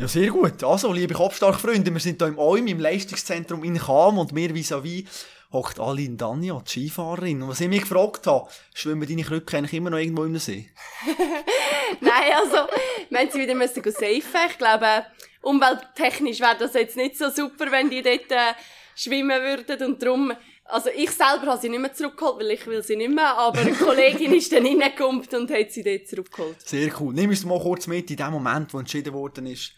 Ja, 0.00 0.08
sehr 0.08 0.28
gut. 0.28 0.64
Also, 0.64 0.94
liebe 0.94 1.12
Kopfstark-Freunde, 1.12 1.92
wir 1.92 2.00
sind 2.00 2.22
hier 2.22 2.28
im 2.28 2.38
OIM, 2.38 2.68
im 2.68 2.80
Leistungszentrum 2.80 3.62
in 3.64 3.78
Cham 3.78 4.16
und 4.16 4.32
mir 4.32 4.48
vis-à-vis 4.54 5.04
hockt 5.52 5.78
Aline 5.78 6.16
Danja, 6.16 6.58
die 6.64 6.70
Skifahrerin. 6.70 7.42
Und 7.42 7.50
was 7.50 7.60
ich 7.60 7.68
mich 7.68 7.82
gefragt 7.82 8.26
habe, 8.26 8.48
schwimmen 8.72 9.06
deine 9.06 9.24
Krücken 9.24 9.58
eigentlich 9.58 9.74
immer 9.74 9.90
noch 9.90 9.98
irgendwo 9.98 10.24
im 10.24 10.38
See? 10.38 10.70
Nein, 12.00 12.32
also, 12.34 12.70
wenn 13.10 13.30
sie 13.30 13.40
wieder 13.40 13.54
müssen 13.54 13.82
safen, 13.84 14.40
ich 14.48 14.56
glaube, 14.56 15.04
umwelttechnisch 15.42 16.40
wäre 16.40 16.56
das 16.58 16.72
jetzt 16.72 16.96
nicht 16.96 17.18
so 17.18 17.28
super, 17.28 17.70
wenn 17.70 17.90
die 17.90 18.00
dort 18.00 18.30
äh, 18.30 18.54
schwimmen 18.96 19.38
würden 19.42 19.86
und 19.86 20.02
darum 20.02 20.32
also 20.64 20.88
ich 20.96 21.10
selber 21.10 21.48
habe 21.48 21.60
sie 21.60 21.68
nicht 21.68 21.80
mehr 21.80 21.92
zurückgeholt, 21.92 22.38
weil 22.38 22.52
ich 22.52 22.64
will 22.66 22.82
sie 22.82 22.94
nicht 22.94 23.12
mehr, 23.12 23.36
aber 23.36 23.58
eine 23.58 23.72
Kollegin 23.72 24.32
ist 24.32 24.52
dann 24.52 24.64
reingekommen 24.64 25.26
und 25.34 25.50
hat 25.50 25.72
sie 25.72 25.82
dort 25.82 26.06
zurückgeholt. 26.06 26.56
Sehr 26.64 26.92
cool. 27.00 27.12
Nimm 27.12 27.30
uns 27.30 27.44
mal 27.44 27.60
kurz 27.60 27.88
mit 27.88 28.08
in 28.08 28.16
dem 28.16 28.30
Moment, 28.30 28.72
wo 28.72 28.78
entschieden 28.78 29.12
worden 29.12 29.46
ist, 29.46 29.74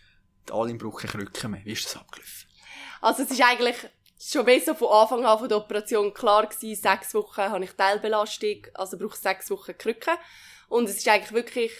alle 0.50 0.74
brauchen 0.74 1.08
Krücken 1.08 1.50
mehr. 1.52 1.60
Wie 1.64 1.72
ist 1.72 1.84
das 1.84 1.96
abgelaufen? 1.96 2.48
Also 3.00 3.22
es 3.22 3.30
ist 3.30 3.42
eigentlich 3.42 3.76
schon 4.20 4.44
besser 4.44 4.74
von 4.74 4.88
Anfang 4.88 5.24
an 5.24 5.38
von 5.38 5.48
der 5.48 5.58
Operation 5.58 6.14
klar 6.14 6.46
gewesen, 6.46 6.80
sechs 6.80 7.14
Wochen 7.14 7.42
habe 7.42 7.64
ich 7.64 7.72
Teilbelastung, 7.72 8.66
also 8.74 8.96
brauche 8.96 9.14
ich 9.14 9.20
sechs 9.20 9.50
Wochen 9.50 9.76
Krücken. 9.76 10.14
Und 10.68 10.88
es 10.88 10.98
ist 10.98 11.08
eigentlich 11.08 11.32
wirklich 11.32 11.72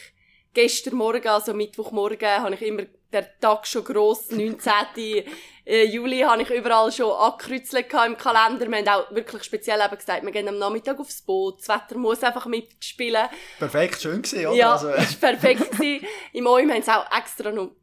gestern 0.53 0.95
Morgen, 0.95 1.27
also 1.27 1.53
Mittwochmorgen, 1.53 2.41
habe 2.41 2.55
ich 2.55 2.61
immer 2.61 2.83
der 3.11 3.39
Tag 3.39 3.65
schon 3.67 3.83
gross, 3.83 4.31
19. 4.31 5.23
Äh, 5.65 5.85
Juli, 5.85 6.19
habe 6.19 6.41
ich 6.41 6.49
überall 6.49 6.91
schon 6.91 7.11
angekreuzelt 7.11 7.87
im 8.05 8.17
Kalender. 8.17 8.67
Wir 8.69 8.77
haben 8.79 8.87
auch 8.89 9.15
wirklich 9.15 9.43
speziell 9.43 9.79
eben 9.79 9.95
gesagt, 9.95 10.23
wir 10.23 10.31
gehen 10.31 10.47
am 10.49 10.57
Nachmittag 10.57 10.99
aufs 10.99 11.21
Boot. 11.21 11.59
Das 11.59 11.69
Wetter 11.69 11.97
muss 11.97 12.21
einfach 12.21 12.45
mitspielen. 12.47 13.27
Perfekt, 13.59 14.01
schön 14.01 14.21
gewesen, 14.21 14.47
oder? 14.47 14.55
Ja, 14.55 14.73
also. 14.73 14.89
es 14.89 15.21
war 15.21 15.31
perfekt 15.31 15.71
gewesen. 15.71 16.05
Im 16.33 16.47
OIM 16.47 16.69
haben 16.69 16.81
sie 16.81 16.91
auch 16.91 17.05
extra 17.17 17.51
noch 17.51 17.67
äh, 17.67 17.82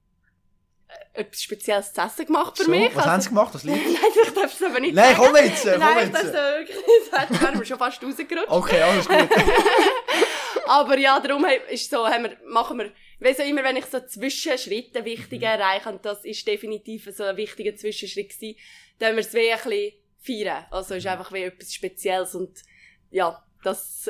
etwas 1.12 1.42
Spezielles 1.42 1.92
zu 1.92 2.00
essen 2.00 2.26
gemacht 2.26 2.56
für 2.56 2.64
so, 2.64 2.70
mich. 2.70 2.88
Was 2.94 2.98
also, 2.98 3.10
haben 3.10 3.20
sie 3.22 3.28
gemacht? 3.28 3.54
Was 3.54 3.64
liegt? 3.64 3.84
Nein, 3.86 3.94
ich 4.24 4.32
darf 4.34 4.52
es 4.54 4.62
aber 4.62 4.80
nicht 4.80 4.94
Nein, 4.94 5.16
sagen. 5.16 5.26
komm 5.26 5.36
jetzt, 5.36 5.62
komm 5.62 5.78
Nein, 5.78 6.06
ich 6.06 6.12
darf 6.12 6.24
es 6.24 6.32
wirklich 6.32 6.76
nicht 6.86 7.10
sagen. 7.10 7.34
Da 7.34 7.40
wären 7.40 7.58
wir 7.58 7.66
schon 7.66 7.78
fast 7.78 8.02
rausgerutscht. 8.02 8.48
Okay, 8.48 8.82
alles 8.82 9.08
gut. 9.08 9.18
Aber 10.66 10.96
ja, 10.98 11.18
darum 11.18 11.44
ist 11.68 11.90
so, 11.90 12.06
haben 12.06 12.24
wir, 12.24 12.36
machen 12.46 12.78
wir, 12.78 12.92
weiss 13.18 13.38
so 13.38 13.42
immer, 13.42 13.64
wenn 13.64 13.76
ich 13.76 13.86
so 13.86 13.98
Zwischenschritte 14.00 15.04
wichtige 15.04 15.46
Mhm. 15.46 15.52
erreiche, 15.52 15.88
und 15.88 16.04
das 16.04 16.24
ist 16.24 16.46
definitiv 16.46 17.08
so 17.12 17.24
ein 17.24 17.36
wichtiger 17.36 17.74
Zwischenschritt 17.74 18.30
gewesen, 18.30 18.56
dann 18.98 19.08
haben 19.10 19.16
wir 19.16 19.22
es 19.24 19.34
wie 19.34 19.50
ein 19.50 19.58
bisschen 19.58 19.92
feiern. 20.20 20.66
Also, 20.70 20.94
Mhm. 20.94 20.98
ist 20.98 21.06
einfach 21.08 21.32
wie 21.32 21.42
etwas 21.42 21.74
Spezielles 21.74 22.34
und, 22.36 22.62
ja, 23.10 23.42
das 23.64 24.08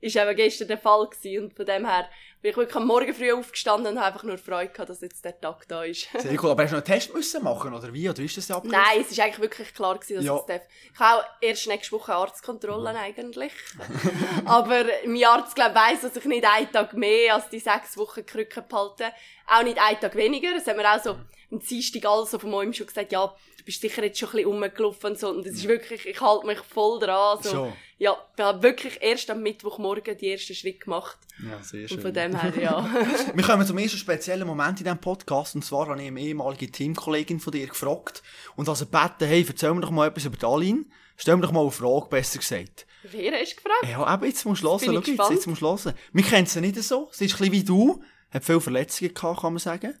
ist 0.00 0.16
eben 0.16 0.36
gestern 0.36 0.68
der 0.68 0.78
Fall 0.78 1.06
gewesen 1.08 1.44
und 1.44 1.54
von 1.54 1.66
dem 1.66 1.86
her 1.86 2.08
bin 2.40 2.52
ich 2.52 2.56
wirklich 2.56 2.76
am 2.76 2.86
Morgen 2.86 3.12
früh 3.12 3.32
aufgestanden 3.32 3.94
und 3.94 3.98
habe 3.98 4.08
einfach 4.12 4.22
nur 4.22 4.38
Freude 4.38 4.70
gehabt, 4.70 4.88
dass 4.90 5.00
jetzt 5.00 5.24
der 5.24 5.40
Tag 5.40 5.66
da 5.66 5.82
ist. 5.82 6.08
Sehr 6.18 6.40
cool. 6.42 6.50
Aber 6.50 6.62
hast 6.62 6.70
du 6.70 6.76
noch 6.76 6.84
einen 6.86 6.94
Test 7.00 7.12
müssen 7.12 7.42
machen, 7.42 7.74
oder 7.74 7.92
wie? 7.92 8.08
Oder 8.08 8.22
ist 8.22 8.36
das 8.36 8.48
abgelaufen? 8.50 8.80
Nein, 8.80 9.00
es 9.00 9.10
ist 9.10 9.18
eigentlich 9.18 9.40
wirklich 9.40 9.74
klar 9.74 9.96
gewesen, 9.98 10.16
dass 10.16 10.24
Ja. 10.24 10.36
es 10.36 10.46
darf. 10.46 10.62
Ich 10.94 11.00
habe 11.00 11.20
auch 11.20 11.24
erst 11.40 11.66
nächste 11.66 11.92
Woche 11.96 12.14
Arztkontrollen 12.14 12.94
eigentlich. 12.96 13.52
Aber 14.44 14.84
mein 15.04 15.24
Arzt, 15.24 15.54
glaube 15.56 15.74
weiss, 15.74 16.02
dass 16.02 16.14
ich 16.16 16.24
nicht 16.24 16.44
einen 16.46 16.70
Tag 16.70 16.92
mehr 16.94 17.34
als 17.34 17.48
die 17.48 17.58
sechs 17.58 17.96
Wochen 17.96 18.24
Krücken 18.24 18.64
behalte. 18.68 19.06
Auch 19.48 19.62
nicht 19.62 19.78
einen 19.78 20.00
Tag 20.00 20.14
weniger. 20.16 20.52
Das 20.54 20.66
haben 20.66 20.78
wir 20.78 20.92
auch 20.94 21.02
so 21.02 21.16
am 21.50 21.60
Dienstag 21.60 22.04
alles 22.04 22.30
so 22.30 22.38
von 22.38 22.50
meinem 22.50 22.72
schon 22.72 22.86
gesagt, 22.86 23.12
ja, 23.12 23.26
du 23.56 23.64
bist 23.64 23.80
sicher 23.80 24.04
jetzt 24.04 24.18
schon 24.18 24.28
ein 24.30 24.36
bisschen 24.36 24.50
rumgelaufen 24.50 25.10
und 25.10 25.18
so. 25.18 25.30
Und 25.30 25.46
es 25.46 25.54
ist 25.54 25.68
wirklich, 25.68 26.06
ich 26.06 26.20
halte 26.20 26.46
mich 26.46 26.58
voll 26.58 26.98
dran. 26.98 27.38
So. 27.42 27.50
Schon. 27.50 27.72
Ja, 27.96 28.16
ich 28.36 28.42
habe 28.42 28.62
wirklich 28.62 28.98
erst 29.00 29.30
am 29.30 29.42
Mittwochmorgen 29.42 30.16
die 30.16 30.30
ersten 30.30 30.54
Schritte 30.54 30.80
gemacht. 30.80 31.18
Ja, 31.42 31.62
sehr 31.62 31.82
Und 31.82 31.88
schön. 31.88 32.00
von 32.00 32.12
dem 32.12 32.38
her, 32.38 32.52
ja. 32.60 32.88
Wir 33.34 33.44
kommen 33.44 33.66
zum 33.66 33.78
ersten 33.78 33.98
speziellen 33.98 34.46
Moment 34.46 34.78
in 34.80 34.84
diesem 34.84 35.00
Podcast. 35.00 35.54
Und 35.54 35.64
zwar 35.64 35.88
habe 35.88 36.00
ich 36.00 36.08
eine 36.08 36.20
ehemalige 36.20 36.70
Teamkollegin 36.70 37.40
von 37.40 37.52
dir 37.52 37.66
gefragt. 37.66 38.22
Und 38.54 38.68
also 38.68 38.84
gebeten, 38.84 39.26
hey, 39.26 39.44
erzähl 39.48 39.72
mir 39.72 39.80
doch 39.80 39.90
mal 39.90 40.08
etwas 40.08 40.26
über 40.26 40.46
Aline. 40.46 40.84
Stell 41.16 41.36
mir 41.36 41.42
doch 41.42 41.52
mal 41.52 41.62
eine 41.62 41.70
Frage, 41.70 42.06
besser 42.08 42.38
gesagt. 42.38 42.86
Wer 43.02 43.32
hast 43.32 43.52
du 43.52 43.56
gefragt? 43.56 43.88
Ja, 43.90 44.14
eben, 44.14 44.24
jetzt 44.24 44.44
musst 44.44 44.62
du 44.62 44.68
hören. 44.68 44.92
jetzt, 44.92 45.30
jetzt 45.30 45.46
musst 45.46 45.62
du 45.62 45.66
hören. 45.66 45.94
Wir 46.12 46.24
kennen 46.24 46.46
sie 46.46 46.60
nicht 46.60 46.80
so. 46.82 47.08
Sie 47.10 47.24
ist 47.24 47.34
ein 47.34 47.38
bisschen 47.38 47.52
wie 47.52 47.64
du. 47.64 48.02
Hat 48.30 48.44
viele 48.44 48.60
Verletzungen 48.60 49.14
gehabt, 49.14 49.40
kann 49.40 49.52
man 49.52 49.60
sagen. 49.60 49.94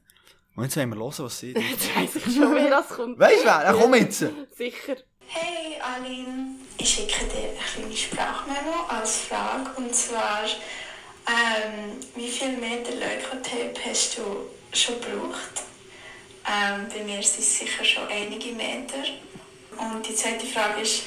Und 0.54 0.64
jetzt 0.64 0.76
wollen 0.76 0.90
wir 0.90 0.96
hören, 0.96 1.14
was 1.18 1.38
sie... 1.38 1.52
Jetzt 1.70 1.96
weiss 1.96 2.16
ich 2.16 2.34
schon, 2.34 2.54
wer 2.54 2.68
das 2.68 2.88
kommt. 2.88 3.18
Weißt 3.18 3.42
du 3.42 3.44
wer? 3.44 3.62
Ja, 3.62 3.72
komm 3.72 3.94
jetzt. 3.94 4.24
Sicher. 4.56 4.96
Hey 5.26 5.78
Aline, 5.80 6.56
ich 6.78 6.88
schicke 6.88 7.26
dir 7.26 7.50
eine 7.50 7.58
kleine 7.74 7.96
Sprachmemo 7.96 8.86
als 8.88 9.18
Frage 9.18 9.70
und 9.76 9.94
zwar, 9.94 10.44
ähm, 11.28 12.00
wie 12.16 12.28
viel 12.28 12.56
Meter 12.56 12.92
Leukotape 12.92 13.74
hast 13.88 14.18
du 14.18 14.22
schon 14.72 14.96
gebraucht? 15.00 15.62
Ähm, 16.46 16.86
bei 16.88 17.04
mir 17.04 17.22
sind 17.22 17.40
es 17.40 17.58
sicher 17.58 17.84
schon 17.84 18.08
einige 18.08 18.52
Meter. 18.52 19.04
Und 19.76 20.08
die 20.08 20.14
zweite 20.14 20.46
Frage 20.46 20.80
ist, 20.80 21.02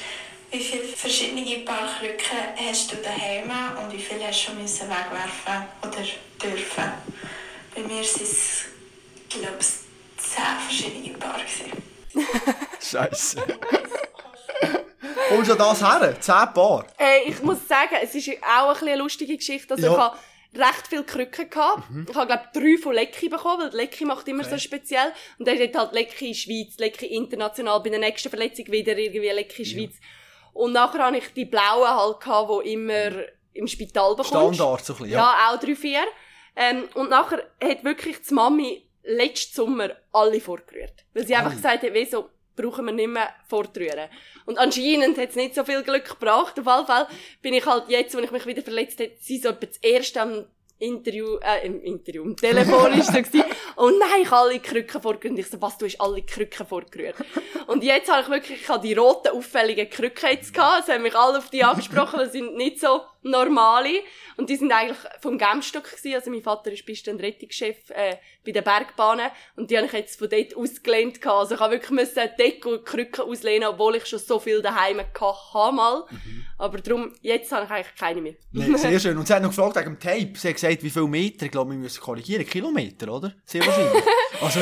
wie 0.52 0.60
viele 0.60 0.84
verschiedene 0.84 1.58
Paar 1.64 1.88
Krücken 1.98 2.38
hast 2.68 2.92
du 2.92 2.96
daheim 2.96 3.50
und 3.82 3.92
wie 3.92 3.98
viele 3.98 4.26
hast 4.26 4.42
du 4.42 4.50
schon 4.50 4.62
müssen 4.62 4.88
wegwerfen 4.88 5.64
oder 5.82 6.02
dürfen? 6.42 6.92
Bei 7.74 7.80
mir 7.80 8.04
sind 8.04 8.22
es, 8.22 8.64
glaube 9.30 9.56
ich, 9.60 9.66
zehn 10.18 10.58
verschiedene 10.68 11.16
Paar. 11.18 11.40
Scheiße. 12.80 13.42
Kommst 15.28 15.48
du 15.48 15.52
an 15.54 15.58
das 15.58 15.80
her? 15.82 16.20
Zehn 16.20 16.52
Paar. 16.54 16.86
Äh, 16.98 17.30
ich 17.30 17.42
muss 17.42 17.66
sagen, 17.66 17.96
es 18.02 18.14
ist 18.14 18.28
auch 18.42 18.68
ein 18.68 18.72
bisschen 18.74 18.88
eine 18.88 18.96
lustige 18.98 19.36
Geschichte. 19.36 19.72
Also 19.74 19.86
Ja. 19.86 19.92
ich 19.92 19.98
habe 19.98 20.18
recht 20.54 20.86
viele 20.90 21.04
Krücken 21.04 21.48
gehabt. 21.48 21.84
Ich 22.10 22.14
habe, 22.14 22.26
glaube 22.26 22.48
drei 22.52 22.76
von 22.82 22.92
Lecki 22.92 23.30
bekommen, 23.30 23.70
weil 23.70 23.74
Lecki 23.80 24.04
macht 24.04 24.28
immer 24.28 24.44
so 24.44 24.58
speziell. 24.58 25.12
Und 25.38 25.48
dann 25.48 25.58
hat 25.58 25.74
halt 25.74 25.92
Lecki 25.94 26.34
Schweiz, 26.34 26.76
Lecki 26.76 27.06
international, 27.06 27.80
bei 27.80 27.88
der 27.88 28.00
nächsten 28.00 28.28
Verletzung 28.28 28.66
wieder 28.70 28.96
irgendwie 28.98 29.30
Lecki 29.30 29.64
Schweiz. 29.64 29.94
Und 30.52 30.72
nachher 30.72 31.04
habe 31.04 31.16
ich 31.16 31.32
die 31.32 31.44
blauen 31.44 31.88
halt 31.88 32.20
gehabt, 32.20 32.50
die 32.64 32.72
immer 32.72 33.10
im 33.54 33.66
Spital 33.66 34.10
bekommst. 34.10 34.28
Standard 34.28 34.84
so 34.84 34.92
ein 34.92 34.98
bisschen, 34.98 35.12
ja. 35.12 35.18
Ja, 35.18 35.50
auch 35.50 35.60
drei, 35.60 35.74
vier. 35.74 36.04
Ähm, 36.54 36.88
und 36.94 37.10
nachher 37.10 37.42
hat 37.62 37.84
wirklich 37.84 38.20
die 38.20 38.34
Mami 38.34 38.86
letzten 39.04 39.54
Sommer 39.54 39.90
alle 40.12 40.40
vorgerührt. 40.40 41.04
Weil 41.14 41.26
sie 41.26 41.34
einfach 41.34 41.50
Alle? 41.50 41.56
gesagt 41.56 41.82
hat, 41.82 41.94
wieso 41.94 42.28
brauchen 42.54 42.84
wir 42.84 42.92
nicht 42.92 43.08
mehr 43.08 43.30
vorrühren. 43.48 44.08
Und 44.44 44.58
anscheinend 44.58 45.18
hat 45.18 45.30
es 45.30 45.36
nicht 45.36 45.54
so 45.54 45.64
viel 45.64 45.82
Glück 45.82 46.04
gebracht. 46.04 46.58
Auf 46.58 46.66
jeden 46.66 46.86
Fall 46.86 47.06
bin 47.40 47.54
ich 47.54 47.64
halt 47.64 47.88
jetzt, 47.88 48.14
als 48.14 48.24
ich 48.24 48.30
mich 48.30 48.46
wieder 48.46 48.62
verletzt 48.62 49.00
habe, 49.00 49.12
sie 49.20 49.38
so 49.38 49.48
etwa 49.50 49.66
das 49.66 49.78
erste 49.78 50.20
am 50.20 50.44
Interview, 50.82 51.36
äh, 51.36 51.66
im 51.66 51.80
Interview, 51.80 52.24
im 52.24 52.36
Telefon 52.36 52.92
ist 52.92 53.12
gewesen. 53.12 53.44
Und 53.76 53.98
nein, 53.98 54.22
ich 54.22 54.30
habe 54.30 54.48
alle 54.48 54.60
Krücken 54.60 55.00
vorgerührt. 55.00 55.32
Und 55.32 55.38
ich 55.38 55.48
so, 55.48 55.60
was, 55.62 55.78
du 55.78 55.86
hast 55.86 56.00
alle 56.00 56.22
Krücken 56.22 56.66
vorgerührt. 56.66 57.16
Und 57.66 57.84
jetzt 57.84 58.10
habe 58.10 58.22
ich 58.22 58.28
wirklich, 58.28 58.62
ich 58.62 58.68
habe 58.68 58.86
die 58.86 58.94
roten, 58.94 59.28
auffälligen 59.28 59.88
Krücken 59.88 60.30
jetzt 60.30 60.52
gehabt. 60.52 60.88
Es 60.88 60.94
haben 60.94 61.02
mich 61.02 61.14
alle 61.14 61.38
auf 61.38 61.50
die 61.50 61.64
angesprochen, 61.64 62.18
weil 62.18 62.30
sie 62.30 62.40
sind 62.40 62.56
nicht 62.56 62.80
so 62.80 63.00
normale. 63.22 64.00
Und 64.36 64.50
die 64.50 64.56
sind 64.56 64.72
eigentlich 64.72 64.98
vom 65.20 65.38
Gemstock 65.38 65.84
gewesen. 65.84 66.14
Also 66.14 66.30
mein 66.30 66.42
Vater 66.42 66.72
ist 66.72 67.08
und 67.08 67.20
Rettungschef, 67.20 67.90
äh, 67.90 68.16
bei 68.44 68.52
den 68.52 68.64
Bergbahnen. 68.64 69.30
Und 69.56 69.70
die 69.70 69.76
habe 69.76 69.86
ich 69.86 69.92
jetzt 69.92 70.18
von 70.18 70.28
dort 70.28 70.56
ausgelehnt 70.56 71.20
gehabt. 71.20 71.38
Also 71.38 71.54
ich 71.54 71.60
habe 71.60 71.72
wirklich 71.74 71.90
müssen 71.90 72.28
Decke 72.38 72.68
und 72.68 72.84
Krücken 72.84 73.24
auslehnen, 73.24 73.68
obwohl 73.68 73.96
ich 73.96 74.06
schon 74.06 74.18
so 74.18 74.38
viel 74.38 74.62
daheim 74.62 74.98
gehabt 75.12 75.54
habe 75.54 75.76
mal. 75.76 76.04
Aber 76.58 76.78
darum, 76.78 77.12
jetzt 77.20 77.50
habe 77.52 77.64
ich 77.64 77.70
eigentlich 77.70 77.94
keine 77.96 78.20
mehr. 78.20 78.34
Nee, 78.52 78.76
sehr 78.76 78.98
schön. 79.00 79.16
Und 79.16 79.26
sie 79.26 79.34
hat 79.34 79.42
noch 79.42 79.50
gefragt 79.50 79.76
wegen 79.76 79.96
dem 79.96 80.00
Tape. 80.00 80.32
Sie 80.34 80.48
hat 80.48 80.54
gesagt, 80.54 80.82
wie 80.82 80.90
viele 80.90 81.08
Meter? 81.08 81.46
Ich 81.46 81.52
glaube, 81.52 81.70
wir 81.70 81.78
müssen 81.78 82.00
korrigieren. 82.00 82.46
Kilometer, 82.46 83.12
oder? 83.12 83.34
Sehr 83.44 83.66
wahrscheinlich. 83.66 84.02
also, 84.40 84.60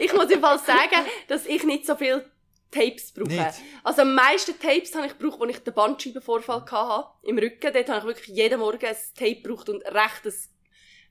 ich 0.00 0.12
muss 0.12 0.30
im 0.30 0.40
Fall 0.40 0.58
sagen, 0.58 1.06
dass 1.28 1.46
ich 1.46 1.64
nicht 1.64 1.86
so 1.86 1.94
viel 1.96 2.24
Tapes 2.70 3.12
brauche. 3.12 3.28
Nicht? 3.28 3.60
Also 3.82 4.02
am 4.02 4.14
meisten 4.14 4.58
Tapes 4.58 4.94
habe 4.94 5.06
ich 5.06 5.18
gebraucht, 5.18 5.40
als 5.42 5.50
ich 5.50 5.64
den 5.64 5.74
Bandscheibenvorfall 5.74 6.64
hatte, 6.70 7.08
im 7.22 7.38
Rücken. 7.38 7.72
Dort 7.72 7.88
habe 7.88 7.98
ich 7.98 8.04
wirklich 8.04 8.36
jeden 8.36 8.60
Morgen 8.60 8.86
ein 8.86 8.96
Tape 9.16 9.36
gebraucht 9.36 9.68
und 9.68 9.84
recht 9.84 10.24
ein 10.24 10.34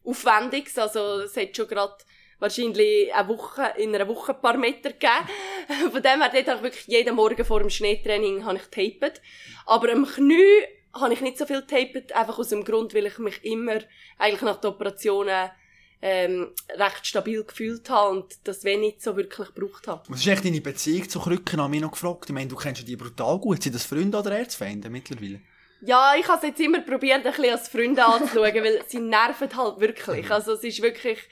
aufwendiges. 0.03 0.77
Also 0.77 1.21
es 1.21 1.35
hat 1.35 1.55
schon 1.55 1.67
gerade 1.67 1.97
wahrscheinlich 2.39 3.13
eine 3.13 3.27
Woche, 3.27 3.73
in 3.77 3.93
einer 3.93 4.07
Woche 4.07 4.33
ein 4.33 4.41
paar 4.41 4.57
Meter 4.57 4.91
gegeben. 4.93 5.27
Von 5.91 6.01
dem 6.01 6.21
her, 6.21 6.31
dort 6.33 6.47
habe 6.47 6.57
ich 6.57 6.63
wirklich 6.63 6.87
jeden 6.87 7.15
Morgen 7.15 7.45
vor 7.45 7.59
dem 7.59 7.69
Schneetraining 7.69 8.45
habe 8.45 8.57
ich 8.57 8.63
tapet. 8.63 9.21
Aber 9.65 9.91
am 9.91 10.05
Knie 10.05 10.63
habe 10.93 11.13
ich 11.13 11.21
nicht 11.21 11.37
so 11.37 11.45
viel 11.45 11.61
tapet, 11.61 12.13
einfach 12.13 12.39
aus 12.39 12.49
dem 12.49 12.63
Grund, 12.63 12.93
weil 12.93 13.05
ich 13.05 13.17
mich 13.19 13.43
immer 13.43 13.79
eigentlich 14.17 14.41
nach 14.41 14.59
den 14.59 14.71
Operationen 14.71 15.51
ähm, 16.01 16.53
recht 16.75 17.05
stabil 17.05 17.43
gefühlt 17.43 17.89
habe 17.89 18.17
und 18.17 18.25
das 18.45 18.63
wenn 18.63 18.79
nicht 18.79 19.01
so 19.01 19.15
wirklich 19.17 19.53
gebraucht 19.53 19.87
habe. 19.87 20.03
was 20.07 20.21
ist 20.21 20.27
echt 20.27 20.45
deine 20.45 20.61
Beziehung 20.61 21.09
zu 21.09 21.19
Krücken? 21.19 21.61
Habe 21.61 21.75
ich 21.75 21.81
noch 21.81 21.91
gefragt. 21.91 22.25
Ich 22.27 22.33
meine, 22.33 22.47
du 22.47 22.55
kennst 22.55 22.81
ja 22.81 22.87
die 22.87 22.95
brutal 22.95 23.37
gut. 23.39 23.61
Sind 23.63 23.75
das 23.75 23.83
Freunde 23.85 24.17
oder 24.17 24.37
Erzfeinde 24.37 24.89
mittlerweile? 24.89 25.41
Ja, 25.81 26.13
ich 26.19 26.27
habe 26.27 26.37
es 26.37 26.43
jetzt 26.43 26.59
immer 26.59 26.81
probiert, 26.81 27.25
ein 27.25 27.31
bisschen 27.31 27.51
als 27.51 27.69
Freunde 27.69 28.05
anzuschauen, 28.05 28.53
weil 28.63 28.83
sie 28.87 28.99
nerven 28.99 29.55
halt 29.55 29.79
wirklich. 29.79 30.29
Also 30.31 30.53
es 30.53 30.63
ist 30.63 30.81
wirklich, 30.81 31.19
Mhm, 31.19 31.27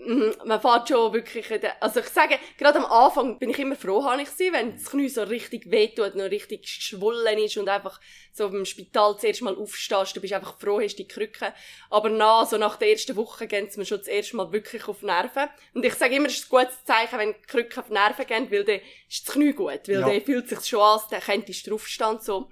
Man 0.00 0.60
fährt 0.60 0.88
schon 0.88 1.12
wirklich, 1.12 1.46
also 1.80 1.98
ich 1.98 2.06
sage, 2.06 2.38
gerade 2.56 2.78
am 2.78 2.84
Anfang 2.86 3.36
bin 3.40 3.50
ich 3.50 3.58
immer 3.58 3.74
froh, 3.74 4.04
habe 4.04 4.22
ich 4.22 4.28
sie, 4.30 4.52
wenn 4.52 4.74
das 4.74 4.90
Knie 4.90 5.08
so 5.08 5.24
richtig 5.24 5.72
wehtut, 5.72 6.14
noch 6.14 6.30
richtig 6.30 6.62
geschwollen 6.62 7.36
ist 7.38 7.56
und 7.56 7.68
einfach 7.68 8.00
so 8.32 8.46
im 8.46 8.64
Spital 8.64 9.18
zuerst 9.18 9.42
mal 9.42 9.56
aufstehst, 9.56 10.14
du 10.14 10.20
bist 10.20 10.32
einfach 10.32 10.56
froh, 10.60 10.80
hast 10.80 10.96
die 10.96 11.08
Krücke. 11.08 11.52
Aber 11.90 12.10
nach, 12.10 12.46
so 12.46 12.58
nach 12.58 12.76
der 12.76 12.90
ersten 12.90 13.16
Woche 13.16 13.48
gehen 13.48 13.68
sie 13.70 13.80
mir 13.80 13.86
schon 13.86 13.98
das 13.98 14.06
erste 14.06 14.36
Mal 14.36 14.52
wirklich 14.52 14.86
auf 14.86 15.00
die 15.00 15.06
Nerven. 15.06 15.48
Und 15.74 15.84
ich 15.84 15.94
sage 15.94 16.14
immer, 16.14 16.28
es 16.28 16.38
ist 16.38 16.44
ein 16.52 16.58
gutes 16.60 16.84
Zeichen, 16.84 17.18
wenn 17.18 17.32
die 17.32 17.46
Krücke 17.48 17.80
auf 17.80 17.88
die 17.88 17.94
Nerven 17.94 18.26
gehen, 18.26 18.50
weil 18.52 18.64
dann 18.64 18.80
ist 19.08 19.26
das 19.26 19.34
Knie 19.34 19.52
gut, 19.52 19.88
weil 19.88 20.00
Ja. 20.00 20.06
dann 20.08 20.20
fühlt 20.22 20.48
sich 20.48 20.64
schon 20.64 20.80
an, 20.80 21.00
dann 21.10 21.20
könntest 21.20 21.66
du 21.66 21.70
draufstehen 21.70 22.20
so. 22.20 22.48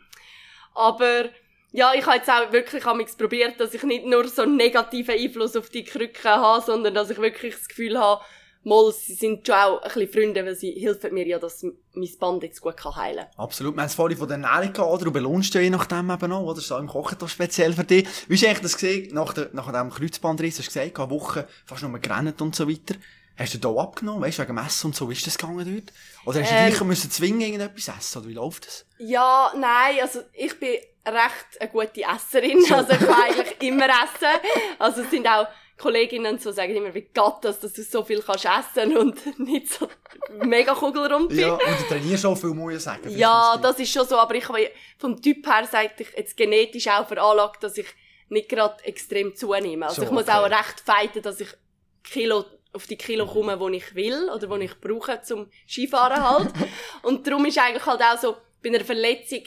Aber 0.75 1.31
ja, 1.73 1.93
ich 1.95 2.07
habe 2.07 2.17
jetzt 2.17 2.31
auch 2.31 2.53
wirklich 2.53 2.85
probiert, 3.19 3.61
dass 3.61 3.75
ich 3.75 3.83
nicht 3.83 4.07
nur 4.07 4.27
so 4.29 4.43
einen 4.43 4.57
negativen 4.57 5.15
Einfluss 5.15 5.57
auf 5.57 5.69
die 5.69 5.85
Krücken 5.85 6.31
habe, 6.31 6.65
sondern 6.65 6.95
dass 6.95 7.11
ich 7.11 7.19
wirklich 7.19 7.55
das 7.55 7.69
Gefühl 7.69 7.99
habe, 7.99 8.23
mal, 8.67 8.93
sie 8.93 9.15
sind 9.15 9.47
schon 9.47 9.55
auch 9.55 9.83
ein 9.83 9.93
bisschen 9.93 10.13
Freunde, 10.13 10.45
weil 10.45 10.57
sie 10.57 10.73
helfen 10.73 11.15
mir 11.15 11.27
ja, 11.27 11.39
dass 11.39 11.63
mein 11.63 12.11
Band 12.19 12.43
jetzt 12.43 12.61
gut 12.61 12.77
kann 12.77 12.97
heilen 12.97 13.27
Absolut. 13.37 13.77
Wir 13.77 13.83
haben 13.83 13.87
es 13.87 13.95
vorhin 13.95 14.19
von 14.19 14.29
der 14.29 14.39
Ernährung 14.39 14.73
gehabt, 14.73 14.93
oder? 14.93 15.05
Du 15.05 15.13
belohnst 15.13 15.55
ja 15.55 15.61
je 15.61 15.71
nachdem 15.71 16.11
eben 16.11 16.33
auch, 16.33 16.47
oder? 16.47 16.61
So 16.61 16.77
im 16.77 16.89
Kochen 16.89 17.17
da 17.19 17.29
speziell 17.29 17.73
für 17.73 17.85
dich. 17.85 18.07
Wie 18.29 18.35
hast 18.35 18.43
du 18.43 18.47
eigentlich 18.49 18.63
das 18.63 18.75
gesehen, 18.75 19.15
nach, 19.15 19.33
der, 19.33 19.51
nach 19.53 19.71
dem 19.71 19.91
Kreuzbandriss, 19.91 20.59
hast 20.59 20.69
du 20.69 20.81
gesagt, 20.81 20.99
eine 20.99 21.11
Woche 21.11 21.47
fast 21.65 21.83
nur 21.83 21.99
gerannt 21.99 22.43
und 22.43 22.57
so 22.57 22.69
weiter. 22.69 22.97
Hast 23.39 23.55
du 23.55 23.59
da 23.59 23.69
abgenommen, 23.69 24.23
weißt 24.23 24.39
du, 24.39 24.43
wegen 24.43 24.55
Messen 24.55 24.87
und 24.87 24.97
so, 24.97 25.09
wie 25.09 25.13
ist 25.15 25.27
das 25.27 25.37
gegangen 25.37 25.59
dort? 25.75 25.93
Oder 26.27 26.43
hast 26.43 26.51
du 26.51 26.55
Ähm. 26.57 26.71
dich 26.71 26.81
müssen 26.83 27.11
zwingen, 27.11 27.41
irgendetwas 27.43 27.89
essen, 27.97 28.19
oder 28.19 28.29
wie 28.29 28.35
läuft 28.35 28.67
das? 28.67 28.87
Ja, 28.99 29.53
nein, 29.57 29.97
also 30.01 30.21
ich 30.33 30.59
bin 30.59 30.77
recht 31.07 31.61
eine 31.61 31.71
gute 31.71 32.03
Esserin, 32.03 32.65
also 32.73 32.93
ich 32.93 32.99
kann 32.99 33.23
eigentlich 33.23 33.61
immer 33.61 33.87
essen. 33.87 34.41
Also 34.79 35.03
es 35.03 35.11
sind 35.11 35.27
auch 35.27 35.47
Kolleginnen 35.79 36.39
so 36.39 36.53
sagen 36.53 36.75
immer, 36.75 36.95
wie 36.95 37.03
geht 37.03 37.35
das, 37.43 37.61
dass 37.61 37.75
du 37.75 37.83
so 37.83 38.03
viel 38.03 38.23
kannst 38.23 38.47
essen 38.47 38.97
und 38.97 39.39
nicht 39.39 39.71
so 39.71 39.87
mega 40.43 40.73
kugelrund 40.73 41.29
bist. 41.29 41.41
Ja, 41.43 41.53
und 41.53 41.61
du 41.61 41.85
trainierst 41.89 42.25
auch 42.25 42.35
viel, 42.35 42.51
muss 42.55 42.73
ich 42.75 42.81
sagen. 42.81 43.11
Ja, 43.11 43.59
das 43.59 43.79
ist 43.79 43.93
schon 43.93 44.07
so, 44.09 44.17
aber 44.17 44.35
ich 44.37 44.49
habe 44.49 44.71
vom 44.99 45.21
Typ 45.21 45.47
her, 45.47 45.69
seit 45.71 46.01
ich 46.01 46.09
jetzt 46.17 46.35
genetisch 46.37 46.89
auch 46.89 47.07
veranlagt, 47.07 47.63
dass 47.63 47.77
ich 47.77 47.87
nicht 48.31 48.49
gerade 48.49 48.83
extrem 48.85 49.37
zunehme. 49.37 49.85
Also 49.87 50.01
So, 50.01 50.07
ich 50.07 50.11
muss 50.11 50.23
okay. 50.25 50.33
Auch 50.39 50.45
recht 50.51 50.81
fighten, 50.81 51.21
dass 51.23 51.41
ich 51.41 51.49
Kilo, 52.03 52.47
auf 52.77 52.87
die 52.87 52.97
Kilo 52.97 53.27
komme, 53.27 53.59
die 53.59 53.79
ich 53.79 53.95
will 53.95 54.31
oder 54.31 54.59
die 54.59 54.65
ich 54.67 54.81
brauche 54.81 55.21
zum 55.23 55.51
Skifahren 55.67 56.23
halt. 56.23 56.53
Und 57.03 57.27
darum 57.27 57.45
ist 57.47 57.59
eigentlich 57.59 57.87
halt 57.87 58.03
auch 58.03 58.19
so, 58.19 58.37
bei 58.63 58.69
einer 58.69 58.85
Verletzung 58.85 59.43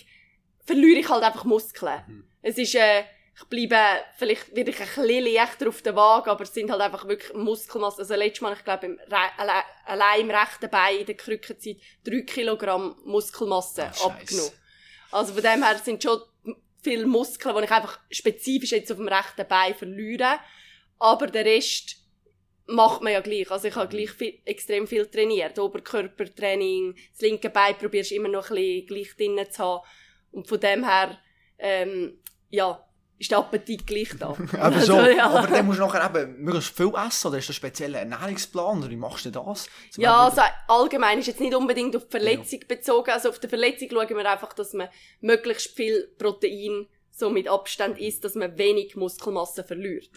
verliere 0.65 0.99
ich 0.99 1.09
halt 1.09 1.23
einfach 1.23 1.45
Muskeln. 1.45 2.01
Mhm. 2.07 2.23
Es 2.41 2.57
ist, 2.57 2.75
äh, 2.75 3.03
ich 3.35 3.45
bleibe, 3.45 4.03
vielleicht 4.17 4.55
werde 4.55 4.71
ich 4.71 4.79
ein 4.79 4.87
bisschen 4.87 5.33
leichter 5.33 5.69
auf 5.69 5.81
der 5.81 5.95
Waage, 5.95 6.29
aber 6.29 6.43
es 6.43 6.53
sind 6.53 6.69
halt 6.69 6.81
einfach 6.81 7.07
wirklich 7.07 7.33
Muskelmasse. 7.33 7.99
Also 7.99 8.15
letztes 8.15 8.41
Mal, 8.41 8.53
ich 8.53 8.63
glaube, 8.63 8.87
im 8.87 8.99
Re 9.07 9.29
alle 9.37 9.63
allein 9.85 10.21
im 10.21 10.31
rechten 10.31 10.69
Bein 10.69 10.97
in 10.97 11.05
der 11.05 11.15
Krückenzeit 11.15 11.77
drei 12.03 12.21
Kilogramm 12.21 12.97
Muskelmasse 13.05 13.83
Scheisse. 13.83 14.05
abgenommen. 14.05 14.51
Also 15.11 15.33
von 15.33 15.43
dem 15.43 15.63
her 15.63 15.77
sind 15.77 16.03
schon 16.03 16.21
viele 16.81 17.05
Muskeln, 17.05 17.55
die 17.57 17.63
ich 17.63 17.71
einfach 17.71 17.99
spezifisch 18.11 18.71
jetzt 18.71 18.91
auf 18.91 18.97
dem 18.97 19.07
rechten 19.07 19.47
Bein 19.47 19.75
verliere. 19.75 20.39
Aber 20.97 21.27
der 21.27 21.45
Rest 21.45 21.95
macht 22.69 23.01
man 23.01 23.13
ja 23.13 23.21
gleich. 23.21 23.49
Also 23.51 23.67
ich 23.67 23.75
habe 23.75 23.87
gleich 23.87 24.11
viel, 24.11 24.39
extrem 24.45 24.87
viel 24.87 25.05
trainiert. 25.07 25.57
Oberkörpertraining, 25.59 26.95
das 27.11 27.21
linke 27.21 27.49
Bein 27.49 27.77
probierst 27.77 28.11
immer 28.11 28.29
noch 28.29 28.49
ein 28.49 28.55
bisschen 28.55 28.87
gleich 28.87 29.15
drin 29.17 29.51
zu 29.51 29.63
haben. 29.63 29.83
Und 30.31 30.47
von 30.47 30.59
dem 30.59 30.83
her, 30.83 31.17
ähm, 31.57 32.19
ja, 32.49 32.85
ist 33.17 33.31
der 33.31 33.39
Appetit 33.39 33.85
gleich 33.85 34.09
da. 34.17 34.31
Eben 34.39 34.47
so. 34.81 34.95
Also, 34.95 35.09
ja. 35.17 35.29
Aber 35.29 35.47
dann 35.47 35.65
musst 35.65 35.79
du 35.79 35.85
nachher 35.85 36.05
eben 36.05 36.41
möglichst 36.41 36.75
viel 36.75 36.91
essen, 36.95 37.27
oder 37.27 37.37
ist 37.37 37.49
das 37.49 37.55
ein 37.55 37.57
spezieller 37.57 37.99
Ernährungsplan, 37.99 38.79
oder 38.79 38.89
wie 38.89 38.95
machst 38.95 39.25
du 39.25 39.31
das? 39.31 39.67
Zum 39.91 40.03
Ja, 40.03 40.25
also 40.25 40.41
allgemein 40.67 41.19
ist 41.19 41.27
jetzt 41.27 41.41
nicht 41.41 41.53
unbedingt 41.53 41.95
auf 41.97 42.05
die 42.05 42.11
Verletzung 42.11 42.61
bezogen. 42.67 43.11
Also 43.11 43.29
auf 43.29 43.39
die 43.39 43.49
Verletzung 43.49 43.89
schauen 43.91 44.09
wir 44.09 44.31
einfach, 44.31 44.53
dass 44.53 44.73
man 44.73 44.87
möglichst 45.19 45.75
viel 45.75 46.07
Protein 46.17 46.87
so 47.11 47.29
mit 47.29 47.49
Abstand 47.49 47.99
isst, 47.99 48.23
dass 48.23 48.35
man 48.35 48.57
wenig 48.57 48.95
Muskelmasse 48.95 49.65
verliert. 49.65 50.11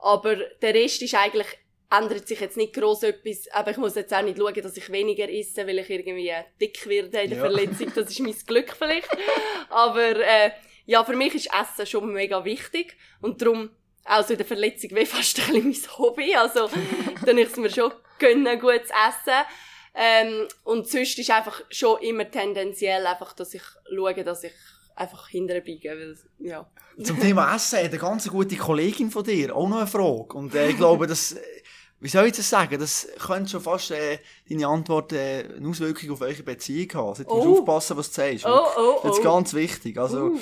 Aber 0.00 0.34
der 0.34 0.74
Rest 0.74 1.02
ist 1.02 1.14
eigentlich, 1.14 1.46
ändert 1.90 2.28
sich 2.28 2.40
jetzt 2.40 2.56
nicht 2.56 2.72
gross 2.72 3.02
etwas. 3.02 3.48
Aber 3.52 3.70
ich 3.72 3.76
muss 3.76 3.94
jetzt 3.94 4.14
auch 4.14 4.22
nicht 4.22 4.38
schauen, 4.38 4.62
dass 4.62 4.76
ich 4.76 4.90
weniger 4.90 5.28
esse, 5.28 5.66
weil 5.66 5.78
ich 5.78 5.90
irgendwie 5.90 6.32
dick 6.60 6.86
werde 6.86 7.22
in 7.22 7.30
der 7.30 7.38
Ja. 7.38 7.44
Verletzung. 7.44 7.92
Das 7.94 8.10
ist 8.10 8.20
mein 8.20 8.34
Glück 8.46 8.74
vielleicht. 8.76 9.08
Aber 9.68 10.16
äh, 10.16 10.52
ja, 10.86 11.04
für 11.04 11.16
mich 11.16 11.34
ist 11.34 11.48
Essen 11.52 11.86
schon 11.86 12.12
mega 12.12 12.44
wichtig. 12.44 12.96
Und 13.20 13.42
darum 13.42 13.70
auch 14.04 14.24
so 14.24 14.32
in 14.32 14.38
der 14.38 14.46
Verletzung 14.46 14.90
wie 14.92 15.06
fast 15.06 15.38
ein 15.40 15.52
bisschen 15.52 15.64
mein 15.64 15.98
Hobby. 15.98 16.34
Also, 16.34 16.70
dann 17.26 17.38
ich 17.38 17.48
es 17.48 17.56
mir 17.56 17.70
schon 17.70 17.92
gönnen, 18.18 18.58
gut 18.60 18.86
zu 18.86 18.92
essen. 18.92 19.46
Ähm, 19.94 20.46
und 20.64 20.88
sonst 20.88 21.18
ist 21.18 21.30
einfach 21.30 21.62
schon 21.70 22.00
immer 22.02 22.30
tendenziell 22.30 23.04
einfach, 23.06 23.32
dass 23.32 23.54
ich 23.54 23.62
schaue, 23.92 24.22
dass 24.22 24.44
ich 24.44 24.52
einfach 24.94 25.28
hinterher 25.28 25.62
biege, 25.62 25.90
weil, 25.90 26.16
ja. 26.38 26.70
Zum 27.02 27.18
Thema 27.18 27.54
Essen 27.54 27.78
hat 27.78 27.86
eine 27.86 27.98
ganz 27.98 28.28
gute 28.28 28.56
Kollegin 28.56 29.10
von 29.10 29.24
dir 29.24 29.56
auch 29.56 29.68
noch 29.68 29.78
eine 29.78 29.86
Frage. 29.86 30.34
Und 30.36 30.54
äh, 30.54 30.68
ich 30.70 30.76
glaube, 30.76 31.06
das, 31.06 31.36
wie 32.00 32.08
soll 32.08 32.26
ich 32.26 32.32
das 32.32 32.48
sagen, 32.48 32.78
das 32.80 33.06
könnte 33.26 33.50
schon 33.50 33.60
fast 33.60 33.90
äh, 33.90 34.18
deine 34.48 34.66
Antwort 34.66 35.12
äh, 35.12 35.44
eine 35.56 35.68
Auswirkung 35.68 36.10
auf 36.12 36.20
eure 36.22 36.42
Beziehung 36.42 36.88
haben. 36.94 37.08
Also, 37.10 37.22
jetzt 37.22 37.30
musst 37.30 37.44
du 37.46 37.54
Oh. 37.56 37.58
aufpassen, 37.60 37.96
was 37.96 38.08
du 38.10 38.14
sagst. 38.14 38.46
Oh, 38.46 38.66
oh, 38.76 39.00
Das 39.02 39.18
ist 39.18 39.20
oh. 39.20 39.22
ganz 39.22 39.54
wichtig. 39.54 39.98
Also, 39.98 40.18
Uh, 40.26 40.40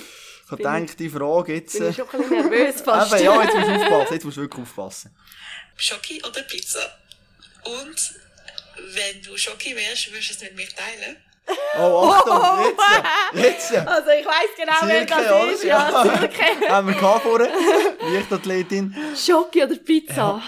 ich 0.51 0.57
bin- 0.57 0.73
denke, 0.73 0.97
die 0.97 1.11
Frage 1.11 1.55
jetzt... 1.57 1.73
Bin 1.75 1.83
Äh, 1.83 1.91
ich 1.91 1.97
schon 1.97 2.09
ein 2.11 2.19
bisschen 2.19 2.49
nervös 2.51 2.81
fast. 2.85 3.13
eben, 3.15 3.25
ja, 3.25 3.43
jetzt 3.43 3.55
musst 3.55 3.69
du 3.69 3.75
aufpassen, 3.75 4.15
jetzt 4.15 4.25
musst 4.25 4.37
du 4.37 4.41
wirklich 4.43 4.63
aufpassen. 4.63 5.17
Schoki 5.77 6.23
oder 6.27 6.43
Pizza? 6.43 6.81
Und 7.65 8.15
wenn 8.95 9.23
du 9.23 9.37
Schoki 9.37 9.75
wärst, 9.77 10.11
würdest 10.13 10.31
du 10.31 10.35
es 10.35 10.41
mit 10.43 10.57
mir 10.57 10.69
teilen? 10.69 11.17
Oh, 11.79 12.11
Achtung, 12.13 12.75
jetzt! 13.35 13.71
Jetzt! 13.73 13.87
Also 13.87 14.11
ich 14.11 14.25
weiss 14.27 14.51
genau, 14.57 14.73
wer 14.85 15.05
das 15.07 15.55
ist. 15.55 15.65
Ja, 15.65 16.03
Silke. 16.03 16.69
Haben 16.69 16.89
wir 16.89 16.95
gehabt 16.95 17.23
vorher. 17.23 17.51
Leichtathletin. 18.13 18.95
Schoki 19.17 19.63
oder 19.65 19.75
Pizza? 19.77 20.43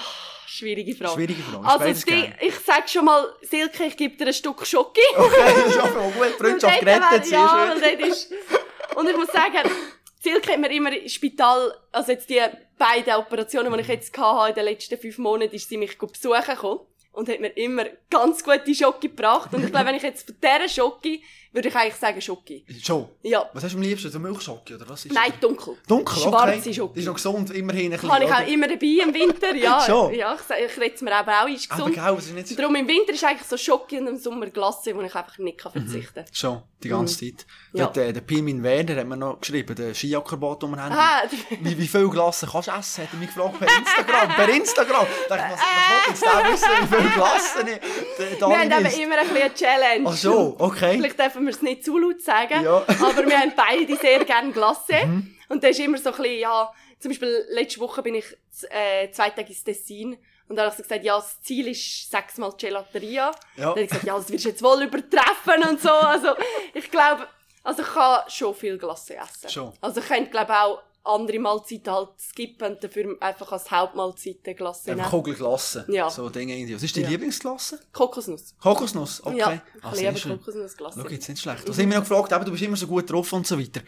Schwierige 0.52 0.96
Frage. 0.96 1.12
Schwierige 1.12 1.42
Frage. 1.42 1.64
Also 1.64 2.06
gern. 2.06 2.34
ich 2.40 2.54
sag 2.66 2.88
schon 2.90 3.04
mal, 3.04 3.32
Silke, 3.40 3.84
ich 3.84 3.96
gebe 3.96 4.16
dir 4.16 4.26
ein 4.26 4.32
Stück 4.32 4.66
Schoki. 4.66 5.00
Okay, 5.16 5.54
das 5.54 5.66
ist 5.66 5.78
auch 5.78 6.12
gut. 6.12 6.26
Freundschaft 6.38 6.80
gerettet, 6.80 7.24
sehr 7.26 7.38
ja, 7.38 7.76
schön. 7.80 8.00
ist, 8.00 8.32
und 8.96 9.08
ich 9.08 9.16
muss 9.16 9.28
sagen, 9.28 9.70
Silke 10.20 10.52
hat 10.52 10.58
mir 10.58 10.72
immer 10.72 10.92
im 10.92 11.08
Spital, 11.08 11.72
also 11.92 12.10
jetzt 12.10 12.28
die 12.28 12.42
beiden 12.76 13.14
Operationen, 13.14 13.72
die 13.72 13.80
ich 13.80 13.86
jetzt 13.86 14.18
hatte 14.18 14.48
in 14.48 14.54
den 14.56 14.64
letzten 14.64 14.98
fünf 14.98 15.18
Monaten, 15.18 15.54
ist 15.54 15.68
sie 15.68 15.76
mich 15.76 15.96
besuchen 15.96 16.42
gekommen. 16.44 16.80
Und 17.12 17.28
hat 17.28 17.40
mir 17.40 17.56
immer 17.56 17.86
ganz 18.08 18.42
gute 18.42 18.74
Schoki 18.74 19.08
gebracht. 19.08 19.52
Und 19.52 19.64
ich 19.64 19.70
glaube, 19.70 19.86
wenn 19.86 19.96
ich 19.96 20.02
jetzt 20.02 20.26
von 20.26 20.36
dieser 20.42 20.68
Schoki, 20.68 21.22
würde 21.52 21.68
ich 21.68 21.74
eigentlich 21.76 21.94
sagen 21.96 22.20
Schoki. 22.20 22.64
Schon. 22.82 23.08
Ja. 23.22 23.48
Was 23.52 23.64
hast 23.64 23.72
du 23.72 23.78
am 23.78 23.82
liebsten? 23.82 24.10
So 24.10 24.18
Milchschocke 24.18 24.76
oder 24.76 24.88
was 24.88 25.04
ist 25.04 25.12
Nein, 25.12 25.32
das? 25.32 25.40
dunkel. 25.40 25.76
Dunkel, 25.86 26.16
Schwarze 26.16 26.58
okay. 26.58 26.74
Schoki. 26.74 26.94
Das 26.94 27.00
ist 27.02 27.06
noch 27.06 27.14
gesund, 27.14 27.50
immerhin 27.50 27.92
ein 27.92 28.00
bisschen. 28.00 28.10
Habe 28.12 28.24
ich 28.24 28.32
auch 28.32 28.46
immer 28.46 28.68
dabei 28.68 28.86
im 28.86 29.14
Winter, 29.14 29.54
ja. 29.56 29.80
Schon? 29.84 30.14
Ja, 30.14 30.34
ich, 30.34 30.64
ich 30.70 30.80
rede 30.80 31.04
mir 31.04 31.16
aber 31.16 31.42
auch, 31.42 31.48
ist 31.48 31.70
Aber 31.70 31.86
gesund. 31.86 31.94
gell, 32.04 32.14
es 32.18 32.26
ist 32.26 32.34
nicht 32.34 32.48
so... 32.48 32.54
Darum 32.54 32.74
im 32.76 32.86
Winter 32.88 33.12
ist 33.12 33.24
eigentlich 33.24 33.48
so 33.48 33.56
Schoki 33.56 33.98
und 33.98 34.06
im 34.06 34.16
Sommer 34.16 34.46
Glasse, 34.46 34.94
wo 34.94 35.00
ich 35.02 35.14
einfach 35.14 35.38
nicht 35.38 35.58
kann 35.58 35.72
verzichten 35.72 36.14
kann. 36.24 36.26
Schon, 36.32 36.62
die 36.82 36.88
ganze 36.88 37.18
Zeit. 37.18 37.46
Mhm. 37.72 37.78
Ja. 37.80 37.86
Der, 37.86 38.12
der 38.12 38.20
Pirmin 38.20 38.62
Werner 38.62 38.96
hat 38.96 39.06
mir 39.06 39.16
noch 39.16 39.40
geschrieben, 39.40 39.74
der 39.74 39.94
Skiakrobat, 39.94 40.62
den 40.62 40.70
wir 40.70 40.82
haben. 40.82 40.94
Ah, 40.94 41.22
Wie, 41.60 41.76
wie 41.78 41.88
viel 41.88 42.08
Glassen 42.08 42.48
kannst 42.50 42.68
du 42.68 42.72
essen? 42.72 43.04
Hat 43.04 43.12
er 43.12 43.18
mich 43.18 43.28
gefragt 43.34 43.58
per 43.58 43.68
Instagram. 43.68 44.28
per 44.36 44.48
Instagram. 44.48 45.06
Da 45.28 45.36
dachte 45.36 45.54
ich, 45.54 45.60
was, 45.60 46.22
was 46.22 46.44
will 46.44 46.50
jetzt 46.52 46.62
der 46.62 46.76
wissen, 46.78 46.90
wie 46.92 46.96
viel 46.96 47.10
Glassen 47.10 47.68
ich 47.68 48.38
der 48.38 48.48
wir 48.48 48.58
haben 48.58 48.86
isst? 48.86 48.98
immer 48.98 49.18
ein 49.18 49.28
bisschen 49.28 49.42
eine 49.42 49.54
Challenge. 49.54 50.08
Ach 50.08 50.16
so, 50.16 50.56
okay. 50.58 50.92
Vielleicht 50.96 51.18
dürfen 51.18 51.39
wir 51.42 51.50
es 51.50 51.62
nicht 51.62 51.84
zu 51.84 51.98
laut 51.98 52.20
sagen, 52.22 52.64
Ja. 52.64 52.84
Mhm. 52.86 53.04
aber 53.04 53.26
wir 53.26 53.38
haben 53.38 53.52
beide 53.56 53.96
sehr 53.96 54.24
gerne 54.24 54.52
Glasse. 54.52 55.24
Und 55.48 55.64
das 55.64 55.70
ist 55.70 55.80
immer 55.80 55.98
so 55.98 56.10
ein 56.10 56.16
bisschen, 56.16 56.38
ja, 56.38 56.72
zum 56.98 57.10
Beispiel 57.10 57.44
letzte 57.50 57.80
Woche 57.80 58.02
bin 58.02 58.14
ich 58.14 58.24
äh, 58.70 59.10
zwei 59.10 59.30
Tage 59.30 59.48
ins 59.48 59.64
Tessin 59.64 60.16
und 60.48 60.56
da 60.56 60.62
habe 60.62 60.72
ich 60.72 60.76
so 60.78 60.82
gesagt, 60.82 61.04
ja, 61.04 61.16
das 61.16 61.40
Ziel 61.42 61.68
ist 61.68 62.10
sechsmal 62.10 62.52
Gelateria. 62.58 63.26
Ja. 63.26 63.32
Dann 63.56 63.66
habe 63.68 63.80
ich 63.82 63.88
gesagt, 63.88 64.06
ja, 64.06 64.16
das 64.16 64.30
wirst 64.30 64.44
du 64.44 64.48
jetzt 64.48 64.62
wohl 64.62 64.82
übertreffen 64.82 65.62
und 65.68 65.80
so. 65.80 65.90
Also 65.90 66.34
ich 66.74 66.90
glaube, 66.90 67.26
also 67.62 67.82
ich 67.82 67.88
kann 67.88 68.22
schon 68.28 68.54
viel 68.54 68.76
Glasse 68.76 69.16
essen. 69.16 69.48
Schon. 69.48 69.72
Also 69.80 70.00
ich 70.00 70.06
könnte 70.08 70.30
glaube 70.30 70.52
auch 70.52 70.82
andere 71.04 71.38
Mahlzeiten 71.38 71.92
halt 71.92 72.10
skippen 72.18 72.72
und 72.72 72.84
dafür 72.84 73.16
einfach 73.20 73.50
als 73.52 73.70
Hauptmahlzeit 73.70 74.36
eine 74.44 74.54
Glasse 74.54 74.90
Einfach 74.90 75.04
nehmen. 75.10 75.10
Kugelglassen. 75.24 75.84
Ja. 75.88 76.10
So 76.10 76.28
Dinge 76.28 76.56
irgendwie. 76.56 76.74
Was 76.76 76.82
ist 76.82 76.94
deine 76.96 77.06
Ja. 77.06 77.10
Lieblingsglasse? 77.12 77.80
Kokosnuss. 77.92 78.54
Kokosnuss, 78.60 79.24
okay. 79.24 79.36
Ja, 79.38 79.62
Ah, 79.82 79.90
ich 79.92 79.98
sehr 80.00 80.12
liebe. 80.12 80.36
Kokosnussglasse. 80.38 81.00
Schau, 81.02 81.08
jetzt 81.08 81.28
nicht 81.28 81.40
schlecht. 81.42 81.68
Was 81.68 81.78
haben 81.78 81.90
wir 81.90 81.98
noch 82.00 82.08
gefragt? 82.08 82.32
Eben, 82.32 82.44
du 82.44 82.50
bist 82.52 82.62
immer 82.62 82.76
so 82.76 82.86
gut 82.86 83.10
drauf 83.10 83.32
und 83.32 83.46
so 83.46 83.58
weiter. 83.58 83.80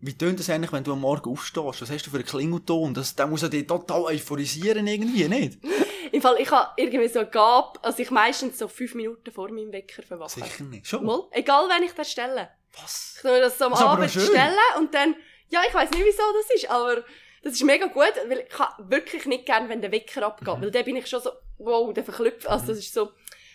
Wie 0.00 0.16
tönt 0.16 0.38
das 0.38 0.48
eigentlich, 0.50 0.72
wenn 0.72 0.84
du 0.84 0.92
am 0.92 1.00
Morgen 1.00 1.30
aufstehst? 1.30 1.64
Was 1.82 1.90
hast 1.90 2.06
du 2.06 2.10
für 2.10 2.16
einen 2.18 2.26
Klingelton? 2.26 2.94
Das, 2.94 3.14
der 3.16 3.26
muss 3.26 3.42
ja 3.42 3.48
dich 3.48 3.66
total 3.66 4.02
euphorisieren 4.02 4.86
irgendwie, 4.86 5.28
nicht? 5.28 5.58
Im 6.12 6.22
Fall, 6.22 6.36
ich 6.40 6.50
habe 6.50 6.68
irgendwie 6.76 7.08
so 7.08 7.24
Gabe, 7.26 7.78
also 7.82 8.00
ich 8.02 8.10
meistens 8.10 8.58
so 8.58 8.66
fünf 8.68 8.94
Minuten 8.94 9.30
vor 9.30 9.50
meinem 9.50 9.70
Wecker 9.72 10.02
verwache. 10.02 10.40
Sicher 10.40 10.64
nicht. 10.64 10.86
Schon? 10.86 11.04
Mal, 11.04 11.22
egal 11.32 11.68
wenn 11.68 11.82
ich 11.82 11.92
das 11.92 12.10
stelle. 12.10 12.48
Was? 12.80 13.14
Ich 13.18 13.24
mir 13.24 13.40
das 13.40 13.58
so 13.58 13.66
am 13.66 13.72
Das 13.72 13.80
Abend 13.82 14.10
stellen 14.10 14.56
und 14.78 14.94
dann, 14.94 15.14
ja, 15.50 15.60
ich 15.66 15.74
weiß 15.74 15.90
nicht, 15.90 16.04
wieso 16.04 16.22
das 16.40 16.50
ist, 16.54 16.70
aber 16.70 17.02
Das 17.42 17.52
ist 17.52 17.62
mega 17.62 17.86
gut, 17.86 18.12
weil 18.28 18.40
ich 18.40 18.48
kann 18.48 18.66
wirklich 18.78 19.24
nicht 19.26 19.46
gern, 19.46 19.68
wenn 19.68 19.80
der 19.80 19.92
Wecker 19.92 20.26
abgeht, 20.26 20.56
Mhm. 20.58 20.62
weil 20.62 20.70
dann 20.72 20.84
bin 20.84 20.96
ich 20.96 21.06
schon 21.06 21.20
so, 21.22 21.30
wow, 21.58 21.94
der 21.94 22.02
verklüpft, 22.02 22.48
also 22.48 22.66
das 22.66 22.78
ist 22.78 22.92
so, 22.92 23.12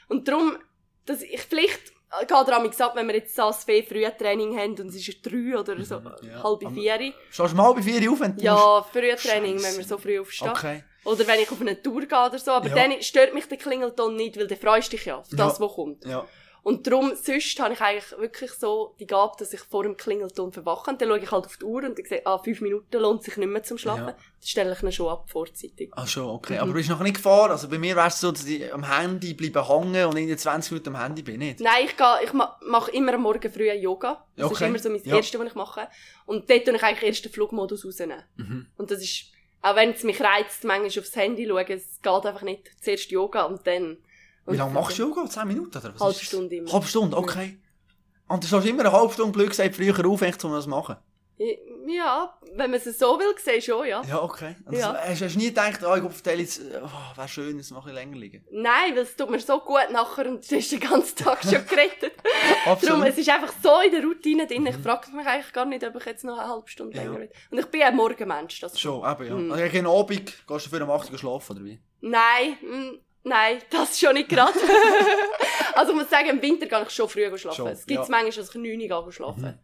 und 0.08 0.26
darum, 0.28 0.58
dass 1.06 1.22
ich 1.22 1.42
vielleicht, 1.42 1.92
geht 2.22 2.32
er 2.32 2.56
amigs 2.56 2.80
ab, 2.80 2.96
wenn 2.96 3.08
wir 3.08 3.16
jetzt 3.16 3.38
das 3.38 3.66
fee 3.66 3.84
Frühtraining 3.84 4.58
haben 4.58 4.72
und 4.80 4.88
es 4.88 4.96
ist 4.96 5.22
drei 5.26 5.58
oder 5.60 5.84
so, 5.84 6.00
Mhm, 6.00 6.06
ja. 6.24 6.44
halb 6.44 6.66
Aber- 6.66 6.72
vier. 6.72 7.14
Schaust 7.30 7.52
du 7.54 7.58
mal 7.58 7.74
bei 7.74 7.82
vier 7.82 8.10
auf, 8.10 8.20
wenn 8.22 8.38
du? 8.38 8.42
Ja, 8.44 8.82
Frühtraining, 8.84 9.60
Scheisse. 9.60 9.72
wenn 9.72 9.78
wir 9.80 9.84
so 9.86 9.98
früh 9.98 10.20
aufstehen. 10.20 10.50
Okay. 10.50 10.84
Oder 11.04 11.28
wenn 11.28 11.40
ich 11.42 11.52
auf 11.52 11.60
eine 11.60 11.82
Tour 11.84 12.00
gehe 12.06 12.26
oder 12.26 12.40
so, 12.40 12.52
aber 12.52 12.70
Ja. 12.70 12.76
dann 12.76 13.02
stört 13.04 13.34
mich 13.34 13.46
der 13.50 13.58
Klingelton 13.58 14.16
nicht, 14.16 14.38
weil 14.38 14.48
dann 14.48 14.58
freust 14.58 14.94
du 14.94 14.96
dich 14.96 15.06
ja 15.06 15.18
auf 15.18 15.28
das, 15.30 15.38
Ja. 15.38 15.60
was 15.60 15.74
kommt. 15.76 16.06
Ja. 16.06 16.26
Und 16.66 16.88
darum, 16.88 17.12
sonst 17.22 17.60
habe 17.60 17.74
ich 17.74 17.82
eigentlich 17.82 18.18
wirklich 18.18 18.52
so 18.54 18.96
die 18.98 19.06
Gabe, 19.06 19.34
dass 19.38 19.52
ich 19.52 19.60
vor 19.60 19.84
dem 19.84 19.98
Klingelton 19.98 20.54
verwache. 20.54 20.92
Und 20.92 21.02
dann 21.02 21.10
schaue 21.10 21.20
ich 21.20 21.30
halt 21.30 21.46
auf 21.46 21.58
die 21.58 21.66
Uhr 21.66 21.84
und 21.84 22.00
dann 22.00 22.06
sehe, 22.06 22.26
ah, 22.26 22.38
fünf 22.38 22.62
Minuten 22.62 23.00
lohnt 23.00 23.22
sich 23.22 23.36
nicht 23.36 23.50
mehr 23.50 23.64
zum 23.64 23.78
Schlafen. 23.78 24.06
Ja. 24.08 24.12
Dann 24.14 24.16
stelle 24.42 24.72
ich 24.72 24.82
ihn 24.82 24.92
schon 24.94 25.10
ab, 25.10 25.30
vorzeitig. 25.30 25.90
Ah, 25.92 26.08
schon, 26.08 26.24
okay. 26.30 26.54
Mhm. 26.54 26.60
Aber 26.60 26.68
du 26.70 26.74
bist 26.76 26.90
noch 26.90 27.02
nicht 27.02 27.16
gefahren? 27.18 27.52
Also 27.52 27.68
bei 27.68 27.78
mir 27.78 27.98
wäre 27.98 28.08
es 28.08 28.18
so, 28.18 28.32
dass 28.32 28.46
ich 28.46 28.74
am 28.74 28.90
Handy 28.90 29.34
bleibe 29.34 29.68
hängen 29.68 30.06
und 30.06 30.16
in 30.16 30.30
den 30.30 30.38
20 30.38 30.72
Minuten 30.72 30.96
am 30.96 31.02
Handy 31.02 31.22
bin, 31.22 31.40
nicht? 31.40 31.60
Nein, 31.60 31.84
ich, 31.86 31.98
gehe, 31.98 32.16
ich 32.24 32.32
ma- 32.32 32.58
mache 32.66 32.92
immer 32.92 33.14
am 33.16 33.24
Morgen 33.24 33.52
früh 33.52 33.70
Yoga. 33.70 34.26
Das 34.38 34.46
Okay. 34.46 34.54
ist 34.54 34.62
immer 34.70 34.80
so 34.80 34.90
mein 34.90 35.04
Ja. 35.04 35.18
Erstes, 35.18 35.38
was 35.38 35.48
ich 35.48 35.56
mache. 35.56 35.90
Und 36.26 36.50
dort 36.50 36.64
tue 36.66 36.76
ich 36.78 36.84
eigentlich 36.84 37.04
erst 37.04 37.26
den 37.26 37.32
Flugmodus 37.34 37.86
rausnehmen. 37.86 38.24
Mhm. 38.38 38.68
Und 38.78 38.90
das 38.90 39.02
ist, 39.04 39.26
auch 39.62 39.76
wenn 39.76 39.90
es 39.92 40.04
mich 40.04 40.22
reizt, 40.22 40.64
manchmal 40.64 40.88
aufs 41.04 41.16
Handy 41.18 41.46
schauen, 41.46 41.66
es 41.68 42.02
geht 42.02 42.26
einfach 42.26 42.44
nicht. 42.44 42.72
Zuerst 42.82 43.12
Yoga 43.12 43.44
und 43.44 43.68
dann... 43.68 43.98
Wie 44.46 44.58
lange 44.58 44.74
machst 44.74 44.98
du 44.98 45.04
Yoga? 45.04 45.30
10 45.30 45.48
Minuten? 45.48 45.78
Oder 45.78 45.94
was 45.94 46.02
Halbe 46.02 46.16
ist? 46.16 46.24
Stunde 46.24 46.56
immer. 46.56 46.72
Halbe 46.72 46.86
Stunde, 46.88 47.18
okay. 47.18 47.58
Und 48.28 48.44
du 48.44 48.48
stehst 48.48 48.66
immer 48.68 48.82
eine 48.82 48.92
halbe 48.92 49.14
Stunde, 49.14 49.32
blöd 49.32 49.50
gesagt, 49.50 49.76
früher 49.76 50.06
auf, 50.08 50.22
echt, 50.22 50.44
um 50.44 50.52
das 50.52 50.64
zu 50.66 50.70
machen? 50.70 50.96
Ja, 51.88 52.34
wenn 52.56 52.72
man 52.72 52.80
es 52.80 52.98
so 52.98 53.20
will, 53.20 53.36
sehe 53.44 53.62
schon, 53.62 53.86
ja. 53.88 54.02
Ja, 54.08 54.22
okay. 54.22 54.56
Und 54.66 54.74
Ja. 54.78 54.94
das- 54.94 55.10
Hast, 55.10 55.22
hast 55.24 55.36
du 55.36 55.40
nie 55.40 55.48
gedacht, 55.48 55.82
oh, 55.84 55.96
ich 55.96 56.02
verteile 56.02 56.42
jetzt, 56.42 56.62
oh, 56.82 57.18
wäre 57.18 57.28
schön, 57.28 57.60
es 57.60 57.72
ein 57.72 57.76
bisschen 57.76 57.94
länger 57.94 58.16
liegen? 58.18 58.46
Nein, 58.52 58.92
weil 58.96 59.00
es 59.04 59.16
tut 59.16 59.30
mir 59.30 59.40
so 59.40 59.60
gut 59.60 59.90
nachher 59.92 60.28
und 60.30 60.50
du 60.50 60.56
hast 60.56 60.72
den 60.72 60.80
ganzen 60.80 61.16
Tag 61.18 61.44
schon 61.44 61.52
gerettet. 61.68 62.14
Darum, 62.82 63.04
es 63.04 63.18
ist 63.18 63.30
einfach 63.30 63.54
so 63.62 63.82
in 63.86 63.92
der 63.92 64.04
Routine 64.04 64.48
drin. 64.48 64.66
Ich 64.68 64.78
frage 64.78 65.12
mich 65.12 65.26
eigentlich 65.28 65.52
gar 65.52 65.66
nicht, 65.66 65.84
ob 65.86 65.96
ich 65.98 66.06
jetzt 66.06 66.24
noch 66.24 66.38
eine 66.38 66.48
halbe 66.50 66.70
Stunde 66.70 66.96
Ja. 66.96 67.04
länger 67.04 67.20
will. 67.20 67.30
Und 67.52 67.58
ich 67.60 67.66
bin 67.66 67.82
ein 67.82 67.96
Morgenmensch. 67.96 68.60
Das 68.62 68.80
Schon, 68.80 69.00
eben, 69.12 69.28
ja. 69.28 69.36
Mhm. 69.36 69.52
Also, 69.52 69.64
gegen 69.70 69.88
Abend 69.88 70.34
gehst 70.48 70.66
du 70.66 70.70
für 70.70 70.76
eine 70.78 70.90
8 70.92 71.12
Uhr 71.12 71.18
schlafen, 71.18 71.56
oder 71.58 71.66
wie? 71.66 71.80
Nein, 72.02 72.58
mm, 72.62 73.00
nein, 73.24 73.60
das 73.70 74.00
schon 74.00 74.14
nicht 74.14 74.30
gerade. 74.30 74.58
also 75.76 75.92
ich 75.92 75.98
muss 75.98 76.10
sagen, 76.10 76.30
im 76.30 76.42
Winter 76.42 76.66
gehe 76.66 76.84
ich 76.84 76.90
schon 76.90 77.10
früh 77.10 77.38
schlafen. 77.38 77.56
Schon, 77.56 77.68
es 77.68 77.86
gibt 77.86 78.02
ja. 78.02 78.08
manchmal, 78.10 78.32
dass 78.32 78.50
ich 78.50 78.56
9 78.56 78.92
Uhr 78.92 79.12
schlafen. 79.12 79.44
Mhm. 79.44 79.60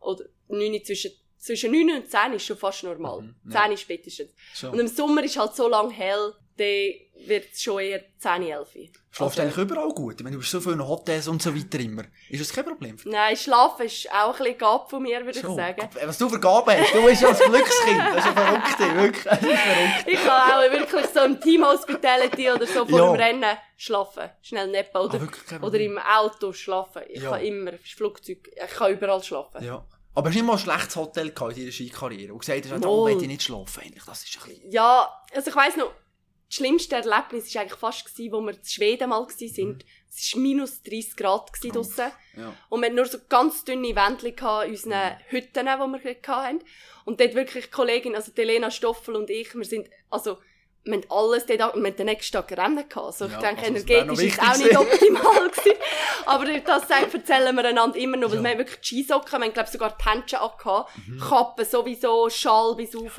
Oder 0.00 0.24
9 0.48 0.72
Uhr 0.72 0.82
zwischen, 0.82 1.12
zwischen 1.40 1.72
9 1.72 1.96
und 2.02 2.10
10 2.10 2.34
ist 2.34 2.46
schon 2.46 2.56
fast 2.56 2.84
normal. 2.84 3.22
Mhm, 3.22 3.34
10 3.50 3.52
ja. 3.52 3.72
ist 3.72 3.80
spätestens. 3.80 4.30
Schon. 4.54 4.70
Und 4.70 4.78
im 4.78 4.86
Sommer 4.88 5.24
ist 5.24 5.36
halt 5.38 5.54
so 5.56 5.68
lang 5.68 5.90
hell, 5.90 6.34
dann 6.56 6.66
wird 7.26 7.46
es 7.52 7.62
schon 7.62 7.80
eher 7.80 8.02
10, 8.18 8.42
11. 8.42 8.68
Schlafst 9.10 9.18
du 9.18 9.24
Also- 9.24 9.42
eigentlich 9.42 9.56
überall 9.70 9.88
gut? 9.94 10.16
Ich 10.18 10.22
meine, 10.24 10.34
du 10.36 10.40
bist 10.40 10.50
so 10.52 10.60
viel 10.60 10.72
in 10.74 10.86
Hotels 10.86 11.26
und 11.28 11.40
so 11.42 11.54
weiter 11.56 11.80
immer. 11.80 12.04
Ist 12.28 12.40
das 12.42 12.52
kein 12.52 12.64
Problem? 12.66 12.96
Nein, 13.06 13.36
Schlafen 13.36 13.86
ist 13.86 14.10
auch 14.12 14.32
ein 14.34 14.38
bisschen 14.38 14.58
Gabe 14.58 14.88
von 14.88 15.02
mir, 15.02 15.18
würde 15.24 15.38
ich 15.38 15.44
Schon. 15.44 15.56
sagen. 15.56 15.80
Aber 15.80 16.08
Was 16.08 16.18
du 16.18 16.28
für 16.28 16.38
Gaben 16.38 16.70
hast, 16.78 16.94
du 16.94 17.02
bist 17.04 17.22
ja 17.22 17.28
ein 17.30 17.36
Glückskind. 17.36 17.98
Das 17.98 18.18
ist 18.18 18.26
ja 18.26 18.32
verrückt, 18.34 18.78
wirklich. 18.96 19.24
Das 19.24 19.40
ist 19.42 19.48
verrückt. 19.60 20.04
Ich 20.06 20.22
kann 20.24 20.50
auch 20.52 20.72
wirklich 20.72 21.06
so 21.06 21.20
im 21.20 21.40
Team 21.40 21.64
Hospitality 21.64 22.50
oder 22.50 22.66
so 22.66 22.86
vor 22.86 22.98
Ja. 22.98 23.06
dem 23.12 23.16
Rennen 23.20 23.56
schlafen. 23.76 24.30
Schnell 24.42 24.68
neppen. 24.68 25.00
Oder, 25.00 25.20
Ah, 25.60 25.64
oder 25.66 25.80
im 25.80 25.98
Auto 25.98 26.52
schlafen. 26.52 27.02
Ich 27.08 27.22
Ja. 27.22 27.30
kann 27.30 27.40
immer, 27.42 27.72
Flugzeug, 27.96 28.48
ich 28.54 28.70
kann 28.70 28.92
überall 28.92 29.22
schlafen. 29.22 29.64
Ja. 29.64 29.84
Aber 30.14 30.28
hast 30.28 30.34
du 30.34 30.40
nicht 30.40 30.46
mal 30.46 30.54
ein 30.54 30.58
schlechtes 30.58 30.96
Hotel 30.96 31.30
gehabt 31.30 31.52
in 31.52 31.60
deiner 31.60 31.72
Skikarriere? 31.72 32.32
Und 32.32 32.40
gesagt 32.40 32.64
hast, 32.64 32.84
da 32.84 32.88
Mal. 32.88 33.04
will 33.06 33.22
ich 33.22 33.28
nicht 33.28 33.42
schlafen, 33.42 33.82
eigentlich. 33.84 34.04
Das 34.04 34.22
ist 34.22 34.38
ein 34.42 34.48
bisschen... 34.48 34.70
Ja, 34.70 35.22
also 35.32 35.50
ich 35.50 35.56
weiss 35.56 35.76
noch, 35.76 35.92
das 36.48 36.56
schlimmste 36.56 36.96
Erlebnis 36.96 37.54
war 37.54 37.62
eigentlich 37.62 37.78
fast, 37.78 38.18
wo 38.18 38.40
wir 38.40 38.54
in 38.54 38.64
Schweden 38.64 39.10
mal 39.10 39.20
waren. 39.20 39.28
Mhm. 39.68 39.78
Es 40.12 40.34
war 40.34 40.40
minus 40.40 40.82
30 40.82 41.16
Grad 41.16 41.50
draussen. 41.62 42.10
Ja. 42.36 42.52
Und 42.68 42.80
wir 42.80 42.86
hatten 42.86 42.96
nur 42.96 43.06
so 43.06 43.18
ganz 43.28 43.64
dünne 43.64 43.94
gehabt 43.94 44.24
in 44.24 44.70
unseren 44.70 45.16
Hütten, 45.28 45.66
die 45.66 46.04
wir 46.04 46.16
hatten. 46.26 46.64
Und 47.04 47.20
dort 47.20 47.34
wirklich 47.34 47.66
die 47.66 47.70
Kollegin, 47.70 48.16
also 48.16 48.32
die 48.32 48.40
Elena 48.40 48.70
Stoffel 48.72 49.14
und 49.14 49.30
ich, 49.30 49.54
wir 49.54 49.64
sind, 49.64 49.88
also, 50.10 50.38
wir 50.84 50.94
haben 50.94 51.04
alles 51.10 51.46
dort, 51.46 51.60
an- 51.60 51.82
wir 51.82 51.88
haben 51.90 51.96
den 51.96 52.06
nächsten 52.06 52.32
Tag 52.32 52.50
Rennen 52.52 52.88
gehabt. 52.88 52.96
Also 52.96 53.26
ich 53.26 53.32
Ja, 53.32 53.38
denke, 53.40 53.62
also 53.62 53.74
energetisch 53.74 54.18
ist 54.24 54.38
es 54.38 54.38
auch 54.48 54.56
nicht 54.58 54.76
optimal 54.78 55.50
gewesen. 55.50 55.78
Aber 56.26 56.44
das 56.46 56.88
sagen, 56.88 57.06
erzählen 57.12 57.54
wir 57.54 57.64
einander 57.64 57.98
immer 57.98 58.16
noch, 58.16 58.30
weil 58.30 58.38
Ja. 58.38 58.42
wir 58.44 58.50
haben 58.50 58.58
wirklich 58.58 58.80
die 58.80 58.86
Skisocken, 59.02 59.38
wir 59.40 59.46
haben, 59.46 59.52
glaube 59.52 59.70
sogar 59.70 59.96
die 60.00 60.08
Händchen 60.08 60.38
angehabt, 60.38 60.90
Mhm. 61.06 61.20
Kappen 61.20 61.64
sowieso, 61.66 62.28
Schal 62.30 62.74
bis 62.76 62.94
rauf. 62.96 63.18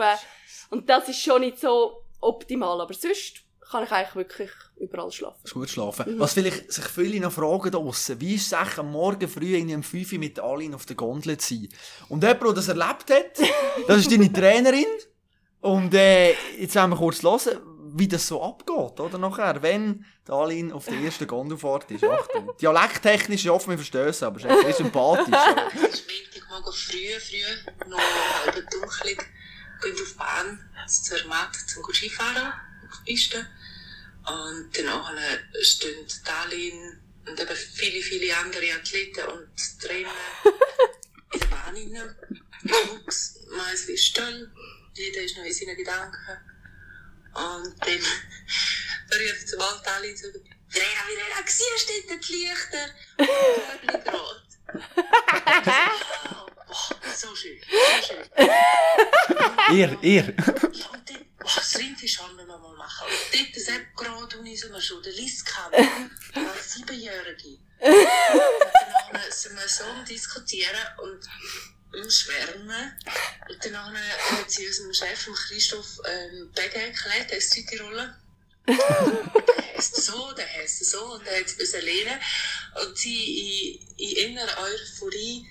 Und 0.70 0.90
das 0.90 1.10
ist 1.10 1.22
schon 1.22 1.42
nicht 1.42 1.60
so 1.60 2.04
optimal, 2.20 2.82
aber 2.82 2.94
sonst 2.94 3.42
kann 3.70 3.84
ich 3.86 3.92
eigentlich 3.92 4.16
wirklich 4.16 4.50
überall 4.80 5.12
schlafen. 5.12 5.40
ist 5.44 5.54
gut 5.54 5.70
schlafen. 5.70 6.16
Mhm. 6.16 6.20
Was 6.20 6.34
vielleicht 6.34 6.72
sich 6.74 6.84
viele 6.86 7.20
noch 7.22 7.32
fragen 7.32 7.72
draussen, 7.72 8.20
wie 8.20 8.36
ist 8.36 8.48
es 8.48 8.54
eigentlich 8.54 8.78
am 8.80 8.92
Morgen 8.92 9.28
früh 9.30 9.56
in 9.56 9.70
einem 9.72 9.84
5 9.84 10.12
Uhr 10.14 10.20
mit 10.20 10.40
Aline 10.40 10.76
auf 10.76 10.86
der 10.86 10.96
Gondel 10.98 11.38
zu 11.38 11.54
sein? 11.56 11.70
Und 12.10 12.24
jemand, 12.24 12.42
der 12.44 12.54
das 12.54 12.68
erlebt 12.68 13.10
hat, 13.12 13.48
das 13.88 13.98
ist 14.00 14.12
deine 14.12 14.32
Trainerin. 14.34 14.86
Und 15.62 15.94
äh, 15.94 16.34
jetzt 16.58 16.76
wollen 16.76 16.90
wir 16.90 16.98
kurz 16.98 17.22
hören, 17.24 17.60
wie 17.94 18.08
das 18.08 18.28
so 18.28 18.42
abgeht, 18.42 19.00
oder 19.00 19.18
nachher, 19.18 19.62
wenn 19.62 20.06
die 20.28 20.32
Aline 20.32 20.74
auf 20.74 20.86
der 20.86 20.96
ersten 20.96 21.28
Gondelfahrt 21.28 21.92
ist. 21.92 22.04
Achtung. 22.04 22.52
Dialekttechnisch, 22.60 23.44
ich 23.44 23.50
hoffe, 23.50 23.70
wir 23.70 23.78
verstehen 23.78 24.08
es, 24.08 24.24
aber 24.24 24.38
es 24.38 24.46
ist 24.46 24.66
echt 24.66 24.78
sympathisch. 24.78 25.36
Es 25.76 26.00
ist 26.00 26.08
Montagmorgen 26.08 26.74
früh, 26.74 27.20
früh, 27.20 27.90
noch 27.90 28.00
halb 28.00 28.70
dunkel, 28.72 29.18
gehen 29.82 29.94
auf 29.94 30.12
die 30.12 30.18
Bahn 30.18 30.70
zur 30.88 31.18
Zermatt 31.18 31.56
zum 31.56 31.84
Skifahren 31.94 32.54
auf 32.88 33.02
die 33.06 33.12
Piste. 33.14 33.46
Und 34.26 34.70
danach 34.74 35.12
stehen 35.62 36.06
Darlene 36.26 37.00
und 37.28 37.40
eben 37.40 37.56
viele, 37.56 38.02
viele 38.02 38.36
andere 38.38 38.74
Athleten 38.74 39.28
und 39.28 39.80
Trainer 39.80 40.10
in 41.34 41.40
der 41.40 41.48
Bahn 41.48 41.76
rein. 41.76 42.16
Schmucks, 42.62 43.40
meistens 43.58 44.06
still, 44.06 44.52
jeder 44.94 45.22
ist 45.22 45.38
noch 45.38 45.44
in 45.44 45.54
seinen 45.54 45.76
Gedanken. 45.76 46.38
Und 47.34 47.76
dann 47.80 48.00
ruft 49.20 49.48
zum 49.48 49.60
Wald 49.60 49.86
Darlene 49.86 50.18
so, 50.18 50.28
Verena, 50.70 51.02
Verena, 51.06 51.48
siehst 51.48 51.90
du 51.90 52.08
dort 52.08 52.28
die 52.28 52.34
Lichter? 52.34 52.86
Und 53.18 54.14
rot. 54.14 54.48
Oh, 56.74 56.96
so 57.14 57.36
schön, 57.36 57.60
so 57.60 58.08
schön. 58.08 58.24
Ihr, 59.76 59.98
ihr. 60.02 60.24
Und 60.24 61.10
dann, 61.10 61.26
oh, 61.44 61.50
das 61.54 61.78
Rindfisch 61.78 62.18
haben 62.20 62.38
wir 62.38 62.46
mal 62.46 62.58
machen. 62.78 63.08
Und 63.10 63.40
dort, 63.40 63.56
das 63.58 63.74
hat 63.74 63.82
gerade, 63.94 64.38
und 64.38 64.46
ich 64.46 64.62
so 64.62 64.70
mal 64.70 64.82
schon, 64.82 65.04
der 65.04 65.12
Liz 65.12 65.44
gehabt, 65.44 65.76
als 65.76 66.74
Siebenjährige. 66.74 67.60
Und 67.82 68.08
dann 69.12 69.32
sind 69.32 69.56
wir 69.58 69.68
so 69.68 69.84
Diskutieren 70.08 70.80
und 71.04 71.28
am 71.94 72.10
Schwärmen. 72.10 73.00
Und 73.50 73.66
dann 73.66 73.98
hat 73.98 74.52
sie 74.52 74.68
unserem 74.68 74.94
Chef, 74.94 75.28
Christoph, 75.48 76.00
ähm, 76.06 76.52
Bege 76.54 76.76
erklärt, 76.76 77.32
der 77.32 77.38
ist 77.38 77.52
Südtiroler. 77.52 78.18
der 78.68 79.74
heisst 79.74 79.96
so, 79.96 80.32
der 80.34 80.48
heisst 80.48 80.86
so, 80.86 81.14
und 81.14 81.26
der 81.26 81.40
hat 81.40 81.46
es 81.46 81.74
lernen. 81.74 82.20
Und 82.82 82.98
sie 82.98 83.80
in, 83.98 83.98
in 83.98 84.30
innerer 84.30 84.62
Euphorie 84.62 85.46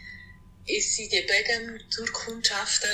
ist 0.66 0.94
sie 0.94 1.08
die 1.08 1.22
Begen 1.22 1.82
durchkundschaften. 1.94 2.88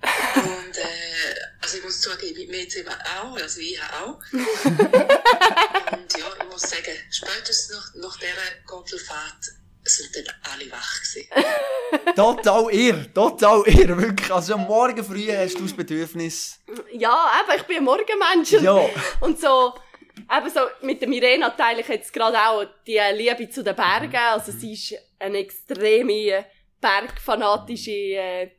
Und 0.00 0.78
äh, 0.78 1.34
also 1.60 1.78
ich 1.78 1.84
muss 1.84 2.00
zugeben, 2.00 2.50
mir 2.50 2.62
jetzt 2.62 2.76
eben 2.76 2.88
auch, 2.88 3.36
also 3.36 3.60
ich 3.60 3.80
auch. 3.82 4.20
Und 4.32 6.18
ja, 6.18 6.36
ich 6.38 6.48
muss 6.48 6.62
sagen, 6.62 6.96
spätestens 7.10 7.70
nach, 7.70 7.94
nach 7.94 8.16
dieser 8.18 8.32
Gondelfahrt 8.66 9.52
sind 9.88 10.14
dann 10.14 10.34
alle 10.52 10.70
wach 10.70 11.00
gewesen. 11.00 11.28
Total 12.16 12.70
ihr, 12.72 13.14
total 13.14 13.62
ihr, 13.66 13.96
wirklich. 13.96 14.30
Also 14.32 14.54
am 14.54 14.66
Morgen 14.66 15.02
früh 15.02 15.26
hast 15.32 15.58
du 15.58 15.62
das 15.62 15.72
Bedürfnis. 15.72 16.60
Ja, 16.92 17.30
eben, 17.42 17.56
ich 17.58 17.62
bin 17.66 17.76
ein 17.78 17.84
Morgenmensch. 17.84 18.52
Und, 18.54 18.62
Ja. 18.62 18.78
und 19.20 19.40
so, 19.40 19.72
eben 20.30 20.50
so, 20.50 20.60
mit 20.82 21.00
der 21.00 21.08
Mirena 21.08 21.50
teile 21.50 21.80
ich 21.80 21.88
jetzt 21.88 22.12
gerade 22.12 22.38
auch 22.38 22.64
die 22.86 23.00
Liebe 23.14 23.48
zu 23.50 23.62
den 23.64 23.74
Bergen. 23.74 24.16
Also 24.16 24.52
sie 24.52 24.74
ist 24.74 24.94
eine 25.18 25.38
extreme 25.38 26.44
bergfanatische, 26.80 27.90
äh, 27.90 28.50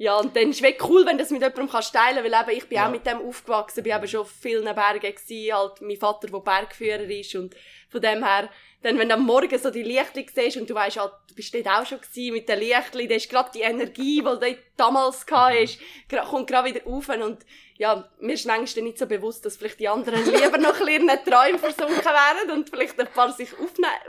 ja, 0.00 0.16
und 0.16 0.36
dann 0.36 0.50
ist 0.50 0.56
es 0.58 0.62
wirklich 0.62 0.88
cool, 0.88 1.04
wenn 1.06 1.18
du 1.18 1.24
das 1.24 1.32
mit 1.32 1.42
jemandem 1.42 1.68
kannst 1.68 1.92
teilen, 1.92 2.22
weil 2.24 2.32
eben, 2.32 2.56
ich 2.56 2.68
bin 2.68 2.76
Ja. 2.76 2.86
auch 2.86 2.90
mit 2.92 3.04
dem 3.04 3.18
aufgewachsen, 3.20 3.82
bin 3.82 3.96
eben 3.96 4.06
schon 4.06 4.20
auf 4.20 4.30
vielen 4.30 4.64
Bergen 4.72 5.00
gewesen, 5.00 5.52
halt 5.56 5.80
mein 5.80 5.96
Vater, 5.96 6.28
der 6.28 6.38
Bergführer 6.38 7.02
ist 7.10 7.34
und 7.34 7.56
von 7.90 8.00
dem 8.00 8.24
her, 8.24 8.48
dann, 8.82 8.96
wenn 8.98 9.08
du 9.08 9.14
am 9.14 9.26
Morgen 9.26 9.58
so 9.58 9.70
die 9.70 9.82
Lichtli 9.82 10.26
siehst 10.32 10.56
und 10.56 10.70
du 10.70 10.74
weißt, 10.74 10.98
halt, 11.00 11.12
du 11.28 11.34
bist 11.34 11.52
dort 11.52 11.66
auch 11.66 11.84
schon 11.86 12.00
gewesen 12.00 12.32
mit 12.32 12.48
den 12.48 12.60
Lichtli, 12.60 13.08
dann 13.08 13.16
ist 13.16 13.28
gerade 13.28 13.50
die 13.52 13.62
Energie, 13.62 14.16
die 14.18 14.22
du 14.22 14.56
damals 14.76 15.26
hast, 15.30 15.78
gra- 16.08 16.24
kommt 16.28 16.46
gerade 16.48 16.68
wieder 16.72 16.84
rauf 16.84 17.08
und 17.08 17.44
ja, 17.76 18.08
mir 18.20 18.32
ist 18.34 18.46
manchmal 18.46 18.84
nicht 18.84 18.98
so 18.98 19.06
bewusst, 19.06 19.44
dass 19.44 19.56
vielleicht 19.56 19.78
die 19.80 19.88
anderen 19.88 20.24
lieber 20.32 20.58
noch 20.58 20.80
in 20.80 20.88
ihren 20.88 21.24
Träumen 21.24 21.58
versunken 21.58 22.04
wären 22.04 22.50
und 22.56 22.70
vielleicht 22.70 22.98
ein 23.00 23.06
paar 23.08 23.32
sich 23.32 23.50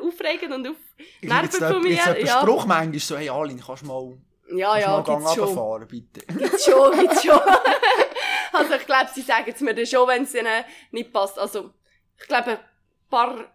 aufregen 0.02 0.54
und 0.54 0.68
aufnerven 0.68 1.52
von 1.74 1.82
mir. 1.82 1.92
Jetzt 1.92 2.28
Ja. 2.28 2.42
Spruch 2.42 2.66
manchmal 2.66 3.00
so, 3.00 3.18
hey 3.18 3.30
Aline, 3.30 3.62
kannst 3.66 3.84
du 3.84 3.88
mal 3.88 4.18
Ja, 4.56 4.72
Kannst 4.74 4.88
ja, 4.88 4.92
mal 4.92 5.04
gibt's 5.04 5.38
runterfahren, 5.40 5.88
bitte. 5.88 6.26
Gibt's 6.36 6.66
schon, 6.66 7.00
gibt's 7.00 7.24
schon. 7.24 7.40
also 8.54 8.74
ich 8.74 8.86
glaube, 8.86 9.10
sie 9.14 9.22
sagen 9.22 9.52
es 9.54 9.62
mir 9.62 9.74
dann 9.76 9.86
schon, 9.86 10.08
wenn 10.08 10.24
es 10.24 10.34
ihnen 10.34 10.64
nicht 10.92 11.14
passt. 11.14 11.38
Also 11.40 11.72
ich 12.20 12.28
glaube, 12.28 12.52
ein 12.52 12.60
paar 13.10 13.46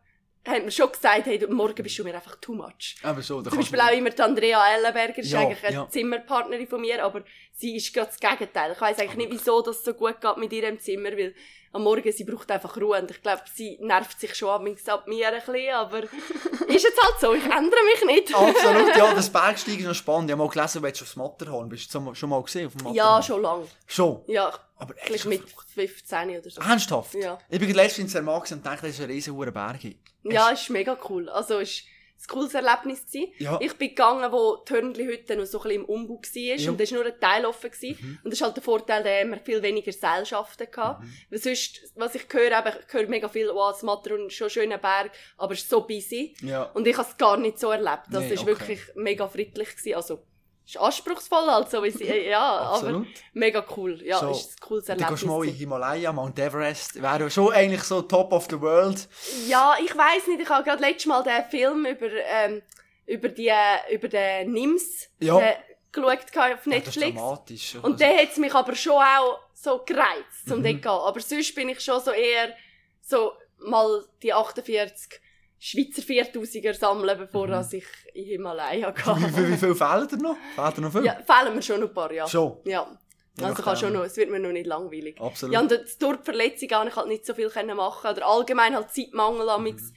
haben 0.46 0.64
mir 0.64 0.70
schon 0.70 0.90
gesagt, 0.92 1.26
hey, 1.26 1.46
morgen 1.48 1.82
bist 1.82 1.98
du 1.98 2.04
mir 2.04 2.14
einfach 2.14 2.36
too 2.36 2.54
much. 2.54 2.96
Aber 3.02 3.22
so, 3.22 3.42
Zum 3.42 3.56
Beispiel 3.56 3.80
auch 3.80 3.92
immer 3.92 4.10
die 4.10 4.22
Andrea 4.22 4.74
Ellenberger, 4.74 5.18
ist 5.18 5.30
Ja, 5.30 5.40
eigentlich 5.40 5.64
eine 5.64 5.74
ja. 5.74 5.88
Zimmerpartnerin 5.88 6.66
von 6.66 6.80
mir, 6.80 7.02
aber 7.04 7.24
sie 7.52 7.76
ist 7.76 7.92
gerade 7.94 8.08
das 8.08 8.20
Gegenteil. 8.20 8.72
Ich 8.72 8.80
weiss 8.80 8.98
eigentlich 8.98 9.16
nicht, 9.16 9.32
wieso 9.32 9.62
das 9.62 9.84
so 9.84 9.94
gut 9.94 10.20
geht 10.20 10.36
mit 10.36 10.52
ihr 10.52 10.68
im 10.68 10.78
Zimmer, 10.78 11.12
weil 11.12 11.34
am 11.74 11.82
Morgen, 11.82 12.10
sie 12.12 12.24
braucht 12.24 12.50
einfach 12.50 12.76
Ruhe 12.76 12.98
und 13.00 13.10
ich 13.10 13.20
glaube, 13.20 13.42
sie 13.54 13.76
nervt 13.82 14.18
sich 14.18 14.34
schon 14.34 14.48
ab 14.48 14.62
ab 14.88 15.06
mir 15.08 15.28
ein 15.28 15.34
bisschen, 15.34 15.74
aber 15.74 16.02
ist 16.68 16.84
jetzt 16.84 17.02
halt 17.02 17.20
so, 17.20 17.34
ich 17.34 17.44
ändere 17.44 17.80
mich 17.84 18.04
nicht. 18.06 18.34
Absolut, 18.34 18.96
ja, 18.96 19.12
das 19.14 19.28
Bergsteigen 19.30 19.80
ist 19.80 19.86
noch 19.86 19.94
spannend. 19.94 20.30
Ich 20.30 20.32
habe 20.32 20.42
mal 20.44 20.48
gelesen, 20.50 20.78
du 20.80 20.86
willst 20.86 21.02
aufs 21.02 21.16
Matterhorn. 21.16 21.68
Bist 21.68 21.92
du 21.94 21.98
schon- 21.98 22.14
schon 22.14 22.30
mal 22.30 22.42
gesehen 22.42 22.66
auf 22.68 22.72
dem 22.74 22.84
Matterhorn? 22.84 22.96
Ja, 22.96 23.22
schon 23.22 23.42
lang. 23.42 23.66
Schon? 23.86 24.22
Ja, 24.28 24.52
Aber 24.76 24.94
echt 24.96 25.24
mit 25.26 25.40
verrückt. 25.48 25.68
15 25.74 26.30
oder 26.38 26.50
so. 26.50 26.60
Ernsthaft? 26.60 27.14
Ja. 27.14 27.38
Ich 27.48 27.58
bin 27.58 27.70
letztens 27.74 27.98
in 28.06 28.08
Zermatt 28.08 28.50
und 28.52 28.64
dachte, 28.64 28.82
das 28.86 28.90
ist 28.96 29.00
ein 29.00 29.06
riesen 29.10 29.34
hoher 29.34 29.50
Berg. 29.50 29.80
Ja, 30.22 30.50
ist 30.50 30.70
mega 30.70 30.96
cool. 31.08 31.28
Also, 31.28 31.58
ist 31.58 31.82
ein 32.16 32.26
cooles 32.28 32.54
Erlebnis 32.54 33.04
gewesen. 33.06 33.32
Ja. 33.38 33.58
Ich 33.60 33.74
bin 33.74 33.88
gegangen, 33.88 34.32
wo 34.32 34.56
die 34.56 34.72
Hörnli-Hütte 34.72 35.36
noch 35.36 35.44
so 35.44 35.58
ein 35.58 35.62
bisschen 35.64 35.82
im 35.82 35.84
Umbau 35.86 36.14
war. 36.14 36.42
Ja. 36.42 36.56
Mhm. 36.56 36.68
Und 36.68 36.80
da 36.80 36.90
war 36.90 36.98
nur 36.98 37.06
ein 37.06 37.20
Teil 37.20 37.46
offen. 37.46 37.70
Gewesen. 37.70 38.20
Und 38.24 38.30
das 38.30 38.34
ist 38.40 38.42
halt 38.42 38.56
der 38.56 38.62
Vorteil, 38.62 39.02
da 39.02 39.10
haben 39.10 39.30
wir 39.30 39.38
viel 39.38 39.62
weniger 39.62 39.92
Seilschaften 39.92 40.70
gehabt. 40.70 41.02
Mhm. 41.02 41.12
Weil 41.30 41.38
sonst, 41.38 41.80
was 41.96 42.14
ich 42.14 42.26
höre, 42.30 42.58
eben, 42.58 42.72
ich 42.86 42.92
höre 42.94 43.08
mega 43.08 43.28
viel, 43.28 43.50
oh, 43.50 43.70
das 43.70 43.82
Matterhorn 43.82 44.26
ist 44.26 44.34
schon 44.34 44.46
ein 44.46 44.50
schöner 44.50 44.78
Berg, 44.78 45.10
aber 45.36 45.52
es 45.52 45.60
ist 45.60 45.70
so 45.70 45.86
busy. 45.86 46.34
Ja. 46.40 46.64
Und 46.74 46.86
ich 46.86 46.96
habe 46.96 47.08
es 47.08 47.16
gar 47.16 47.36
nicht 47.36 47.58
so 47.58 47.70
erlebt. 47.70 48.04
Das 48.10 48.24
Nee, 48.24 48.34
ist 48.34 48.42
okay. 48.42 48.46
wirklich 48.50 48.80
mega 48.94 49.28
friedlich 49.28 49.70
gewesen. 49.76 49.94
Also, 49.94 50.24
ist 50.66 50.78
anspruchsvoll, 50.78 51.48
also, 51.50 51.82
wie 51.82 51.90
sie, 51.90 52.06
ja, 52.28 52.40
aber 52.42 53.04
mega 53.34 53.64
cool. 53.76 54.00
Ja, 54.02 54.18
So, 54.18 54.30
ist 54.30 54.52
ein 54.56 54.60
cooles 54.60 54.88
Erlebnis. 54.88 55.10
gehst 55.20 55.22
du 55.22 55.26
mal 55.26 55.44
in. 55.46 55.54
Himalaya, 55.54 56.12
Mount 56.12 56.38
Everest. 56.38 57.00
Wäre 57.02 57.30
schon 57.30 57.52
eigentlich 57.52 57.82
so 57.82 58.00
top 58.02 58.32
of 58.32 58.46
the 58.50 58.60
world. 58.60 59.06
Ja, 59.46 59.76
ich 59.82 59.94
weiß 59.96 60.26
nicht. 60.28 60.40
Ich 60.40 60.48
habe 60.48 60.64
gerade 60.64 60.80
letztes 60.82 61.06
Mal 61.06 61.22
den 61.22 61.44
Film 61.50 61.84
über, 61.86 62.06
ähm, 62.10 62.62
über 63.06 63.28
die, 63.28 63.52
über 63.92 64.08
den 64.08 64.52
Nims 64.52 65.08
Ja. 65.20 65.38
äh, 65.38 65.56
geschaut 65.92 66.18
auf 66.34 66.36
Ja, 66.36 66.58
Netflix. 66.64 67.14
dramatisch. 67.16 67.74
und 67.82 68.00
der 68.00 68.16
hat 68.22 68.36
mich 68.38 68.54
aber 68.54 68.74
schon 68.74 68.94
auch 68.94 69.38
so 69.52 69.82
gereizt, 69.84 70.46
Mhm. 70.46 70.50
zum 70.50 70.62
dort 70.62 70.82
gehen. 70.82 70.90
Aber 70.90 71.20
sonst 71.20 71.54
bin 71.54 71.68
ich 71.68 71.80
schon 71.80 72.00
so 72.00 72.10
eher 72.10 72.54
so 73.02 73.32
mal 73.58 74.04
die 74.22 74.32
48 74.32 75.20
Schweizer 75.66 76.02
4000er 76.02 76.74
sammeln, 76.74 77.18
bevor 77.18 77.46
dass 77.46 77.72
ich 77.72 77.86
in 78.12 78.24
Himalaya 78.26 78.90
Mhm. 78.90 78.94
wie, 78.96 79.36
wie, 79.36 79.46
gehe. 79.48 79.56
viel 79.56 79.74
fehlen 79.74 80.08
dir 80.08 80.16
noch? 80.18 80.36
Fehlt 80.54 80.76
dir 80.76 80.80
noch 80.82 80.92
viel? 80.92 81.04
ja, 81.04 81.14
fehlen 81.22 81.54
mir 81.54 81.62
schon 81.62 81.80
noch 81.80 81.88
ein 81.88 81.94
paar, 81.94 82.12
ja. 82.12 82.28
Schon? 82.28 82.58
Ja. 82.66 82.98
Je 83.38 83.44
Also 83.46 83.62
kann 83.62 83.76
schon 83.76 83.92
noch, 83.94 84.04
es 84.04 84.16
wird 84.16 84.30
mir 84.30 84.38
noch 84.38 84.52
nicht 84.52 84.66
langweilig. 84.66 85.18
Absolut. 85.20 85.54
Ja, 85.54 85.60
und 85.60 85.70
das- 85.70 85.96
durch 85.98 86.18
die 86.18 86.24
Verletzung 86.24 86.70
habe 86.70 86.88
ich 86.90 86.96
halt 86.96 87.08
nicht 87.08 87.24
so 87.26 87.34
viel 87.34 87.50
machen 87.74 88.10
Oder 88.10 88.26
allgemein 88.26 88.74
halt 88.76 88.90
Zeitmangel. 88.90 89.46
Mhm. 89.58 89.66
Ist 89.66 89.92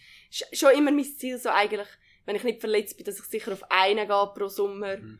schon 0.58 0.72
immer 0.72 0.92
mein 0.92 1.04
Ziel 1.04 1.38
so 1.38 1.50
eigentlich, 1.50 1.88
wenn 2.26 2.36
ich 2.38 2.44
nicht 2.44 2.60
verletzt 2.62 2.96
bin, 2.98 3.06
dass 3.06 3.20
ich 3.20 3.26
sicher 3.26 3.52
auf 3.54 3.64
einen 3.70 4.08
gehe 4.08 4.32
pro 4.36 4.48
Sommer. 4.48 4.98
Mhm. 4.98 5.20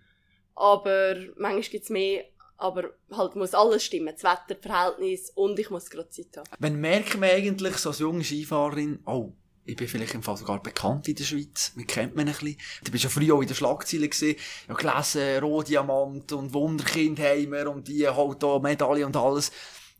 Aber 0.56 1.16
manchmal 1.36 1.62
gibt's 1.62 1.90
mehr. 1.90 2.24
Aber 2.58 2.90
halt 3.12 3.36
muss 3.36 3.54
alles 3.54 3.84
stimmen. 3.84 4.16
Das 4.20 4.24
Wetter, 4.24 4.60
Verhältnis 4.60 5.30
und 5.36 5.60
ich 5.60 5.70
muss 5.70 5.90
gerade 5.92 6.10
Zeit 6.10 6.36
haben. 6.38 6.50
Wann 6.58 6.78
merkt 6.82 7.16
man 7.20 7.30
eigentlich 7.30 7.76
so 7.78 7.90
als 7.90 8.00
junge 8.00 8.24
Skifahrerin, 8.24 9.04
oh, 9.06 9.34
ich 9.68 9.76
bin 9.76 9.88
vielleicht 9.88 10.14
im 10.14 10.24
Fall 10.24 10.38
sogar 10.38 10.62
bekannt 10.62 11.08
in 11.08 11.16
der 11.16 11.24
Schweiz. 11.26 11.74
Man 11.76 11.86
kennt 11.86 12.16
mich 12.16 12.26
ein 12.26 12.32
bisschen. 12.32 12.58
Du 12.84 12.92
bist 12.92 13.04
ja 13.04 13.10
früher 13.10 13.36
auch 13.36 13.42
in 13.42 13.48
der 13.48 13.56
Schlagzeile 13.56 14.08
gesehen. 14.10 14.38
Habe 14.70 14.82
gelesen, 14.82 15.40
Rohdiamant 15.44 16.32
und 16.32 16.54
Wunderkind 16.54 17.20
haben 17.20 17.52
wir 17.52 17.70
und 17.70 17.88
die 17.88 18.08
holt 18.08 18.42
da 18.42 18.60
Medaille 18.60 19.06
und 19.06 19.16
alles. 19.16 19.52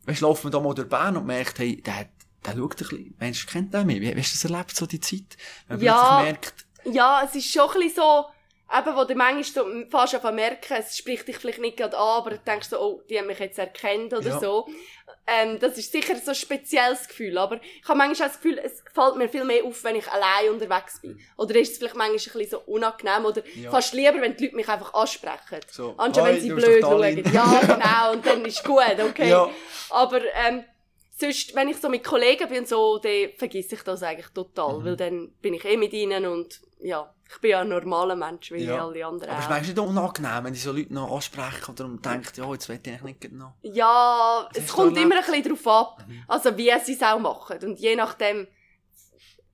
Weißt 0.06 0.22
läuft 0.22 0.44
man 0.44 0.52
da 0.52 0.60
mal 0.60 0.74
durch 0.74 0.88
Bern 0.88 1.16
und 1.18 1.26
merkt, 1.26 1.58
hey, 1.58 1.82
der, 1.82 2.08
der 2.46 2.52
schaut 2.56 2.72
ein 2.72 2.76
bisschen. 2.88 3.14
Mensch, 3.18 3.46
kennt 3.46 3.74
der 3.74 3.84
mich? 3.84 4.00
Wie, 4.00 4.16
wie 4.16 4.20
hast 4.20 4.32
du 4.32 4.46
das 4.46 4.50
erlebt, 4.50 4.74
so 4.74 4.86
die 4.86 5.00
Zeit? 5.00 5.36
Wenn 5.68 5.80
Ja. 5.80 6.22
merkt, 6.24 6.64
Ja, 6.84 7.22
es 7.24 7.34
ist 7.34 7.52
schon 7.52 7.68
ein 7.68 7.80
bisschen 7.80 7.96
so, 7.96 8.24
eben, 8.72 8.96
wo 8.96 9.04
du 9.04 9.14
manchmal 9.14 9.86
fast 9.90 10.14
einfach 10.14 10.32
merken, 10.32 10.74
es 10.78 10.96
spricht 10.96 11.28
dich 11.28 11.36
vielleicht 11.36 11.60
nicht 11.60 11.76
gerade 11.76 11.96
an, 11.96 12.18
aber 12.22 12.30
du 12.30 12.38
denkst 12.38 12.68
so, 12.68 12.80
oh, 12.80 13.02
die 13.08 13.18
haben 13.18 13.26
mich 13.26 13.38
jetzt 13.38 13.58
erkannt 13.58 14.14
oder 14.14 14.28
Ja. 14.28 14.40
so. 14.40 14.66
Ähm, 15.30 15.58
das 15.60 15.76
ist 15.76 15.92
sicher 15.92 16.16
so 16.16 16.30
ein 16.30 16.34
spezielles 16.34 17.06
Gefühl, 17.06 17.36
aber 17.36 17.60
ich 17.62 17.86
habe 17.86 17.98
manchmal 17.98 18.28
auch 18.28 18.32
das 18.32 18.40
Gefühl, 18.40 18.58
es 18.64 18.82
fällt 18.94 19.16
mir 19.16 19.28
viel 19.28 19.44
mehr 19.44 19.62
auf, 19.64 19.84
wenn 19.84 19.96
ich 19.96 20.08
allein 20.08 20.50
unterwegs 20.54 21.00
bin. 21.02 21.20
Oder 21.36 21.56
ist 21.56 21.72
es 21.72 21.78
vielleicht 21.78 21.96
manchmal 21.96 22.16
ein 22.16 22.22
bisschen 22.40 22.48
so 22.50 22.60
unangenehm 22.60 23.24
oder 23.26 23.42
Ja. 23.54 23.70
fast 23.70 23.92
lieber, 23.92 24.20
wenn 24.22 24.36
die 24.36 24.44
Leute 24.44 24.56
mich 24.56 24.68
einfach 24.68 24.94
ansprechen. 24.94 25.60
So, 25.70 25.94
Anstatt 25.98 26.24
«Hoi, 26.24 26.32
wenn 26.32 26.40
sie 26.40 26.48
blöd 26.50 26.80
schauen. 26.80 27.00
Darlene.» 27.00 27.30
Ja, 27.30 27.60
genau, 27.60 28.12
und 28.12 28.24
dann 28.26 28.44
ist 28.44 28.64
gut, 28.64 28.82
okay. 29.06 29.28
Ja. 29.28 29.50
Aber 29.90 30.20
ähm, 30.46 30.64
sonst, 31.18 31.54
wenn 31.54 31.68
ich 31.68 31.76
so 31.76 31.88
mit 31.88 32.04
Kollegen 32.04 32.48
bin 32.48 32.58
und 32.60 32.68
so, 32.68 32.98
dann 32.98 33.30
vergesse 33.36 33.74
ich 33.74 33.82
das 33.82 34.02
eigentlich 34.02 34.28
Mhm. 34.30 34.34
total, 34.34 34.84
weil 34.84 34.96
dann 34.96 35.32
bin 35.42 35.52
ich 35.54 35.64
eh 35.64 35.76
mit 35.76 35.92
ihnen 35.92 36.24
und 36.26 36.60
ja, 36.80 37.12
ich 37.30 37.40
bin 37.40 37.50
ja 37.50 37.60
ein 37.60 37.68
normaler 37.68 38.16
Mensch, 38.16 38.50
wie 38.52 38.64
Ja. 38.64 38.84
alle 38.86 39.04
anderen 39.06 39.30
Aber 39.30 39.38
es 39.38 39.44
ist 39.44 39.50
manchmal 39.50 39.74
nicht 39.74 39.96
unangenehm, 39.98 40.44
wenn 40.44 40.52
die 40.54 40.58
so 40.58 40.72
Leute 40.72 40.92
noch 40.94 41.14
ansprechen 41.14 41.70
oder 41.72 41.88
denkt, 41.88 42.36
ja, 42.36 42.50
jetzt 42.52 42.68
will 42.68 42.80
ich 42.82 42.90
eigentlich 42.90 43.02
nicht 43.20 43.32
noch. 43.32 43.54
Ja, 43.62 44.48
Das 44.54 44.64
es 44.64 44.72
kommt 44.72 44.96
immer 44.96 45.16
ein 45.16 45.24
bisschen 45.24 45.42
darauf 45.42 45.66
ab, 45.66 46.04
also 46.26 46.56
wie 46.56 46.72
sie 46.84 46.94
es 46.94 47.02
auch 47.02 47.18
machen. 47.18 47.58
Und 47.62 47.78
je 47.78 47.96
nachdem, 47.96 48.46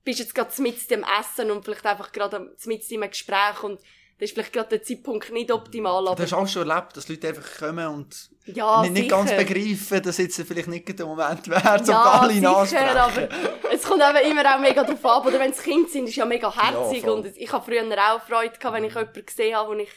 bist 0.03 0.19
du 0.19 0.23
jetzt 0.23 0.35
gerade 0.35 0.61
mit 0.61 0.89
dem 0.89 1.03
Essen 1.19 1.51
und 1.51 1.65
vielleicht 1.65 1.85
einfach 1.85 2.11
gerade 2.11 2.55
mit 2.65 2.91
im 2.91 3.01
Gespräch 3.01 3.63
und 3.63 3.79
das 4.17 4.29
ist 4.29 4.33
vielleicht 4.33 4.53
gerade 4.53 4.69
der 4.69 4.83
Zeitpunkt 4.83 5.31
nicht 5.31 5.51
optimal, 5.51 6.03
Du 6.05 6.11
aber 6.11 6.23
hast 6.23 6.33
auch 6.33 6.47
schon 6.47 6.69
erlebt, 6.69 6.95
dass 6.95 7.09
Leute 7.09 7.27
einfach 7.27 7.57
kommen 7.59 7.87
und 7.87 8.29
ja, 8.45 8.81
nicht, 8.83 8.93
nicht 8.93 9.09
ganz 9.09 9.29
sicher. 9.29 9.43
begreifen, 9.43 10.03
dass 10.03 10.17
jetzt 10.17 10.41
vielleicht 10.41 10.67
nicht 10.67 10.97
der 10.97 11.05
Moment 11.05 11.47
wäre, 11.49 11.83
zum 11.83 11.93
Ja, 11.95 12.03
Darlene 12.03 12.65
sicher, 12.65 13.03
aber 13.03 13.27
es 13.73 13.83
kommt 13.83 14.01
eben 14.01 14.31
immer 14.31 14.55
auch 14.55 14.59
mega 14.59 14.83
drauf 14.83 15.05
ab. 15.05 15.25
Oder 15.25 15.39
wenn 15.39 15.51
es 15.51 15.61
Kinder 15.61 15.89
sind, 15.89 16.07
ist 16.07 16.15
ja 16.15 16.25
mega 16.25 16.53
herzig. 16.53 17.03
Ja, 17.03 17.11
und 17.11 17.25
ich 17.25 17.51
habe 17.51 17.65
früher 17.65 17.83
auch 17.83 18.21
Freude 18.21 18.57
gehabt, 18.57 18.75
wenn 18.75 18.83
ich 18.85 18.93
jemanden 18.93 19.25
gesehen 19.25 19.55
habe, 19.55 19.69
wo 19.69 19.73
ich 19.73 19.89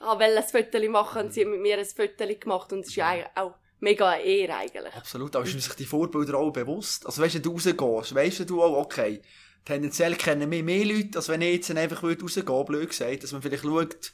wollte 0.00 0.24
ein 0.24 0.42
Foto 0.42 0.90
machen 0.90 1.22
und 1.22 1.32
sie 1.32 1.42
hat 1.42 1.48
mit 1.48 1.60
mir 1.60 1.78
ein 1.78 1.84
Foto 1.86 2.26
gemacht. 2.26 2.72
Und 2.72 2.80
es 2.80 2.88
ist 2.88 2.96
ja 2.96 3.14
auch 3.36 3.54
mega 3.78 4.08
eine 4.10 4.22
Ehre 4.22 4.56
eigentlich. 4.56 4.94
Absolut, 4.94 5.34
aber 5.36 5.44
ist 5.44 5.52
man 5.52 5.60
sich 5.60 5.74
die 5.74 5.84
Vorbilder 5.84 6.38
auch 6.38 6.50
bewusst? 6.50 7.06
Also 7.06 7.22
weißt 7.22 7.34
du, 7.34 7.38
wenn 7.38 7.76
du 7.76 7.86
rausgehst, 7.90 8.14
weißt 8.14 8.50
du 8.50 8.62
auch, 8.62 8.78
okay, 8.78 9.22
tendenziell 9.64 10.16
kennen 10.16 10.48
mich 10.48 10.62
mehr 10.62 10.84
Leute, 10.84 11.18
als 11.18 11.28
wenn 11.28 11.42
ich 11.42 11.54
jetzt 11.54 11.70
einfach 11.70 12.02
würde 12.02 12.22
rausgehen, 12.22 12.64
blöd 12.64 12.88
gesagt, 12.88 13.22
dass 13.22 13.32
man 13.32 13.42
vielleicht 13.42 13.62
schaut, 13.64 14.12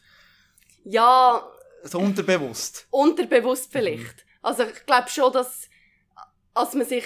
Ja, 0.84 1.50
so 1.82 1.98
unterbewusst. 1.98 2.86
unterbewusst 2.90 3.70
vielleicht. 3.72 4.24
Also 4.42 4.64
ich 4.64 4.86
glaube 4.86 5.08
schon, 5.08 5.32
dass 5.32 5.68
als 6.54 6.74
man 6.74 6.86
sich 6.86 7.04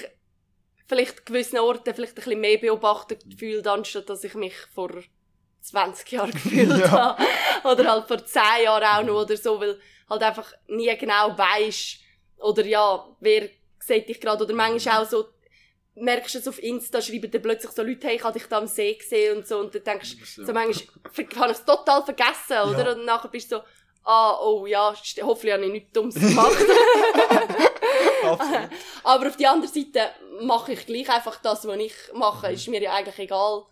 vielleicht 0.86 1.18
an 1.20 1.24
gewissen 1.26 1.58
Orten 1.58 1.94
vielleicht 1.94 2.12
ein 2.12 2.14
bisschen 2.16 2.40
mehr 2.40 2.58
beobachtet 2.58 3.24
fühlt, 3.38 3.66
anstatt 3.66 4.08
dass 4.08 4.24
ich 4.24 4.34
mich 4.34 4.54
vor 4.74 4.90
20 5.62 6.10
Jahren 6.12 6.30
gefühlt 6.30 6.68
Ja. 6.78 6.90
habe. 6.90 7.22
Oder 7.64 7.90
halt 7.90 8.08
vor 8.08 8.24
10 8.24 8.42
Jahren 8.64 8.84
auch 8.84 9.06
noch 9.06 9.22
oder 9.22 9.36
so, 9.36 9.60
weil 9.60 9.78
halt 10.08 10.22
einfach 10.22 10.52
nie 10.68 10.94
genau 10.98 11.36
weisst, 11.38 11.98
oder 12.38 12.64
ja, 12.66 13.06
wer 13.20 13.48
sieht 13.78 14.08
dich 14.08 14.20
gerade, 14.20 14.44
oder 14.44 14.54
manchmal 14.54 15.02
auch 15.04 15.08
so, 15.08 15.26
merkst 15.94 16.34
du 16.34 16.38
es 16.38 16.48
auf 16.48 16.62
Insta, 16.62 17.02
schreiben 17.02 17.30
dann 17.30 17.42
plötzlich 17.42 17.72
so 17.72 17.82
Leute, 17.82 18.06
hey, 18.06 18.16
ich 18.16 18.24
habe 18.24 18.38
dich 18.38 18.48
da 18.48 18.58
am 18.58 18.66
See 18.66 18.94
gesehen 18.94 19.38
und 19.38 19.46
so, 19.46 19.58
und 19.58 19.74
dann 19.74 19.84
denkst 19.84 20.16
du, 20.36 20.44
so 20.44 20.52
manchmal, 20.52 20.94
habe 21.36 21.52
ich 21.52 21.58
es 21.58 21.64
total 21.64 22.02
vergessen, 22.02 22.58
oder? 22.70 22.86
Ja. 22.86 22.92
Und 22.92 23.04
nachher 23.04 23.28
bist 23.28 23.52
du 23.52 23.56
so, 23.56 23.62
ah, 24.04 24.38
oh 24.40 24.66
ja, 24.66 24.94
hoffentlich 25.22 25.52
habe 25.52 25.64
ich 25.66 25.72
nichts 25.72 25.92
Dummes 25.92 26.14
gemacht. 26.20 26.56
Aber 29.04 29.28
auf 29.28 29.36
die 29.36 29.46
andere 29.46 29.70
Seite 29.70 30.10
mache 30.40 30.72
ich 30.72 30.86
gleich 30.86 31.10
einfach 31.10 31.40
das, 31.40 31.66
was 31.66 31.76
ich 31.76 31.94
mache. 32.14 32.52
Ist 32.52 32.68
mir 32.68 32.80
ja 32.82 32.94
eigentlich 32.94 33.18
egal. 33.18 33.64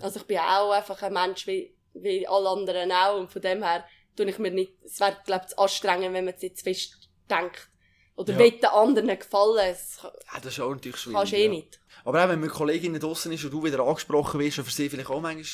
Also 0.00 0.20
ich 0.20 0.26
bin 0.26 0.38
auch 0.38 0.70
einfach 0.70 1.02
ein 1.02 1.12
Mensch 1.12 1.46
wie, 1.46 1.74
wie 1.94 2.26
alle 2.26 2.48
anderen 2.48 2.90
auch. 2.92 3.18
Und 3.18 3.30
von 3.30 3.42
dem 3.42 3.62
her 3.62 3.84
tue 4.16 4.26
ich 4.26 4.38
mir 4.38 4.50
nicht, 4.50 4.72
es 4.84 5.00
wäre, 5.00 5.16
glaube 5.24 5.44
ich, 5.44 5.50
zu 5.50 5.58
anstrengend, 5.58 6.14
wenn 6.14 6.24
man 6.24 6.34
es 6.34 6.42
jetzt 6.42 6.62
fest 6.62 7.10
denkt. 7.28 7.68
Oder 8.16 8.32
Ja. 8.32 8.38
will 8.38 8.50
den 8.52 8.64
anderen 8.66 9.06
gefallen. 9.18 9.56
Das 9.68 10.00
Ja, 10.02 10.10
das 10.42 10.46
ist 10.54 10.60
auch 10.60 10.70
natürlich 10.70 10.96
schwierig. 10.96 11.16
kannst 11.18 11.32
du 11.32 11.36
eh 11.36 11.44
ja. 11.44 11.48
nicht. 11.50 11.80
Aber 12.04 12.24
auch 12.24 12.28
wenn 12.28 12.40
mit 12.40 12.50
Kolleginnen 12.50 13.00
draussen 13.00 13.32
ist 13.32 13.44
und 13.44 13.50
du 13.52 13.62
wieder 13.62 13.80
angesprochen 13.80 14.40
wirst, 14.40 14.58
und 14.58 14.64
für 14.64 14.70
sie 14.70 14.88
vielleicht 14.88 15.10
auch 15.10 15.20
manchmal 15.20 15.44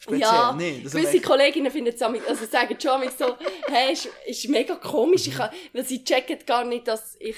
speziell, 0.00 0.20
ja, 0.20 0.52
nee, 0.56 0.80
dass 0.82 0.94
er 0.94 1.00
gewisse 1.00 1.12
merkt- 1.16 1.26
Kolleginnen 1.26 1.70
finden 1.70 1.92
es 1.94 2.00
amig- 2.00 2.26
also 2.26 2.46
sagen 2.46 2.76
schon 2.80 3.02
so, 3.18 3.36
hey, 3.68 3.92
ist, 3.92 4.08
ist 4.26 4.48
mega 4.48 4.76
komisch, 4.76 5.26
ich 5.26 5.34
kann, 5.36 5.50
weil 5.74 5.84
sie 5.84 6.02
checken 6.04 6.38
gar 6.46 6.64
nicht, 6.64 6.88
dass 6.88 7.16
ich 7.20 7.36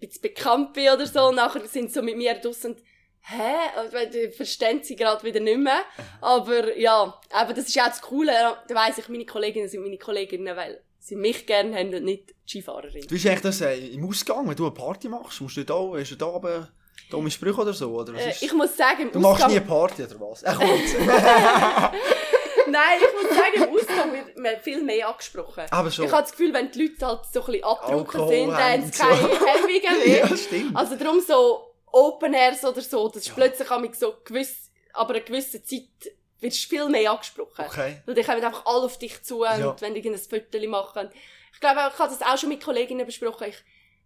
jetzt 0.00 0.22
bekannt 0.22 0.72
bin 0.72 0.88
oder 0.88 1.06
so, 1.06 1.26
und 1.28 1.34
nachher 1.36 1.60
sind 1.66 1.88
sie 1.88 1.94
so 1.94 2.02
mit 2.02 2.16
mir 2.16 2.34
draussen 2.34 2.72
und, 2.72 2.82
hä, 3.24 4.06
die 4.12 4.30
verstehen 4.32 4.82
sie 4.82 4.96
gerade 4.96 5.22
wieder 5.22 5.40
nicht 5.40 5.58
mehr, 5.58 5.82
aber 6.22 6.76
ja, 6.78 7.20
aber 7.30 7.52
das 7.52 7.68
ist 7.68 7.78
auch 7.78 7.86
das 7.88 8.00
Coole, 8.00 8.32
da 8.66 8.74
weiss 8.74 8.96
ich, 8.98 9.08
meine 9.08 9.26
Kolleginnen 9.26 9.68
sind 9.68 9.82
meine 9.82 9.98
Kolleginnen, 9.98 10.56
weil 10.56 10.82
sie 11.02 11.16
mich 11.16 11.46
gerne 11.46 11.76
haben 11.76 11.94
und 11.94 12.04
nicht 12.04 12.30
die 12.30 12.34
Skifahrerin. 12.50 13.02
Du 13.02 13.08
bist 13.08 13.26
eigentlich 13.26 13.40
das 13.42 13.60
äh, 13.60 13.76
im 13.88 14.08
Ausgang, 14.08 14.48
wenn 14.48 14.56
du 14.56 14.64
eine 14.66 14.74
Party 14.74 15.08
machst, 15.08 15.40
musst 15.40 15.56
du 15.56 15.64
da, 15.64 15.74
hast 15.94 16.10
du 16.12 16.16
da 16.16 16.26
oben 16.26 16.68
dumme 17.10 17.30
Sprüche 17.30 17.60
oder 17.60 17.72
so, 17.72 17.90
oder 17.90 18.14
was 18.14 18.22
Äh, 18.22 18.30
ist? 18.30 18.42
ich 18.42 18.52
muss 18.54 18.76
sagen, 18.76 19.02
im 19.02 19.12
Du 19.12 19.18
machst 19.18 19.42
Ausgang- 19.42 19.50
nie 19.50 19.56
eine 19.58 19.66
Party, 19.66 20.02
oder 20.04 20.20
was? 20.20 20.42
Jetzt. 20.42 20.96
Nein, 22.68 22.98
ich 23.00 23.28
muss 23.28 23.36
sagen, 23.36 23.54
im 23.56 23.74
Ausgang 23.76 24.12
wird 24.12 24.38
man 24.38 24.56
viel 24.62 24.82
mehr 24.82 25.08
angesprochen. 25.08 25.64
Aber 25.70 25.90
schon. 25.90 26.06
Ich 26.06 26.12
habe 26.12 26.22
das 26.22 26.30
Gefühl, 26.30 26.54
wenn 26.54 26.70
die 26.70 26.82
Leute 26.86 27.06
halt 27.06 27.20
so 27.32 27.40
ein 27.40 27.46
bisschen 27.46 27.64
abgedruckt 27.64 28.12
sind, 28.12 28.48
dann 28.50 28.56
haben 28.62 28.84
sie 28.84 28.98
keine 28.98 29.16
Hemmungen 29.18 30.06
mehr. 30.06 30.18
Ja, 30.30 30.36
stimmt. 30.36 30.76
Also 30.76 30.96
darum 30.96 31.20
so 31.20 31.74
Open 31.86 32.32
Airs 32.32 32.64
oder 32.64 32.80
so, 32.80 33.08
das 33.08 33.26
ist 33.26 33.34
plötzlich 33.34 33.70
auch 33.70 33.82
so 33.94 34.14
gewiss, 34.24 34.70
aber 34.94 35.14
eine 35.14 35.22
gewisse 35.24 35.62
Zeit 35.62 35.82
wirst 36.42 36.64
viel 36.66 36.88
mehr 36.88 37.10
angesprochen. 37.12 37.64
Okay. 37.66 38.02
Weil 38.04 38.14
die 38.14 38.22
kommen 38.22 38.42
einfach 38.44 38.66
alle 38.66 38.84
auf 38.84 38.98
dich 38.98 39.22
zu 39.22 39.44
Ja. 39.44 39.70
und 39.70 39.80
wenn 39.80 39.94
die 39.94 40.08
ein 40.08 40.18
Foto 40.18 40.68
machen. 40.68 41.08
Ich 41.54 41.60
glaube, 41.60 41.80
ich 41.92 41.98
habe 41.98 42.12
das 42.12 42.22
auch 42.22 42.36
schon 42.38 42.48
mit 42.48 42.62
Kolleginnen 42.62 43.06
besprochen. 43.06 43.46
Ich, 43.48 43.56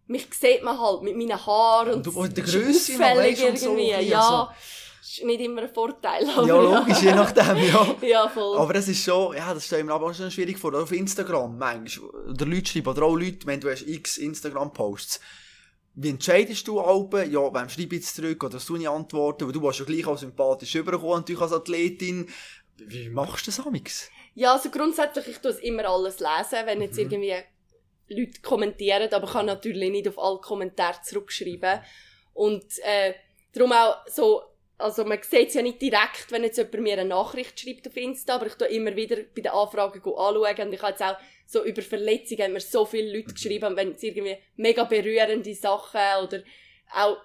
mich 0.07 0.27
sieht 0.39 0.63
man 0.63 0.79
halt 0.79 1.01
mit 1.01 1.17
meinen 1.17 1.43
Haaren 1.45 1.89
und, 1.89 1.95
Und 1.95 2.05
du- 2.05 2.19
und 2.21 2.37
der 2.37 2.43
auffällig 2.45 3.41
weisst, 3.41 3.43
und 3.43 3.59
so 3.59 3.65
irgendwie. 3.71 3.93
ein 3.93 3.99
bisschen 3.99 4.11
ja, 4.11 4.53
ist 5.01 5.23
nicht 5.23 5.41
immer 5.41 5.61
ein 5.63 5.73
Vorteil. 5.73 6.29
aber 6.29 6.47
Ja, 6.47 6.55
logisch, 6.61 7.01
je 7.01 7.11
nachdem, 7.13 7.57
ja. 7.57 7.95
Ja, 8.07 8.29
voll. 8.29 8.57
Aber 8.57 8.75
es 8.75 8.87
ist 8.87 9.03
schon, 9.03 9.35
ja, 9.35 9.53
das 9.53 9.65
stelle 9.65 9.81
ich 9.81 9.87
mir 9.87 9.93
aber 9.93 10.05
auch 10.07 10.13
schon 10.13 10.29
schwierig 10.31 10.57
vor. 10.59 10.73
Auf 10.75 10.91
Instagram, 10.91 11.57
manchmal. 11.57 12.09
Oder 12.29 12.45
Leute 12.45 12.69
schreiben, 12.71 12.87
oder 12.89 13.03
auch 13.03 13.15
Leute, 13.15 13.45
wenn 13.47 13.59
du 13.59 13.69
hast 13.71 13.81
x 13.87 14.17
Instagram-Posts. 14.17 15.19
Wie 15.99 16.09
entscheidest 16.09 16.67
du 16.67 16.79
Alben? 16.79 17.31
Ja, 17.31 17.51
wem 17.51 17.69
schreibe 17.69 17.95
ich 17.95 18.01
jetzt 18.03 18.15
zurück? 18.15 18.43
Oder 18.43 18.57
hast 18.57 18.69
du 18.69 18.77
nicht 18.77 18.87
antworten? 18.87 19.45
Weil 19.47 19.51
du 19.53 19.63
warst 19.63 19.79
ja 19.79 19.85
gleich 19.85 20.05
auch 20.05 20.17
sympathisch 20.17 20.75
rübergekommen, 20.75 21.15
natürlich 21.21 21.41
als 21.41 21.53
Athletin. 21.53 22.29
Wie 22.77 23.09
machst 23.09 23.47
du 23.47 23.51
das, 23.51 23.65
Amix? 23.65 24.11
Ja, 24.35 24.53
also 24.53 24.69
grundsätzlich, 24.69 25.27
ich 25.27 25.37
tue 25.39 25.49
es 25.49 25.59
immer 25.59 25.85
alles 25.85 26.19
lesen, 26.19 26.65
wenn 26.65 26.77
Mhm. 26.77 26.83
jetzt 26.83 26.99
irgendwie 26.99 27.33
Leute 28.09 28.41
kommentieren, 28.41 29.11
aber 29.11 29.25
ich 29.25 29.33
kann 29.33 29.47
natürlich 29.47 29.89
nicht 29.89 30.07
auf 30.07 30.19
alle 30.19 30.37
Kommentare 30.37 31.01
zurückschreiben. 31.01 31.79
Und 32.35 32.65
äh, 32.83 33.15
darum 33.53 33.71
auch 33.71 34.05
so, 34.07 34.43
also 34.77 35.05
man 35.05 35.19
sieht 35.23 35.49
es 35.49 35.53
ja 35.55 35.61
nicht 35.61 35.81
direkt, 35.81 36.31
wenn 36.31 36.43
jetzt 36.43 36.57
jemand 36.57 36.81
mir 36.81 36.93
eine 36.93 37.05
Nachricht 37.05 37.59
schreibt 37.59 37.87
auf 37.87 37.97
Insta, 37.97 38.35
aber 38.35 38.47
ich 38.47 38.53
tue 38.53 38.67
immer 38.67 38.95
wieder 38.95 39.17
bei 39.35 39.41
den 39.41 39.51
Anfragen 39.51 39.99
anschauen 39.99 40.67
und 40.67 40.73
ich 40.73 40.81
habe 40.81 40.91
jetzt 40.91 41.03
auch 41.03 41.17
so 41.47 41.63
über 41.63 41.81
Verletzungen 41.81 42.43
haben 42.43 42.53
mir 42.53 42.59
so 42.59 42.85
viele 42.85 43.17
Leute 43.17 43.33
geschrieben, 43.33 43.65
und 43.65 43.75
wenn 43.77 43.93
es 43.93 44.03
irgendwie 44.03 44.37
mega 44.57 44.83
berührende 44.83 45.55
Sachen 45.55 46.01
oder 46.23 46.43
auch 46.93 47.17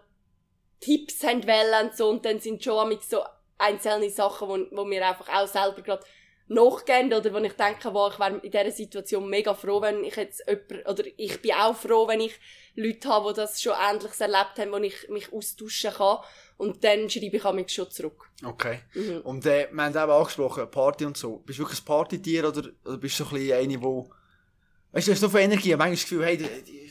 Tipps 0.81 1.23
haben 1.25 1.47
wollen 1.47 1.89
und 1.89 1.97
so, 1.97 2.09
und 2.09 2.25
dann 2.25 2.41
sind 2.41 2.63
schon 2.63 2.99
so 3.01 3.23
einzelne 3.59 4.11
Sachen, 4.11 4.49
wo, 4.49 4.77
wo 4.77 4.85
mir 4.85 5.07
einfach 5.07 5.29
auch 5.29 5.47
selber 5.47 5.83
gerade 5.83 6.05
nachgehen 6.49 7.13
oder 7.13 7.33
wo 7.33 7.39
ich 7.39 7.53
denke, 7.53 7.93
wow, 7.93 8.13
ich 8.13 8.19
wäre 8.19 8.41
in 8.43 8.51
dieser 8.51 8.71
Situation 8.71 9.29
mega 9.29 9.55
froh, 9.55 9.81
wenn 9.81 10.05
ich 10.05 10.17
jetzt 10.17 10.45
jemand, 10.49 10.89
oder 10.89 11.05
ich 11.17 11.41
bin 11.41 11.53
auch 11.53 11.77
froh, 11.77 12.07
wenn 12.09 12.21
ich 12.21 12.35
Leute 12.75 13.09
habe, 13.09 13.33
die 13.33 13.37
das 13.41 13.61
schon 13.61 13.75
Ähnliches 13.79 14.21
erlebt 14.21 14.59
haben, 14.59 14.73
wo 14.73 14.77
ich 14.79 15.09
mich 15.09 15.33
austauschen 15.33 15.93
kann. 15.93 16.19
Und 16.57 16.85
dann 16.85 17.11
schreibe 17.11 17.37
ich 17.37 17.53
mich 17.53 17.73
schon 17.73 17.91
zurück. 17.91 18.31
Okay. 18.45 18.81
Mhm. 18.95 19.21
Und 19.23 19.47
äh, 19.47 19.69
wir 19.73 19.85
haben 19.85 19.91
eben 19.91 20.11
angesprochen, 20.11 20.71
Party 20.71 21.05
und 21.05 21.17
so. 21.17 21.39
Bist 21.39 21.59
du 21.59 21.65
wirklich 21.65 21.81
ein 21.81 21.85
Partytier 21.85 22.49
oder, 22.49 22.63
oder 22.85 22.99
bist 22.99 23.19
du 23.19 23.25
so 23.25 23.31
ein 23.31 23.37
bisschen 23.37 23.59
eine, 23.59 23.83
wo... 23.83 24.11
Weißt 24.93 25.07
du, 25.07 25.11
du 25.11 25.15
hast 25.15 25.21
so 25.23 25.29
viel 25.31 25.41
Energie, 25.41 25.71
manchmal 25.71 25.93
das 25.93 26.03
Gefühl, 26.03 26.25
hey, 26.27 26.37
du 26.37 26.47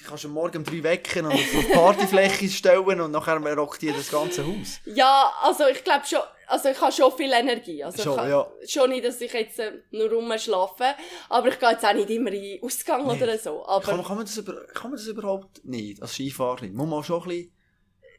kannst 0.08 0.26
am 0.26 0.32
Morgen 0.32 0.58
um 0.58 0.64
drei 0.64 0.82
wecken 0.82 1.24
und 1.24 1.34
auf 1.34 1.40
die 1.40 1.72
Partyfläche 1.72 2.50
stellen 2.50 3.00
und 3.00 3.12
nachher 3.12 3.38
rockt 3.56 3.82
dir 3.82 3.94
das 3.94 4.10
ganze 4.10 4.44
Haus. 4.44 4.80
Ja, 4.86 5.32
also 5.44 5.68
ich 5.68 5.84
glaube 5.84 6.04
schon, 6.08 6.22
also 6.52 6.70
ich 6.70 6.80
habe 6.82 6.92
schon 6.92 7.12
viel 7.14 7.32
Energie. 7.32 7.84
Also 7.84 8.04
Schon, 8.04 8.20
ich 8.20 8.30
ja. 8.30 8.48
schon 8.68 8.90
nicht, 8.90 9.06
dass 9.06 9.20
ich 9.22 9.32
jetzt 9.34 9.60
äh, 9.60 9.72
nur 9.92 10.10
rumschlafe, 10.12 10.96
aber 11.30 11.48
ich 11.48 11.60
gehe 11.60 11.72
jetzt 11.72 11.86
auch 11.86 11.94
nicht 11.94 12.10
immer 12.10 12.32
in 12.32 12.62
Ausgang 12.64 13.08
Nee. 13.08 13.22
oder 13.24 13.38
so. 13.38 13.66
Aber 13.66 13.84
Kann, 13.84 13.98
man- 13.98 14.06
kann, 14.06 14.16
man 14.18 14.26
das 14.26 14.38
über, 14.38 14.66
kann 14.74 14.92
man 14.92 14.98
das 15.00 15.08
überhaupt 15.08 15.64
nicht, 15.66 16.02
als 16.02 16.14
Skifahrerin? 16.14 16.74
Muss 16.74 16.88
man 16.88 17.04
schon 17.04 17.22
ein 17.24 17.28
bisschen... 17.28 17.52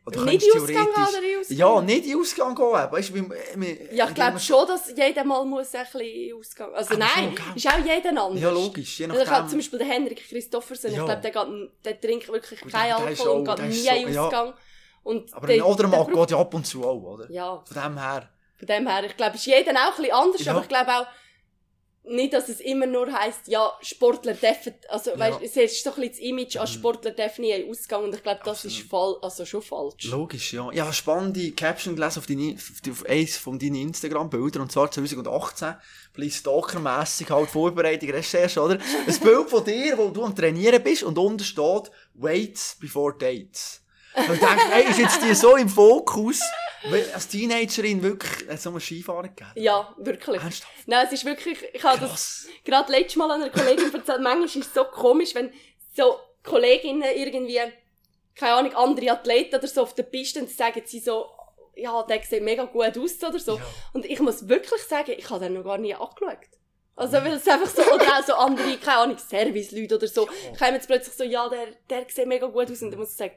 Oder 0.05 0.25
nicht 0.25 0.43
in 0.45 0.61
Ausgang 0.61 0.67
gehen 0.87 0.93
oder 0.95 1.23
in 1.23 1.39
Ausgang? 1.41 1.57
Ja, 1.59 1.81
nicht 1.81 2.05
in 2.07 2.11
den 2.11 2.21
Ausgang 2.21 2.55
gehen. 2.57 2.67
Weißt 2.93 3.15
wie, 3.15 3.31
wie, 3.55 3.95
Ja, 3.97 4.09
ich 4.09 4.15
glaube 4.15 4.41
schon, 4.41 4.67
dass 4.67 4.89
jeder 4.97 5.23
mal 5.23 5.45
muss 5.45 5.73
ein 5.77 5.85
bisschen 5.93 6.37
ausgehen. 6.37 6.75
Also 6.75 6.91
Aber 6.95 6.99
nein, 6.99 7.09
schon, 7.15 7.35
gell? 7.37 7.45
ist 7.55 7.67
auch 7.69 7.79
jeder 7.79 8.09
anders. 8.25 8.41
Ja, 8.43 8.51
logisch, 8.51 8.99
je 8.99 9.07
Also 9.07 9.21
ich 9.23 9.27
habe 9.29 9.31
nachdem. 9.43 9.49
zum 9.51 9.59
Beispiel 9.61 9.79
den 9.79 9.89
Henrik 9.89 10.29
Christoffersen, 10.29 10.91
ich 10.91 10.97
Ja. 10.97 11.05
glaube, 11.05 11.21
der, 11.21 11.31
geht- 11.31 11.71
der 11.85 12.01
trinkt 12.01 12.29
wirklich 12.33 12.61
keinen 12.63 12.93
Alkohol 12.95 13.29
und 13.29 13.45
geht 13.45 13.69
nie 13.69 13.87
in 14.01 14.07
den 14.07 14.15
ja. 14.15 14.55
Und 15.03 15.35
Aber 15.35 15.49
ein 15.49 15.61
anderer 15.61 15.77
der 15.77 15.89
Mann 15.89 16.13
geht 16.15 16.31
ja 16.31 16.39
ab 16.39 16.55
und 16.55 16.67
zu 16.67 16.85
auch, 16.85 17.03
oder? 17.03 17.31
Ja, 17.31 17.63
Von 17.67 17.83
dem 17.83 17.99
her. 17.99 18.29
von 18.57 18.67
dem 18.67 18.87
her, 18.87 19.05
ich 19.05 19.17
glaube, 19.17 19.35
ist 19.37 19.47
jeder 19.47 19.73
auch 19.73 19.97
ein 19.97 20.03
bisschen 20.03 20.13
anders, 20.15 20.45
Ja. 20.45 20.53
aber 20.53 20.63
ich 20.63 20.69
glaube 20.69 20.91
auch 20.97 21.07
nicht, 22.05 22.33
dass 22.33 22.49
es 22.49 22.59
immer 22.59 22.87
nur 22.87 23.13
heisst, 23.13 23.47
ja, 23.47 23.73
Sportler 23.81 24.35
dürfen, 24.35 24.75
also 24.89 25.11
Ja. 25.11 25.17
Mhm. 25.17 25.21
weißt, 25.21 25.43
es 25.43 25.57
ist 25.57 25.85
so 25.85 25.91
ein 25.91 25.97
bisschen 26.01 26.11
das 26.11 26.19
Image, 26.21 26.57
als 26.57 26.71
Sportler 26.73 27.13
dürfen 27.13 27.43
nie 27.43 27.65
Ausgang 27.71 28.03
und 28.05 28.15
ich 28.15 28.23
glaube, 28.25 28.41
das 28.45 28.65
ist 28.65 28.79
fall, 28.79 29.17
also 29.23 29.45
schon 29.45 29.63
falsch. 29.63 30.05
Logisch, 30.07 30.53
ja. 30.53 30.69
Eine 30.69 30.93
spannende 30.93 31.53
Caption 31.53 31.95
gelesen 31.95 32.19
auf, 32.19 32.27
deine, 32.27 32.55
auf, 32.55 32.81
die- 32.85 32.91
auf 32.91 33.07
eins 33.07 33.37
von 33.37 33.57
deinen 33.59 33.77
Instagram-Bildern, 33.77 34.63
und 34.63 34.73
zwar 34.73 34.91
2018. 34.91 35.69
Ein 35.69 35.79
bisschen 36.15 36.41
stalkermässig 36.41 37.31
halt 37.31 37.49
Vorbereitung, 37.51 38.11
Recherche, 38.11 38.61
oder? 38.61 38.79
Ein 39.07 39.21
Bild 39.21 39.49
von 39.51 39.65
dir, 39.65 39.97
wo 39.97 40.09
du 40.11 40.25
am 40.25 40.35
Trainieren 40.35 40.83
bist 40.83 41.05
und 41.05 41.17
unten 41.19 41.45
steht, 41.45 41.91
Wait 42.15 42.77
before 42.81 43.15
dates. 43.17 43.82
Und 44.15 44.35
ich 44.35 44.41
denke, 44.41 44.63
hey, 44.71 44.91
ist 44.91 44.99
jetzt 44.99 45.23
die 45.23 45.35
so 45.35 45.57
im 45.57 45.69
Fokus, 45.69 46.41
weil 46.91 47.11
als 47.13 47.29
Teenagerin 47.29 48.03
wirklich 48.03 48.49
hat 48.49 48.61
so 48.61 48.71
einen 48.71 48.81
Skifahrer 48.81 49.29
gegeben? 49.29 49.51
Ja, 49.55 49.95
wirklich. 49.99 50.43
Ernsthaft? 50.43 50.73
Nein, 50.87 51.07
es 51.07 51.13
ist 51.13 51.25
wirklich, 51.25 51.59
ich 51.73 51.83
habe 51.83 52.01
das 52.01 52.47
gerade 52.65 52.93
letztes 52.93 53.17
Mal 53.17 53.31
einer 53.31 53.51
Kollegin 53.51 53.93
erzählt, 53.93 54.21
manchmal 54.23 54.45
ist 54.45 54.57
es 54.57 54.75
so 54.75 54.85
komisch, 54.85 55.35
wenn 55.35 55.53
so 55.95 56.19
Kolleginnen 56.43 57.09
irgendwie, 57.15 57.61
keine 58.35 58.55
Ahnung, 58.55 58.75
andere 58.75 59.13
Athleten 59.13 59.57
oder 59.57 59.67
so 59.67 59.83
auf 59.83 59.95
der 59.95 60.05
Piste 60.05 60.41
und 60.41 60.51
sagen 60.51 60.83
sie 60.85 61.01
so, 61.01 61.27
ja, 61.75 62.03
der 62.03 62.23
sieht 62.23 62.43
mega 62.43 62.65
gut 62.65 62.99
aus 62.99 63.23
oder 63.23 63.39
so. 63.39 63.57
Ja. 63.57 63.63
Und 63.93 64.05
ich 64.05 64.21
muss 64.21 64.49
wirklich 64.49 64.83
sagen, 64.83 65.13
ich 65.17 65.31
habe 65.31 65.45
den 65.45 65.55
noch 65.55 65.65
gar 65.65 65.79
nie 65.79 65.95
angeschaut. 65.95 66.39
Also, 66.95 67.15
weil 67.15 67.33
es 67.33 67.49
einfach 67.49 67.69
so, 67.69 67.83
oder 67.83 68.05
auch 68.05 68.25
so 68.25 68.35
andere, 68.35 68.77
keine 68.77 68.99
Ahnung, 68.99 69.19
Service-Leute 69.19 69.97
oder 69.97 70.07
so, 70.07 70.27
kommen 70.59 70.75
jetzt 70.75 70.87
plötzlich 70.87 71.15
so, 71.15 71.25
ja, 71.25 71.49
der, 71.49 71.69
der 71.89 72.05
sieht 72.09 72.27
mega 72.27 72.47
gut 72.47 72.71
aus 72.71 72.83
und 72.83 72.91
dann 72.91 73.01
muss 73.01 73.13
ich 73.13 73.17
sagen, 73.17 73.35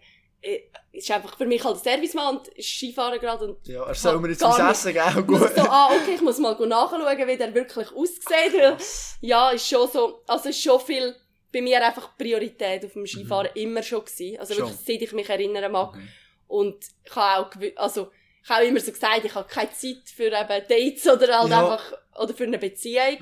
ist 0.91 1.11
einfach 1.11 1.37
für 1.37 1.45
mich 1.45 1.63
halt 1.63 1.77
Servicemann 1.79 2.37
und 2.37 2.47
ist 2.49 2.67
Skifahrer 2.69 3.17
gerade 3.19 3.45
und 3.45 3.67
Ja, 3.67 3.83
er 3.85 3.95
soll 3.95 4.19
mir 4.19 4.29
jetzt 4.29 4.41
was 4.41 4.59
essen 4.59 4.93
geben, 4.93 5.09
ich 5.19 5.27
muss 5.27 5.39
gut. 5.41 5.55
so, 5.55 5.61
ah, 5.63 5.89
okay, 5.91 6.15
ich 6.15 6.21
muss 6.21 6.37
mal 6.37 6.53
nachschauen, 6.67 7.27
wie 7.27 7.37
der 7.37 7.53
wirklich 7.53 7.91
aussieht, 7.91 8.53
weil, 8.53 8.77
ja, 9.21 9.49
ist 9.51 9.67
schon 9.67 9.89
so, 9.89 10.21
also 10.27 10.49
ist 10.49 10.61
schon 10.61 10.79
viel 10.79 11.15
bei 11.51 11.61
mir 11.61 11.83
einfach 11.85 12.17
Priorität 12.17 12.85
auf 12.85 12.93
dem 12.93 13.07
Skifahren 13.07 13.49
immer 13.55 13.81
schon 13.81 14.03
gewesen. 14.05 14.37
Also 14.39 14.53
Mhm. 14.53 14.57
Schon. 14.59 14.67
wirklich, 14.69 14.85
seit 14.85 15.01
ich 15.01 15.13
mich 15.13 15.29
erinnern 15.29 15.71
mag. 15.71 15.95
Mhm. 15.95 16.09
Und 16.47 16.75
ich 17.03 17.15
habe 17.15 17.47
auch, 17.47 17.81
also, 17.81 18.11
ich 18.43 18.49
habe 18.49 18.63
auch 18.63 18.67
immer 18.67 18.79
so 18.81 18.91
gesagt, 18.91 19.23
ich 19.25 19.33
habe 19.33 19.47
keine 19.49 19.71
Zeit 19.71 20.03
für 20.15 20.25
eben 20.25 20.33
Dates 20.67 21.07
oder 21.07 21.39
halt 21.39 21.49
Ja. 21.49 21.61
Mhm. 21.61 21.71
einfach, 21.71 21.93
oder 22.19 22.33
für 22.33 22.43
eine 22.43 22.57
Beziehung. 22.59 23.17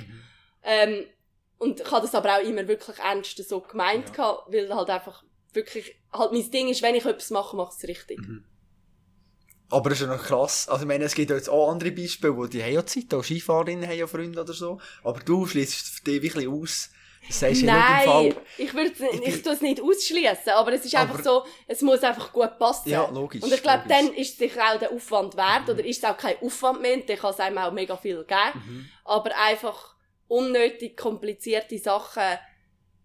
Ähm, 0.63 1.05
und 1.59 1.79
ich 1.79 1.91
habe 1.91 2.01
das 2.01 2.15
aber 2.15 2.36
auch 2.38 2.41
immer 2.41 2.67
wirklich 2.67 2.97
ernst 2.99 3.38
so 3.47 3.62
gemeint 3.62 4.09
Ja. 4.09 4.15
gehabt, 4.15 4.51
weil 4.53 4.73
halt 4.75 4.89
einfach 4.89 5.23
wirklich, 5.53 5.95
halt 6.11 6.31
mein 6.31 6.49
Ding 6.51 6.67
ist, 6.69 6.81
wenn 6.81 6.95
ich 6.95 7.05
etwas 7.05 7.29
mache, 7.29 7.55
mache 7.55 7.73
ich 7.77 7.83
es 7.83 7.89
richtig. 7.89 8.19
Mhm. 8.19 8.43
Aber 9.69 9.89
das 9.89 9.99
ist 10.01 10.07
ja 10.07 10.15
noch 10.15 10.23
krass. 10.23 10.67
Also, 10.69 10.83
ich 10.83 10.87
meine, 10.87 11.05
es 11.05 11.15
gibt 11.15 11.29
ja 11.31 11.35
jetzt 11.35 11.49
auch 11.49 11.71
andere 11.71 11.91
Beispiele, 11.91 12.35
wo 12.37 12.45
die 12.45 12.61
haben 12.63 12.73
ja 12.73 12.85
Zeit, 12.85 13.11
auch 13.13 13.23
Skifahrerinnen 13.23 13.87
haben 13.89 13.97
ja 13.97 14.05
Freunde 14.07 14.39
oder 14.41 14.53
so. 14.53 14.79
Aber 15.03 15.19
du 15.19 15.47
schließt 15.47 16.05
dich 16.05 16.21
wirklich 16.21 16.47
aus. 16.47 16.91
Das 17.25 17.41
im 17.41 17.67
Nein, 17.67 18.05
Fall. 18.05 18.35
ich 18.57 18.73
würde 18.73 18.91
Ich 19.13 19.27
ich, 19.35 19.41
tue 19.43 19.53
es 19.53 19.61
nicht 19.61 19.81
ausschließen, 19.81 20.51
aber 20.53 20.73
es 20.73 20.83
ist 20.83 20.93
Aber- 20.93 21.09
einfach 21.13 21.23
so, 21.23 21.45
es 21.67 21.81
muss 21.81 22.03
einfach 22.03 22.33
gut 22.33 22.59
passen. 22.59 22.89
Ja, 22.89 23.09
logisch, 23.09 23.41
Und 23.41 23.53
ich 23.53 23.61
glaube. 23.63 23.85
Mhm. 23.85 23.89
dann 23.89 24.13
ist 24.13 24.31
es 24.33 24.37
sich 24.37 24.59
auch 24.61 24.77
der 24.77 24.91
Aufwand 24.91 25.37
wert, 25.37 25.69
oder 25.69 25.85
ist 25.85 26.03
es 26.03 26.03
auch 26.03 26.17
kein 26.17 26.35
Aufwand 26.41 26.81
mehr, 26.81 26.97
dann 26.97 27.17
kann 27.17 27.31
es 27.31 27.39
einem 27.39 27.57
auch 27.59 27.71
mega 27.71 27.95
viel 27.95 28.25
geben. 28.25 28.39
Mhm. 28.67 28.85
Aber 29.05 29.31
einfach 29.37 29.95
unnötig 30.27 30.97
komplizierte 30.97 31.77
Sachen 31.79 32.23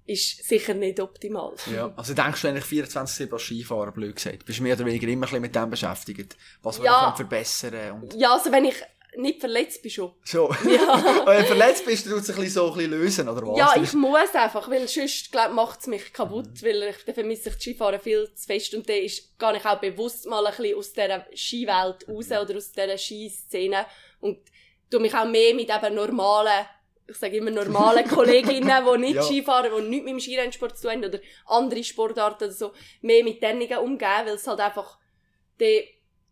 ist 0.09 0.45
sicher 0.49 0.75
nicht 0.75 0.99
optimal. 1.01 1.53
Ja. 1.73 1.93
Also, 1.97 2.15
denkst 2.15 2.43
du 2.43 2.49
eigentlich 2.49 2.65
24-7 2.65 3.33
als 3.33 3.43
Skifahrer, 3.43 3.93
blöd 3.93 4.17
gesagt? 4.17 4.45
Bist 4.45 4.61
mehr 4.61 4.75
oder 4.75 4.87
weniger 4.87 5.07
immer 5.09 5.33
ein 5.33 5.41
mit 5.43 5.55
dem 5.55 5.71
beschäftigt? 5.71 6.37
Was 6.63 6.79
Ja. 6.79 7.01
können 7.05 7.17
verbessern 7.17 7.93
und 8.03 8.15
Ja, 8.15 8.33
also 8.33 8.51
wenn 8.51 8.65
ich 8.65 8.75
nicht 9.17 9.41
verletzt 9.41 9.83
bin 9.83 9.91
schon. 9.91 10.13
so. 10.25 10.49
Ja. 10.65 11.23
Wenn 11.27 11.41
du 11.41 11.47
verletzt 11.47 11.85
bist, 11.87 12.07
dann 12.07 12.13
tut 12.13 12.23
es 12.23 12.31
ein 12.31 12.37
bisschen 12.37 12.51
so 12.53 12.67
ein 12.71 12.75
bisschen 12.75 12.91
lösen, 12.91 13.29
oder 13.29 13.43
was? 13.47 13.59
Ja, 13.59 13.75
Du 13.75 13.83
ich 13.83 13.93
muss 13.95 14.35
einfach, 14.35 14.71
weil 14.71 14.87
sonst, 14.87 15.35
macht 15.53 15.81
es 15.81 15.87
mich 15.87 16.13
kaputt, 16.13 16.63
weil 16.63 16.83
ich, 16.85 17.05
dann 17.05 17.15
vermisse 17.15 17.49
ich 17.49 17.55
das 17.55 17.63
Skifahren 17.63 18.01
viel 18.01 18.31
zu 18.35 18.47
fest 18.47 18.75
und 18.75 18.89
dann 18.89 18.97
ist, 18.99 19.39
gehe 19.39 19.57
ich 19.57 19.65
auch 19.65 19.81
bewusst 19.81 20.27
mal 20.27 20.47
ein 20.47 20.55
bisschen 20.55 20.77
aus 20.79 20.93
dieser 20.93 21.27
Skiwelt 21.35 22.07
raus 22.09 22.27
oder 22.31 22.57
aus 22.57 22.71
dieser 22.71 22.99
Skiszene 22.99 23.87
und 24.21 24.39
tu 24.91 25.01
mich 25.01 25.15
auch 25.15 25.27
mehr 25.27 25.55
mit 25.55 25.71
eben 25.71 25.95
normalen, 25.95 26.67
ich 27.09 27.17
sage 27.17 27.39
immer 27.39 27.51
normalen 27.51 28.07
Kolleginnen, 28.07 28.85
die 28.95 28.99
nicht 28.99 29.15
Ja. 29.15 29.23
Skifahren, 29.23 29.71
die 29.77 29.89
nichts 29.89 30.05
mit 30.05 30.13
dem 30.15 30.21
Skirennsport 30.21 30.77
zu 30.77 30.83
tun 30.83 30.91
haben 30.93 31.05
oder 31.05 31.21
andere 31.47 31.83
Sportarten 31.83 32.45
oder 32.45 32.53
so, 32.53 32.73
mehr 33.01 33.25
mit 33.25 33.43
denen 33.43 33.63
umgehen, 33.79 34.27
weil 34.27 34.35
es 34.35 34.47
halt 34.47 34.61
einfach, 34.61 34.99
die, 35.61 35.85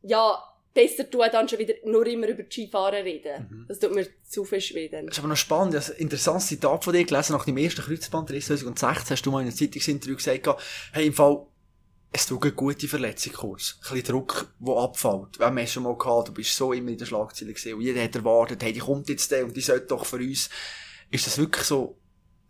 ja, 0.02 0.42
besser 0.74 1.10
tut, 1.10 1.32
dann 1.32 1.48
schon 1.48 1.58
wieder 1.58 1.74
nur 1.84 2.06
immer 2.06 2.28
über 2.28 2.42
die 2.42 2.52
Skifahren 2.52 3.02
reden. 3.02 3.48
Mhm. 3.50 3.64
Das 3.66 3.78
tut 3.78 3.94
mir 3.94 4.06
zu 4.22 4.44
verschwinden. 4.44 5.06
Das 5.06 5.16
ist 5.16 5.18
aber 5.20 5.28
noch 5.28 5.36
spannend. 5.36 5.74
Habe 5.74 5.86
ein 5.94 6.00
interessantes 6.00 6.48
Zitat 6.48 6.84
von 6.84 6.92
dir 6.92 7.04
gelesen. 7.04 7.32
Nach 7.32 7.46
dem 7.46 7.56
ersten 7.56 7.80
Kreuzbandriss 7.80 8.46
2016 8.46 9.10
hast 9.16 9.22
du 9.24 9.30
mal 9.30 9.40
in 9.40 9.46
einem 9.46 9.56
Zeitungsinterview 9.56 10.16
gesagt, 10.16 10.46
hey, 10.92 11.06
im 11.06 11.14
Fall, 11.14 11.46
es 12.16 12.24
tut 12.24 12.42
eine 12.44 12.52
gute 12.52 12.88
Verletzung 12.88 13.34
kurz. 13.34 13.74
Ein 13.76 13.80
bisschen 13.92 14.14
Druck, 14.14 14.48
der 14.58 14.74
abfällt. 14.74 15.38
Haben 15.38 15.58
es 15.58 15.72
schon 15.72 15.82
mal 15.82 15.98
gehabt, 15.98 16.28
du 16.28 16.32
bist 16.32 16.56
so 16.56 16.72
immer 16.72 16.90
in 16.90 16.96
der 16.96 17.04
Schlagzeile 17.04 17.52
gesehen 17.52 17.74
und 17.74 17.82
jeder 17.82 18.02
hat 18.02 18.14
erwartet, 18.14 18.62
hey, 18.62 18.72
die 18.72 18.80
kommt 18.80 19.10
jetzt 19.10 19.30
der 19.30 19.44
und 19.44 19.54
die 19.54 19.60
sollte 19.60 19.88
doch 19.88 20.06
für 20.06 20.16
uns. 20.16 20.48
Ist 21.10 21.26
das 21.26 21.36
wirklich 21.36 21.64
so, 21.64 21.98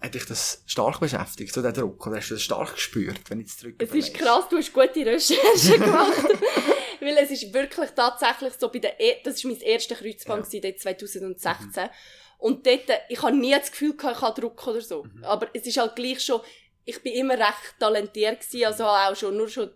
hat 0.00 0.14
dich 0.14 0.24
das 0.24 0.62
stark 0.66 1.00
beschäftigt, 1.00 1.52
so 1.52 1.62
der 1.62 1.72
Druck? 1.72 2.06
Oder 2.06 2.18
hast 2.18 2.30
du 2.30 2.34
das 2.34 2.44
stark 2.44 2.74
gespürt, 2.74 3.28
wenn 3.28 3.40
ich 3.40 3.48
zurück 3.48 3.74
Es 3.78 3.90
ist 3.90 4.14
krass, 4.14 4.44
du 4.48 4.56
hast 4.56 4.72
gute 4.72 5.04
Recherchen 5.04 5.80
gemacht. 5.84 6.28
Weil 7.00 7.16
es 7.18 7.32
ist 7.32 7.52
wirklich 7.52 7.90
tatsächlich 7.90 8.52
so 8.60 8.68
bei 8.68 8.78
der, 8.78 9.00
e 9.00 9.16
das 9.24 9.42
war 9.42 9.50
mein 9.50 9.60
erster 9.62 9.96
Kreuzband 9.96 10.52
ja. 10.52 10.60
dort 10.60 10.78
2016. 10.78 11.82
Mhm. 11.82 11.90
Und 12.38 12.66
dort, 12.66 12.84
ich 13.08 13.20
habe 13.20 13.36
nie 13.36 13.50
das 13.50 13.72
Gefühl 13.72 13.96
gehabt, 13.96 14.16
ich 14.16 14.22
habe 14.22 14.40
Druck 14.40 14.64
oder 14.68 14.80
so. 14.80 15.02
Mhm. 15.02 15.24
Aber 15.24 15.48
es 15.54 15.66
ist 15.66 15.76
halt 15.76 15.96
gleich 15.96 16.20
schon, 16.22 16.40
ich 16.86 17.02
bin 17.02 17.12
immer 17.12 17.34
recht 17.34 17.74
talentiert 17.78 18.40
gewesen, 18.40 18.64
also 18.64 18.84
auch 18.84 19.14
schon, 19.14 19.36
nur 19.36 19.48
schon 19.48 19.70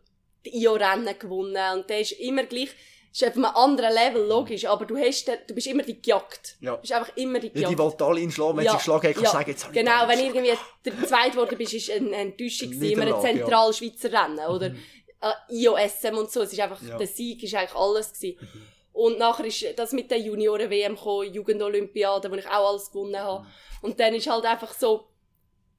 die 0.46 0.62
IO-Rennen 0.62 1.18
gewonnen. 1.18 1.62
Und 1.75 1.90
der 1.90 2.01
ist 2.01 2.12
immer 2.12 2.44
gleich, 2.44 2.70
ist 3.12 3.25
auf 3.25 3.35
einem 3.35 3.44
anderen 3.44 3.92
Level, 3.92 4.27
logisch, 4.27 4.64
aber 4.64 4.87
du 4.87 4.96
hast, 4.96 5.29
du 5.29 5.55
bist 5.55 5.66
immer 5.66 5.83
die 5.83 6.01
gejagt. 6.01 6.57
Ja. 6.61 6.77
Du 6.77 6.81
bist 6.81 6.92
einfach 6.92 7.14
immer 7.16 7.40
die 7.40 7.51
gejagt. 7.51 7.64
Ja, 7.64 7.68
die 7.68 7.79
wollte 7.79 8.05
alle 8.05 8.20
einschlagen, 8.23 8.57
wenn 8.57 8.64
ja. 8.64 8.70
sie 8.70 8.79
geschlagen 8.79 9.07
haben, 9.09 9.14
kannst 9.14 9.25
ja. 9.25 9.31
sagen, 9.33 9.51
jetzt 9.51 9.64
habe 9.64 9.75
Genau, 9.75 10.09
wenn 10.09 10.20
irgendwie 10.20 10.53
der 10.85 11.07
Zweite 11.07 11.33
geworden 11.33 11.59
bist, 11.59 11.75
ist 11.75 11.90
eine 11.90 12.16
Enttäuschung 12.16 12.70
gewesen, 12.70 12.92
immer 12.92 13.14
ein 13.14 13.20
Zentralschweizer 13.20 14.12
Rennen, 14.12 14.46
oder? 14.46 14.70
Mhm 14.70 14.79
äh, 15.20 15.55
IOSM 15.55 16.16
und 16.16 16.31
so. 16.31 16.42
Es 16.42 16.53
ist 16.53 16.61
einfach, 16.61 16.81
ja. 16.83 16.96
der 16.96 17.07
Sieg 17.07 17.42
ist 17.42 17.55
eigentlich 17.55 17.75
alles 17.75 18.12
gewesen. 18.12 18.38
Mhm. 18.40 18.66
Und 18.92 19.18
nachher 19.18 19.46
ist 19.46 19.64
das 19.77 19.92
mit 19.92 20.11
der 20.11 20.18
Junioren-WM 20.18 20.96
gekommen, 20.96 21.33
Jugendolympiade, 21.33 22.31
wo 22.31 22.35
ich 22.35 22.46
auch 22.46 22.70
alles 22.70 22.90
gewonnen 22.90 23.18
habe. 23.18 23.44
Mhm. 23.44 23.49
Und 23.83 24.01
dann 24.01 24.14
ist 24.14 24.29
halt 24.29 24.44
einfach 24.44 24.73
so, 24.75 25.07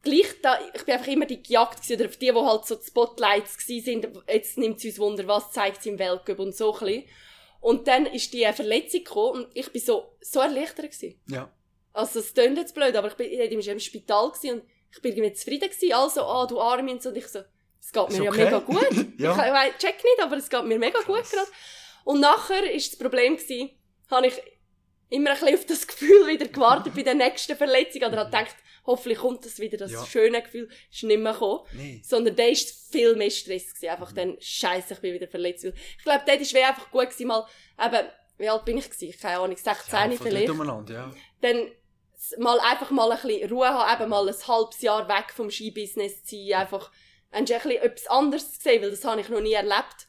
gleich 0.02 0.42
da, 0.42 0.60
ich 0.74 0.84
bin 0.84 0.94
einfach 0.94 1.08
immer 1.08 1.26
die 1.26 1.42
gejagt 1.42 1.82
gewesen, 1.82 2.00
oder 2.00 2.10
auf 2.10 2.18
die, 2.18 2.32
die 2.32 2.36
halt 2.36 2.66
so 2.66 2.76
die 2.76 2.86
Spotlights 2.86 3.58
gewesen 3.58 3.86
sind, 3.86 4.08
jetzt 4.28 4.58
nimmt 4.58 4.80
sie 4.80 4.90
uns 4.90 5.00
Wunder, 5.00 5.28
was 5.28 5.52
zeigt 5.52 5.84
sie 5.84 5.90
im 5.90 6.00
Weltcup 6.00 6.40
und 6.40 6.56
so 6.56 6.74
ein 6.74 6.80
bisschen. 6.80 7.04
Und 7.60 7.88
dann 7.88 8.08
ist 8.08 8.34
die 8.34 8.46
Verletzung 8.54 9.04
gekommen 9.04 9.44
und 9.44 9.48
ich 9.54 9.72
bin 9.72 9.82
so, 9.82 10.16
so 10.20 10.40
erleichtert 10.40 10.92
gewesen. 10.92 11.20
Ja. 11.28 11.52
Also, 11.94 12.20
es 12.20 12.34
klingt 12.34 12.58
jetzt 12.58 12.74
blöd, 12.74 12.96
aber 12.96 13.10
ich 13.10 13.14
bin, 13.14 13.32
ich 13.32 13.68
war 13.68 13.74
im 13.74 13.80
Spital 13.80 14.32
gewesen 14.32 14.60
und 14.60 14.64
ich 14.92 15.02
bin 15.02 15.12
irgendwie 15.12 15.34
zufrieden 15.34 15.70
gewesen, 15.70 15.94
also, 15.94 16.24
ah, 16.24 16.48
du 16.48 16.60
Armin, 16.60 16.98
und 16.98 17.18
ich 17.18 17.28
so, 17.28 17.40
es 17.80 17.92
geht 17.92 18.10
mir 18.10 18.30
okay. 18.30 18.40
ja 18.40 18.46
mega 18.46 18.60
gut. 18.60 18.88
ja. 19.18 19.68
Ich 19.68 19.78
check 19.78 20.04
nicht, 20.04 20.22
aber 20.22 20.38
es 20.38 20.50
geht 20.50 20.64
mir 20.66 20.80
mega 20.80 21.00
Krass. 21.00 21.06
gut 21.06 21.32
gerade. 21.32 21.52
Und 22.04 22.20
nachher 22.20 22.72
ist 22.72 22.94
das 22.94 23.00
Problem 23.00 23.38
gewesen, 23.38 23.70
habe 24.10 24.28
ich 24.28 24.42
immer 25.12 25.32
ein 25.32 25.40
bisschen 25.40 25.56
auf 25.56 25.66
das 25.66 25.88
Gefühl 25.88 26.28
wieder 26.28 26.48
gewartet 26.48 26.96
bei 26.96 27.04
der 27.04 27.14
nächsten 27.14 27.56
Verletzung 27.56 28.02
oder 28.04 28.18
habe 28.18 28.32
gedacht, 28.32 28.56
hoffentlich 28.86 29.20
kommt 29.20 29.46
das 29.46 29.60
wieder, 29.60 29.78
das 29.78 29.92
ja. 29.92 30.06
schöne 30.06 30.42
Gefühl, 30.42 30.70
ist 30.92 31.04
nicht 31.04 31.20
mehr 31.20 31.34
gekommen. 31.34 31.62
Nee. 31.74 32.02
Sondern 32.04 32.36
da 32.36 32.44
ist 32.46 32.92
viel 32.92 33.16
mehr 33.16 33.30
Stress 33.30 33.74
gewesen. 33.74 33.90
Einfach 33.90 34.12
mhm. 34.12 34.16
dann, 34.16 34.38
scheiße, 34.40 34.94
ich 34.94 35.00
bin 35.00 35.14
wieder 35.14 35.28
verletzt. 35.28 35.66
Ich 35.66 36.04
glaube, 36.04 36.24
dort 36.26 36.42
ist 36.42 36.56
einfach 36.56 36.90
gut 36.90 37.10
gewesen, 37.10 37.28
mal, 37.28 37.46
eben, 37.80 38.08
wie 38.38 38.50
alt 38.50 38.66
bin 38.66 38.78
ich 38.78 38.90
gewesen? 38.90 39.20
Keine 39.20 39.40
Ahnung, 39.40 39.58
16 39.58 40.12
ja, 40.12 40.18
vielleicht. 40.18 40.90
Ja. 40.90 41.14
Dann, 41.42 41.72
mal 42.38 42.60
einfach 42.62 42.90
mal 42.92 43.12
ein 43.12 43.22
bisschen 43.22 43.52
Ruhe 43.52 43.68
haben, 43.68 44.02
eben 44.02 44.10
mal 44.10 44.28
ein 44.28 44.48
halbes 44.48 44.82
Jahr 44.82 45.08
weg 45.10 45.32
vom 45.36 45.52
Skibusiness 45.52 46.24
ziehen, 46.24 46.56
einfach, 46.56 46.90
hast 47.32 47.50
du 47.50 47.56
ein 47.56 47.72
etwas 47.72 48.08
anderes 48.08 48.58
gesehen, 48.58 48.82
weil 48.82 48.92
das 48.92 49.04
habe 49.04 49.20
ich 49.20 49.30
noch 49.30 49.42
nie 49.42 49.54
erlebt. 49.54 50.08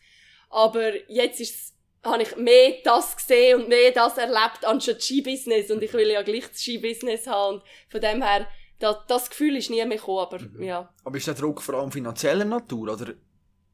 Aber 0.48 0.94
jetzt 1.10 1.40
ist 1.40 1.74
habe 2.04 2.22
ich 2.22 2.36
mehr 2.36 2.74
das 2.84 3.16
gesehen 3.16 3.60
und 3.60 3.68
mehr 3.68 3.92
das 3.92 4.18
erlebt 4.18 4.64
anstatt 4.64 5.02
Ski-Business 5.02 5.70
und 5.70 5.82
ich 5.82 5.92
will 5.92 6.10
ja 6.10 6.22
gleich 6.22 6.48
das 6.48 6.62
Ski-Business 6.62 7.26
haben 7.26 7.56
und 7.56 7.62
von 7.88 8.00
dem 8.00 8.22
her, 8.22 8.46
das, 8.78 8.96
das 9.06 9.30
Gefühl 9.30 9.56
ist 9.56 9.70
nie 9.70 9.84
mehr 9.84 9.98
gekommen, 9.98 10.18
aber 10.18 10.38
mhm. 10.40 10.62
ja. 10.62 10.92
Aber 11.04 11.16
ist 11.16 11.26
der 11.26 11.34
Druck 11.34 11.62
vor 11.62 11.76
allem 11.76 11.92
finanzieller 11.92 12.44
Natur, 12.44 12.92
oder? 12.92 13.14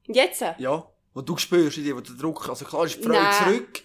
Jetzt? 0.06 0.44
Ja, 0.58 0.86
wo 1.14 1.22
du 1.22 1.36
spürst 1.36 1.78
in 1.78 1.84
dir, 1.84 1.96
wo 1.96 2.00
der 2.00 2.14
Druck, 2.16 2.48
also 2.48 2.64
klar 2.64 2.84
ist 2.84 2.98
die 2.98 3.02
Freude 3.02 3.20
Nein. 3.20 3.44
zurück, 3.44 3.82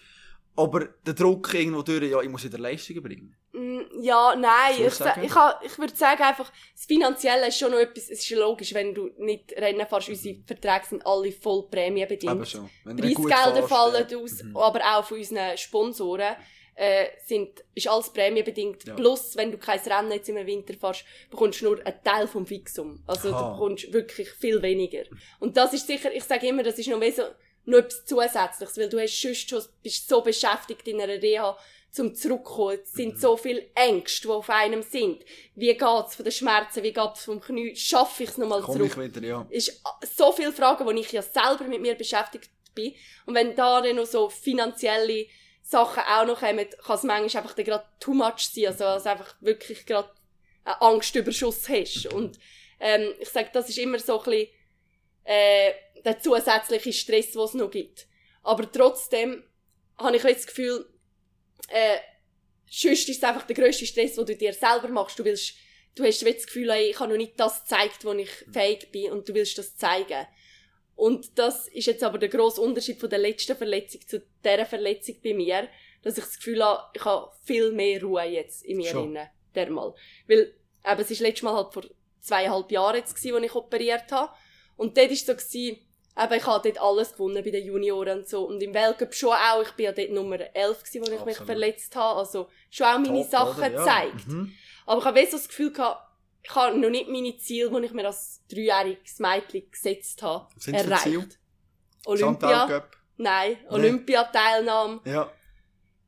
aber 0.56 0.88
der 1.06 1.14
Druck 1.14 1.54
irgendwo 1.54 1.82
durch, 1.82 2.04
ja, 2.04 2.22
ich 2.22 2.30
muss 2.30 2.44
wieder 2.44 2.60
Leistungen 2.60 3.02
bringen. 3.02 3.36
Mm, 3.54 3.82
ja, 4.02 4.36
nein, 4.36 4.74
ich, 4.78 4.86
ich, 4.86 5.72
ich 5.72 5.78
würde 5.80 5.96
sagen 5.96 6.22
einfach, 6.22 6.52
das 6.76 6.86
Finanzielle 6.86 7.48
ist 7.48 7.58
schon 7.58 7.72
noch 7.72 7.80
etwas, 7.80 8.04
es 8.04 8.20
ist 8.20 8.32
logisch, 8.32 8.74
wenn 8.74 8.94
du 8.94 9.10
nicht 9.18 9.54
Rennen 9.54 9.86
fährst, 9.88 10.10
unsere 10.10 10.38
Verträge 10.46 10.86
sind 10.90 11.06
alle 11.06 11.32
voll 11.32 11.68
prämienbedingt. 11.70 12.48
schon. 12.48 12.70
Preisgelder 12.84 13.68
fallen 13.68 14.06
ja. 14.10 14.18
aus, 14.18 14.44
mhm. 14.44 14.58
aber 14.58 14.82
auch 14.98 15.06
von 15.06 15.18
unseren 15.18 15.58
Sponsoren. 15.58 16.36
Äh, 16.76 17.06
sind, 17.28 17.64
ist 17.76 17.88
alles 17.88 18.12
prämienbedingt. 18.12 18.88
Ja. 18.88 18.96
Plus, 18.96 19.36
wenn 19.36 19.52
du 19.52 19.60
kein 19.60 19.78
Rennen 19.78 20.12
jetzt 20.12 20.28
im 20.28 20.38
Winter 20.38 20.74
fährst, 20.74 21.06
bekommst 21.30 21.62
du 21.62 21.66
nur 21.66 21.86
einen 21.86 22.04
Teil 22.04 22.28
vom 22.28 22.48
Fixum. 22.48 23.04
Also, 23.06 23.30
Aha. 23.30 23.50
du 23.50 23.54
bekommst 23.54 23.94
wirklich 23.94 24.28
viel 24.32 24.60
weniger. 24.60 25.04
Und 25.40 25.56
das 25.56 25.74
ist 25.74 25.86
sicher, 25.86 26.12
ich 26.12 26.24
sage 26.24 26.48
immer, 26.48 26.64
das 26.64 26.80
ist 26.80 26.88
noch 26.88 26.98
mehr 26.98 27.12
so, 27.12 27.22
noch 27.66 27.80
etwas 27.80 28.06
Zusätzliches, 28.06 28.78
weil 28.78 28.90
du 28.90 29.00
hast 29.00 29.22
sonst 29.22 29.50
schon, 29.50 29.64
bist 29.82 30.08
so 30.08 30.22
beschäftigt 30.22 30.88
in 30.88 31.02
einer 31.02 31.22
Reha, 31.22 31.58
zum 31.94 32.16
zurückkommen. 32.16 32.80
Es 32.84 32.94
sind 32.94 33.20
so 33.20 33.38
viele 33.38 33.68
Ängste, 33.76 34.28
die 34.28 34.34
auf 34.34 34.50
einem 34.50 34.82
sind. 34.82 35.24
Wie 35.56 35.74
geht's 35.74 36.16
von 36.16 36.26
den 36.26 36.32
Schmerzen? 36.32 36.82
Wie 36.82 36.92
geht's 36.92 37.26
vom 37.26 37.40
Knie? 37.40 37.76
Schaffe 37.76 38.24
ich 38.24 38.30
es 38.30 38.38
nochmal 38.38 38.64
zurück? 38.64 38.86
Ich 38.86 38.98
wieder, 38.98 39.22
ja. 39.22 39.46
Ist 39.50 39.82
so 40.16 40.32
viele 40.32 40.52
Fragen, 40.52 40.86
wo 40.86 40.92
ich 40.92 41.12
ja 41.12 41.22
selber 41.22 41.66
mit 41.66 41.82
mir 41.82 41.94
beschäftigt 41.94 42.50
bin. 42.74 42.96
Und 43.28 43.36
wenn 43.36 43.56
da 43.56 43.80
dann 43.82 43.96
noch 43.96 44.08
so 44.08 44.28
finanzielle 44.28 45.28
Sachen 45.62 46.04
auch 46.04 46.26
noch 46.26 46.40
kommen, 46.40 46.66
kann 46.84 46.96
es 46.96 47.04
manchmal 47.04 47.44
einfach 47.44 47.56
gerade 47.56 47.86
too 48.00 48.14
much 48.14 48.50
sein. 48.52 48.68
Also, 48.68 48.84
dass 48.86 49.06
einfach 49.06 49.36
wirklich 49.40 49.86
gerade 49.86 50.10
einen 50.66 50.82
Angstüberschuss 50.82 51.70
hast. 51.70 52.06
Mhm. 52.06 52.12
Und, 52.18 52.40
ähm, 52.80 53.14
ich 53.20 53.30
sage, 53.30 53.50
das 53.54 53.70
ist 53.70 53.78
immer 53.78 54.00
so 54.00 54.20
ein 54.20 54.26
bisschen, 54.26 54.48
äh, 55.24 55.72
der 56.04 56.20
zusätzliche 56.20 56.94
Stress, 56.94 57.32
den 57.32 57.42
es 57.42 57.54
noch 57.54 57.72
gibt. 57.72 58.08
Aber 58.42 58.70
trotzdem 58.72 59.44
habe 59.98 60.18
ich 60.18 60.24
jetzt 60.24 60.48
das 60.48 60.48
Gefühl, 60.48 60.86
äh, 61.70 61.98
sonst 62.70 63.08
ist 63.08 63.18
es 63.18 63.24
einfach 63.24 63.44
der 63.44 63.56
grösste 63.56 63.86
Stress, 63.86 64.16
den 64.16 64.26
du 64.26 64.36
dir 64.36 64.54
selber 64.54 64.90
machst. 64.90 65.18
Du 65.18 65.24
willst, 65.24 65.56
du 65.96 66.04
hast 66.04 66.26
das 66.26 66.46
Gefühl, 66.46 66.70
ey, 66.70 66.90
ich 66.90 67.00
habe 67.00 67.12
noch 67.12 67.18
nicht 67.18 67.40
das 67.40 67.62
gezeigt, 67.62 68.04
wo 68.04 68.12
ich 68.14 68.30
fähig 68.52 68.92
bin 68.92 69.12
und 69.12 69.30
du 69.30 69.34
willst 69.34 69.58
das 69.58 69.78
zeigen. 69.78 70.28
Und 70.96 71.40
das 71.40 71.68
ist 71.70 71.88
jetzt 71.88 72.04
aber 72.04 72.18
der 72.18 72.30
grosse 72.30 72.62
Unterschied 72.62 73.00
von 73.00 73.10
der 73.10 73.20
letzten 73.20 73.58
Verletzung 73.58 74.02
zu 74.08 74.22
dieser 74.44 74.66
Verletzung 74.66 75.16
bei 75.24 75.34
mir, 75.34 75.68
dass 76.04 76.18
ich 76.18 76.24
das 76.24 76.38
Gefühl 76.38 76.64
habe, 76.64 76.84
ich 76.94 77.04
habe 77.04 77.32
viel 77.44 77.72
mehr 77.72 78.02
Ruhe 78.02 78.24
jetzt 78.24 78.64
in 78.64 78.78
mir 78.78 78.92
drin, 78.92 79.18
dermal. 79.56 79.96
Weil, 80.28 80.54
eben, 80.86 81.02
es 81.02 81.10
war 81.10 81.28
letztes 81.28 81.42
Mal 81.44 81.56
halt 81.56 81.74
vor 81.74 81.84
zweieinhalb 82.20 82.72
Jahren 82.72 82.98
jetzt 82.98 83.16
gewesen, 83.16 83.36
als 83.36 83.46
ich 83.46 83.56
operiert 83.56 84.12
habe. 84.12 84.34
Und 84.76 84.98
dort 84.98 85.08
war 85.08 85.14
es 85.14 85.26
so 85.26 85.34
gewesen, 85.34 85.78
aber 86.16 86.36
ich 86.36 86.46
habe 86.46 86.70
dort 86.70 86.82
alles 86.82 87.14
gewonnen 87.14 87.44
bei 87.44 87.50
den 87.50 87.66
Junioren 87.66 88.20
und 88.20 88.28
so. 88.28 88.46
Und 88.46 88.62
im 88.62 88.74
Weltcup 88.74 89.14
schon 89.16 89.34
auch. 89.34 89.62
Ich 89.64 89.72
bin 89.72 89.86
ja 89.86 89.92
dort 89.92 90.12
Nummer 90.12 90.40
11 90.54 90.84
gewesen, 90.84 91.02
wo 91.02 91.06
ich 91.06 91.20
Absolut. 91.20 91.26
mich 91.26 91.38
verletzt 91.38 91.96
habe. 91.96 92.20
Also 92.20 92.48
schon 92.70 92.88
auch 92.88 93.00
meine 93.00 93.22
Top, 93.22 93.32
Sachen 93.32 93.64
gezeigt. 93.64 94.28
Ja. 94.28 94.34
Mhm. 94.34 94.54
Aber 94.86 95.00
ich 95.00 95.06
habe 95.06 95.26
so 95.26 95.38
das 95.38 95.48
Gefühl 95.48 95.72
gehabt, 95.72 96.02
ich 96.44 96.54
habe 96.54 96.78
noch 96.78 96.90
nicht 96.90 97.10
meine 97.10 97.36
Ziele, 97.38 97.70
die 97.70 97.86
ich 97.86 97.94
mir 97.94 98.06
als 98.06 98.42
dreijähriges 98.50 99.20
Mädchen 99.20 99.72
gesetzt 99.72 100.22
habe, 100.22 100.48
Sind 100.58 100.76
erreicht. 100.76 101.04
Ziel? 101.04 101.30
Olympia. 102.06 102.86
Nein, 103.16 103.58
Olympiateilnahme. 103.70 105.00
Ja. 105.06 105.32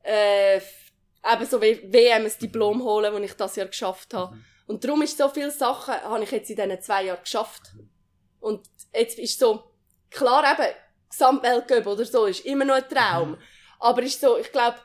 Äh, 0.02 0.56
eben 0.58 1.46
so 1.46 1.60
wie 1.60 1.80
WM 1.90 2.26
ein 2.26 2.32
Diplom 2.40 2.82
holen, 2.82 3.12
das 3.12 3.22
ich 3.22 3.36
das 3.36 3.56
Jahr 3.56 3.66
geschafft 3.66 4.12
habe. 4.12 4.34
Mhm. 4.34 4.44
Und 4.66 4.84
darum 4.84 5.02
ist 5.02 5.16
so 5.16 5.28
viele 5.28 5.50
Sachen, 5.50 5.94
habe 5.94 6.22
ich 6.22 6.30
jetzt 6.30 6.50
in 6.50 6.56
diesen 6.56 6.80
zwei 6.82 7.04
Jahren 7.04 7.20
geschafft. 7.22 7.72
Und 8.40 8.66
jetzt 8.94 9.18
ist 9.18 9.38
so, 9.38 9.64
klar 10.10 10.44
eben, 10.52 10.74
Gesamtweltcup 11.10 11.86
oder 11.86 12.04
so 12.04 12.26
ist 12.26 12.44
immer 12.44 12.64
noch 12.64 12.74
ein 12.74 12.88
Traum. 12.88 13.30
Mhm. 13.30 13.38
Aber 13.78 14.02
ist 14.02 14.20
so, 14.20 14.38
ich 14.38 14.50
glaube, 14.52 14.78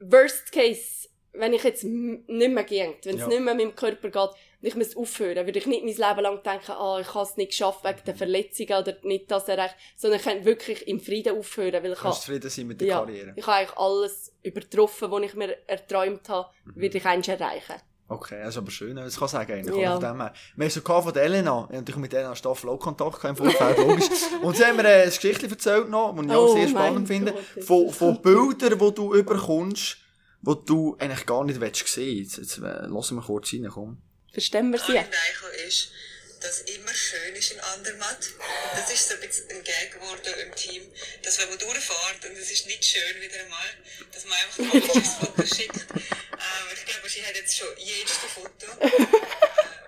worst 0.00 0.52
case, 0.52 1.08
wenn 1.32 1.52
ich 1.52 1.64
jetzt 1.64 1.84
nicht 1.84 2.28
mehr 2.28 2.64
ging, 2.64 2.94
wenn 3.04 3.16
es 3.16 3.20
ja. 3.22 3.28
nicht 3.28 3.40
mehr 3.40 3.54
mit 3.54 3.64
dem 3.64 3.76
Körper 3.76 4.08
geht 4.08 4.30
und 4.62 4.68
ich 4.68 4.74
muss 4.74 4.96
aufhören, 4.96 5.46
würde 5.46 5.58
ich 5.58 5.66
nicht 5.66 5.84
mein 5.84 5.94
Leben 5.94 6.22
lang 6.22 6.42
denken, 6.42 6.72
ah, 6.72 6.98
ich 7.00 7.12
habe 7.14 7.28
es 7.28 7.36
nicht 7.36 7.50
geschafft 7.50 7.84
wegen 7.84 8.00
der 8.06 8.14
Verletzungen 8.14 8.72
oder 8.72 8.96
nicht 9.02 9.30
das 9.30 9.48
erreicht, 9.48 9.76
sondern 9.96 10.18
ich 10.18 10.24
kann 10.24 10.44
wirklich 10.44 10.88
im 10.88 10.98
Frieden 10.98 11.38
aufhören, 11.38 11.82
weil 11.82 11.92
ich 11.92 11.98
Kannst 11.98 12.22
zufrieden 12.22 12.50
sein 12.50 12.66
mit 12.66 12.80
der 12.80 12.88
ja, 12.88 12.98
Karriere. 13.00 13.34
Ich 13.36 13.46
habe 13.46 13.58
eigentlich 13.58 13.76
alles 13.76 14.32
übertroffen, 14.42 15.10
was 15.10 15.22
ich 15.22 15.34
mir 15.34 15.56
erträumt 15.68 16.28
habe, 16.28 16.48
mhm. 16.64 16.76
würde 16.76 16.98
ich 16.98 17.04
eins 17.04 17.28
erreichen. 17.28 17.76
Okay, 18.08 18.38
das 18.38 18.50
ist 18.50 18.58
aber 18.58 18.70
schön, 18.70 18.94
das 18.94 19.18
kann 19.18 19.26
sagen 19.26 19.52
eigentlich. 19.52 19.76
Ja. 19.76 19.92
Von 19.94 20.00
dem 20.00 20.20
her. 20.20 20.32
Wir 20.54 20.64
haben 20.66 20.70
so 20.70 20.80
von 20.80 21.16
Elena, 21.16 21.66
ich 21.68 21.76
natürlich 21.76 21.96
mit 21.96 22.14
Elena 22.14 22.36
Staffel 22.36 22.70
auch 22.70 22.78
Kontakt 22.78 23.24
im 23.24 23.36
Vorfeld, 23.36 23.78
logisch. 23.78 24.04
Und 24.42 24.56
sie 24.56 24.64
haben 24.64 24.76
mir 24.76 24.84
äh, 24.84 25.02
eine 25.02 25.10
Geschichte 25.10 25.48
erzählt 25.48 25.88
noch, 25.88 26.14
die 26.14 26.26
ich 26.26 26.32
oh, 26.32 26.34
auch 26.34 26.54
sehr 26.54 26.68
spannend 26.68 27.08
finde, 27.08 27.34
von, 27.62 27.90
von 27.92 28.22
Bildern, 28.22 28.78
die 28.78 28.94
du 28.94 29.12
überkommst, 29.12 29.96
die 30.40 30.54
du 30.66 30.96
eigentlich 31.00 31.26
gar 31.26 31.42
nicht 31.42 31.60
willst 31.60 31.88
sehen. 31.88 32.18
Jetzt, 32.18 32.36
jetzt 32.36 32.58
äh, 32.58 32.86
lassen 32.86 33.16
wir 33.16 33.22
kurz 33.22 33.52
rein, 33.52 33.68
komm. 33.68 33.98
Verstehen 34.32 34.70
wir 34.70 34.78
sie? 34.78 34.98
ist, 35.66 35.90
dass 36.40 36.60
immer 36.60 36.92
schön 36.94 37.34
ist 37.34 37.52
in 37.52 37.60
Andermatt. 37.60 38.18
Und 38.38 38.80
das 38.80 38.92
ist 38.92 39.08
so 39.08 39.14
ein 39.14 39.20
bisschen 39.20 39.48
ein 39.50 39.64
Gag 39.64 39.92
geworden 39.92 40.34
im 40.42 40.54
Team, 40.54 40.82
dass 41.22 41.38
wenn 41.40 41.48
man 41.48 41.58
durchfährt 41.58 42.24
und 42.28 42.36
es 42.36 42.50
ist 42.50 42.66
nicht 42.66 42.84
schön 42.84 43.20
wieder 43.20 43.40
einmal, 43.40 43.68
dass 44.12 44.24
man 44.24 44.36
einfach 44.38 44.74
ein 44.74 45.04
Foto 45.04 45.42
schickt. 45.46 45.76
Ähm, 45.76 46.66
ich 46.74 46.84
glaube, 46.86 47.08
sie 47.08 47.24
hat 47.24 47.34
jetzt 47.34 47.56
schon 47.56 47.68
jedes 47.78 48.12
Foto 48.12 48.66
äh, 48.80 48.88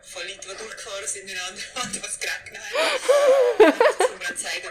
von 0.02 0.22
Leuten, 0.26 0.40
die 0.50 0.56
durchgefahren 0.56 1.06
sind 1.06 1.28
in 1.30 1.38
Andermatt, 1.38 2.02
was 2.02 2.18
geregnet 2.18 2.62
hat. 2.62 4.10
Um 4.10 4.36
zu 4.36 4.44
zeigen, 4.44 4.68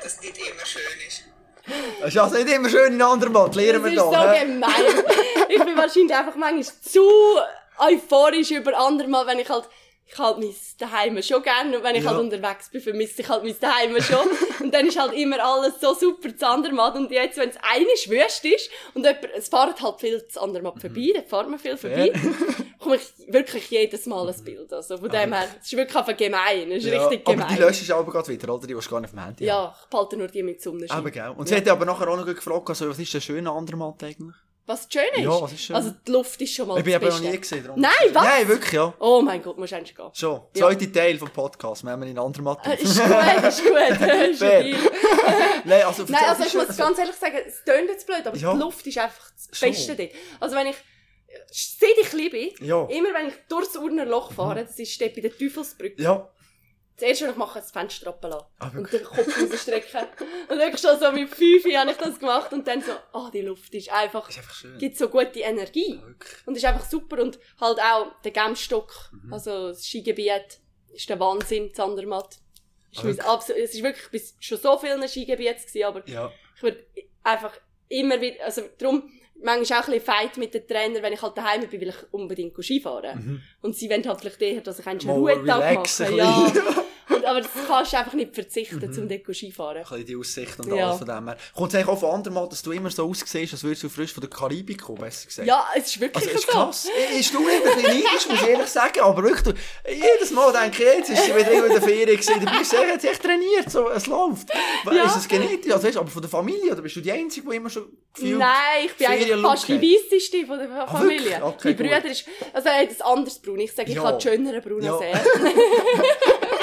Das 2.00 2.10
ist 2.10 2.18
also 2.18 2.36
nicht 2.38 2.54
immer 2.54 2.70
schön 2.70 2.94
in 2.94 3.02
Andermatt, 3.02 3.56
lernen 3.56 3.84
Das 3.84 3.92
wir 3.92 3.98
ist 3.98 4.04
so 4.04 4.12
da. 4.12 4.34
hä? 4.34 4.40
gemein. 4.46 5.04
ich 5.50 5.64
bin 5.64 5.78
wahrscheinlich 5.78 6.16
einfach 6.16 6.36
manchmal 6.36 6.64
zu 6.82 7.40
euphorisch 7.78 8.52
über 8.52 8.78
andermal, 8.78 9.28
wenn 9.28 9.40
ich 9.40 9.50
halt, 9.50 9.66
ich 10.10 10.18
halt 10.18 10.38
mein 10.40 10.56
Daheim 10.80 11.22
schon 11.22 11.44
gerne 11.44 11.78
und 11.78 11.84
wenn 11.84 11.96
ich 11.96 12.04
Ja. 12.04 12.12
halt 12.12 12.20
unterwegs 12.22 12.70
bin, 12.70 12.82
vermisse 12.82 13.22
ich 13.22 13.30
halt 13.30 13.44
mein 13.44 13.56
Daheim 13.60 14.02
schon. 14.02 14.28
und 14.62 14.74
dann 14.74 14.88
ist 14.88 15.00
halt 15.00 15.14
immer 15.14 15.44
alles 15.44 15.80
so 15.82 15.94
super 15.94 16.36
zu 16.36 16.48
Andermatt 16.48 16.96
und 16.96 17.12
jetzt, 17.12 17.38
wenn 17.38 17.50
es 17.50 17.58
einisch 17.62 18.10
wüst 18.10 18.46
ist 18.46 18.70
und 18.94 19.06
jemand, 19.06 19.26
es 19.36 19.50
fahren 19.50 19.74
halt 19.82 20.00
viel 20.00 20.26
zu 20.28 20.42
Andermatt 20.42 20.80
vorbei, 20.80 21.12
da 21.14 21.22
fahren 21.24 21.52
wir 21.52 21.60
viel 21.60 21.78
vorbei, 21.78 22.12
komme 22.80 22.96
ich 22.98 23.34
wirklich 23.34 23.70
jedes 23.70 24.06
Mal 24.06 24.28
ein 24.30 24.44
Bild. 24.44 24.72
Also 24.72 24.98
von 24.98 25.10
dem 25.10 25.34
her, 25.34 25.48
es 25.60 25.68
ist 25.68 25.78
wirklich 25.78 25.96
einfach 25.98 26.18
gemein, 26.18 26.72
es 26.72 26.84
ist 26.86 26.92
Ja, 26.92 27.06
richtig 27.08 27.28
aber 27.28 27.36
gemein. 27.36 27.56
die 27.56 27.62
löschst 27.62 27.90
du 27.90 27.96
aber 27.96 28.12
gerade 28.12 28.28
wieder, 28.30 28.54
oder? 28.54 28.66
Die 28.68 28.74
willst 28.76 28.88
du 28.88 28.92
gar 28.92 29.02
nicht 29.02 29.10
auf 29.10 29.16
dem 29.16 29.24
Handy 29.24 29.46
ja, 29.46 29.76
ich 29.82 29.90
behalte 29.90 30.18
nur 30.18 30.28
die 30.28 30.44
mit 30.44 30.62
Sonnenschein. 30.62 30.98
Aber 30.98 31.12
gell. 31.12 31.34
Und 31.36 31.48
sie 31.50 31.56
hat 31.56 31.68
aber 31.68 31.86
nachher 31.86 32.08
auch 32.08 32.18
noch 32.18 32.26
gefragt, 32.26 32.70
also, 32.70 32.90
was 32.90 33.00
ist 33.00 33.14
der 33.14 33.22
schöne 33.22 33.52
Andermatt 33.52 34.04
eigentlich? 34.04 34.36
Was 34.68 34.86
schön 34.92 35.02
ist? 35.16 35.22
Ja, 35.24 35.42
was 35.42 35.54
ist 35.54 35.62
schön? 35.64 35.76
Also 35.78 35.92
die 36.06 36.12
Luft 36.12 36.42
ist 36.42 36.54
schon 36.54 36.68
mal 36.68 36.78
Ich 36.78 36.84
bin 36.84 36.94
aber 36.96 37.08
noch 37.10 37.20
nie 37.22 37.38
gesehen. 37.38 37.64
darum- 37.64 37.80
Nein, 37.80 37.92
was? 38.12 38.24
Nein, 38.24 38.48
wirklich, 38.50 38.74
ja. 38.74 38.94
Oh 39.00 39.22
mein 39.22 39.42
Gott, 39.42 39.58
musst 39.58 39.72
du 39.72 39.78
endlich 39.78 39.96
gehen. 39.96 40.10
Schon. 40.14 40.42
Ja. 40.54 40.68
Zweiter 40.68 40.92
Teil 40.92 41.18
vom 41.18 41.30
Podcast, 41.30 41.84
wir 41.84 41.92
haben 41.92 42.04
in 42.04 42.20
Andermatt. 42.20 42.60
Äh, 42.68 42.76
Ist 42.84 43.00
gut, 43.02 43.08
ist 43.48 43.64
gut. 43.64 43.78
Ist 44.30 44.40
Fair. 44.40 44.62
stabil. 44.62 44.76
Nein, 45.64 45.84
also, 45.84 46.04
Nein, 46.10 46.24
also 46.28 46.44
ich 46.44 46.54
muss 46.54 46.76
ganz 46.78 47.00
ehrlich 47.00 47.16
sagen, 47.16 47.38
es 47.48 47.64
tönt 47.64 47.88
jetzt 47.90 48.06
blöd, 48.06 48.26
aber 48.28 48.36
Ja. 48.38 48.54
die 48.54 48.60
Luft 48.60 48.86
ist 48.86 48.98
einfach 48.98 49.32
das 49.50 49.58
Schon. 49.58 49.70
Beste 49.70 49.96
dort. 49.96 50.10
Also 50.42 50.56
wenn 50.56 50.68
ich, 50.68 50.76
seit 51.50 51.90
ich 52.02 52.10
klein 52.10 52.30
bin, 52.30 52.50
Ja. 52.68 52.84
immer 52.90 53.14
wenn 53.14 53.28
ich 53.30 53.34
durchs 53.50 53.76
Urnerloch 53.78 54.34
fahre, 54.34 54.66
das 54.66 54.78
ist 54.80 55.00
dort 55.00 55.16
bei 55.16 55.22
der 55.22 55.32
Teufelsbrücke, 55.38 56.02
Ja. 56.02 56.30
Das 57.00 57.10
erste, 57.10 57.26
was 57.26 57.32
ich 57.34 57.38
mache, 57.38 57.60
ist 57.60 57.66
das 57.66 57.72
Fenster 57.72 58.10
runterlassen. 58.10 58.48
Ah, 58.60 58.72
und 58.76 58.92
den 58.92 59.04
Kopf 59.04 59.28
rausstrecken. 59.42 60.02
und 60.50 60.58
wirklich 60.58 60.82
schon 60.82 61.00
so 61.00 61.12
mit 61.12 61.30
fünf 61.30 61.64
habe 61.76 61.92
ich 61.92 61.98
das 61.98 62.20
gemacht 62.20 62.52
und 62.54 62.68
dann 62.68 62.82
so, 62.82 62.92
ah, 63.14 63.30
die 63.32 63.42
Luft 63.42 63.74
ist 63.76 63.92
einfach, 63.92 64.28
Ist 64.30 64.40
einfach 64.40 64.54
schön. 64.56 64.78
gibt 64.80 64.98
so 64.98 65.08
gute 65.08 65.40
Energie. 65.40 66.00
Wirklich. 66.04 66.48
Und 66.48 66.56
ist 66.58 66.66
einfach 66.66 66.90
super. 66.90 67.22
Und 67.22 67.38
halt 67.62 67.80
auch 67.80 68.08
der 68.24 68.32
Gemstock, 68.32 68.92
Mhm. 69.12 69.34
also 69.34 69.68
das 69.70 69.86
Skigebiet, 69.86 70.60
ist 70.94 71.08
der 71.10 71.20
Wahnsinn, 71.20 71.72
Zandermatt. 71.74 72.38
Ist 72.92 73.00
Ah, 73.02 73.04
mein 73.04 73.20
absolut, 73.20 73.62
es 73.62 73.76
ist 73.76 73.84
wirklich, 73.84 74.06
ich 74.06 74.12
bin 74.12 74.22
schon 74.40 74.58
so 74.58 74.78
vielen 74.80 75.08
Skigebieten 75.08 75.62
gewesen, 75.68 75.84
aber 75.84 76.08
Ja. 76.10 76.32
ich 76.56 76.64
würde 76.64 76.84
einfach 77.24 77.54
immer 77.90 78.20
wieder, 78.20 78.44
also 78.46 78.64
darum, 78.80 79.04
manchmal 79.40 79.82
auch 79.82 79.88
ein 79.88 79.94
bisschen 79.94 80.06
Fight 80.06 80.38
mit 80.38 80.54
den 80.56 80.68
Trainern, 80.68 81.04
wenn 81.04 81.14
ich 81.14 81.22
halt 81.22 81.38
daheim 81.38 81.68
bin, 81.68 81.80
will 81.80 81.90
ich 81.90 81.96
unbedingt 82.14 82.56
Skifahren. 82.64 83.44
Und 83.62 83.76
sie 83.76 83.88
wollen 83.88 84.08
halt 84.08 84.20
vielleicht 84.22 84.42
eher, 84.42 84.62
dass 84.62 84.80
ich 84.80 84.88
einen 84.88 85.00
Mhm. 85.00 85.08
Mal 85.08 85.14
Ruhetag 85.16 85.76
mache. 85.76 86.16
Ja. 86.16 86.52
aber 87.28 87.42
das 87.42 87.52
kannst 87.68 87.94
du 87.94 87.98
einfach 87.98 88.14
nicht 88.14 88.34
verzichten, 88.34 88.84
um 89.00 89.08
dort 89.10 89.36
Skifahren. 89.36 89.78
Ein 89.78 89.84
bisschen 89.84 90.06
die 90.06 90.16
Aussicht 90.16 90.60
und 90.60 90.74
Ja. 90.76 90.88
alles 90.88 90.98
von 91.00 91.08
dem 91.08 91.28
her. 91.28 91.38
Kommt 91.56 91.70
es 91.70 91.76
eigentlich 91.76 91.88
auch 91.88 92.00
von 92.00 92.10
Andermatt, 92.12 92.52
dass 92.52 92.62
du 92.62 92.72
immer 92.72 92.90
so 92.90 93.10
aussiehst, 93.10 93.54
als 93.54 93.64
würdest 93.64 93.84
du 93.84 93.90
frisch 93.90 94.14
von 94.14 94.22
der 94.22 94.30
Karibik 94.30 94.82
kommen, 94.82 95.00
besser 95.02 95.28
gesagt? 95.28 95.48
Ja, 95.48 95.66
es 95.76 95.88
ist 95.88 96.00
wirklich 96.00 96.26
Also, 96.26 96.36
ist 96.38 96.46
so. 96.46 96.52
krass. 96.52 96.88
Ist 97.18 97.34
du 97.34 97.40
nicht 97.40 97.52
ein 97.56 97.64
bisschen 97.76 97.84
neidisch, 97.84 98.30
muss 98.30 98.42
ich 98.42 98.48
ehrlich 98.48 98.68
sagen. 98.68 99.00
Aber 99.02 99.24
wirklich, 99.24 99.56
jedes 99.88 100.32
Mal 100.32 100.52
denke 100.54 100.84
ich, 100.84 100.98
jetzt 100.98 101.10
ist 101.10 101.26
sie 101.26 101.36
wieder 101.36 101.66
in 101.66 101.72
der 101.74 101.82
Ferien 101.82 102.06
gewesen. 102.20 102.40
Du 102.40 102.58
bist 102.58 102.74
echt, 102.74 103.04
echt 103.04 103.22
trainiert, 103.24 103.70
so, 103.70 103.90
es 103.90 104.08
läuft. 104.08 104.50
Ja. 104.92 105.06
Ist 105.06 105.18
es 105.18 105.28
genetisch? 105.28 105.72
Also, 105.72 105.88
weißt, 105.88 105.98
aber 105.98 106.10
von 106.10 106.22
der 106.22 106.32
Familie, 106.32 106.72
oder 106.72 106.82
bist 106.82 106.96
du 106.96 107.02
die 107.02 107.12
Einzige, 107.12 107.50
die 107.50 107.56
immer 107.56 107.70
schon 107.70 107.86
gefühlt... 108.14 108.40
Nein, 108.40 108.86
ich 108.86 108.94
bin 108.96 109.08
eigentlich 109.08 109.42
fast 109.42 109.68
die 109.68 109.74
hat? 109.76 109.82
weisseste 109.82 110.46
von 110.46 110.58
der 110.60 110.88
Familie. 110.88 111.20
wirklich? 111.20 111.42
Okay, 111.44 111.76
mein. 111.80 111.88
Bruder 112.02 112.12
ist, 112.12 112.26
also 112.54 112.68
er 112.70 112.82
hat 112.82 112.90
ein 112.90 113.02
anderes 113.02 113.40
Braun. 113.40 113.60
Ich 113.60 113.74
sage, 113.74 113.90
ich 113.90 113.96
Ja. 113.96 114.04
habe 114.04 114.22
schönere 114.22 114.62
Braun 114.62 114.84
Ja. 114.84 114.96
als 114.98 115.02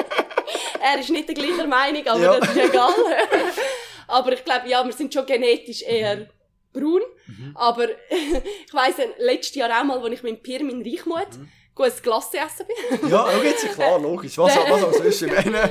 er. 0.93 1.01
ist 1.01 1.11
nicht 1.11 1.29
der 1.29 1.35
gleichen 1.35 1.69
Meinung, 1.69 2.07
aber 2.07 2.21
Ja. 2.21 2.41
das 2.41 2.49
ist 2.51 2.57
egal. 2.59 2.93
aber 4.09 4.33
ich 4.33 4.45
glaube, 4.45 4.69
ja, 4.69 4.85
wir 4.85 4.93
sind 4.93 5.13
schon 5.13 5.27
genetisch 5.27 5.83
eher 5.83 6.29
braun. 6.73 7.01
Mhm. 7.27 7.53
Aber 7.57 7.89
ich 8.67 8.73
weiss, 8.75 8.97
letztes 9.19 9.55
Jahr 9.55 9.71
auch 9.81 9.85
mal, 9.85 9.99
als 9.99 10.13
ich 10.13 10.23
mit 10.23 10.43
Pirm 10.43 10.69
in 10.69 10.83
Reichmut 10.83 11.39
Mhm. 11.39 11.49
gutes 11.75 12.03
Glasse 12.03 12.37
essen 12.39 12.67
bin. 13.01 13.09
Ja, 13.11 13.29
jetzt, 13.43 13.73
klar, 13.75 13.99
logisch. 13.99 14.37
Was, 14.39 14.57
was 14.57 14.83
auch 14.85 14.93
sonst? 14.93 15.23
Meine... 15.23 15.71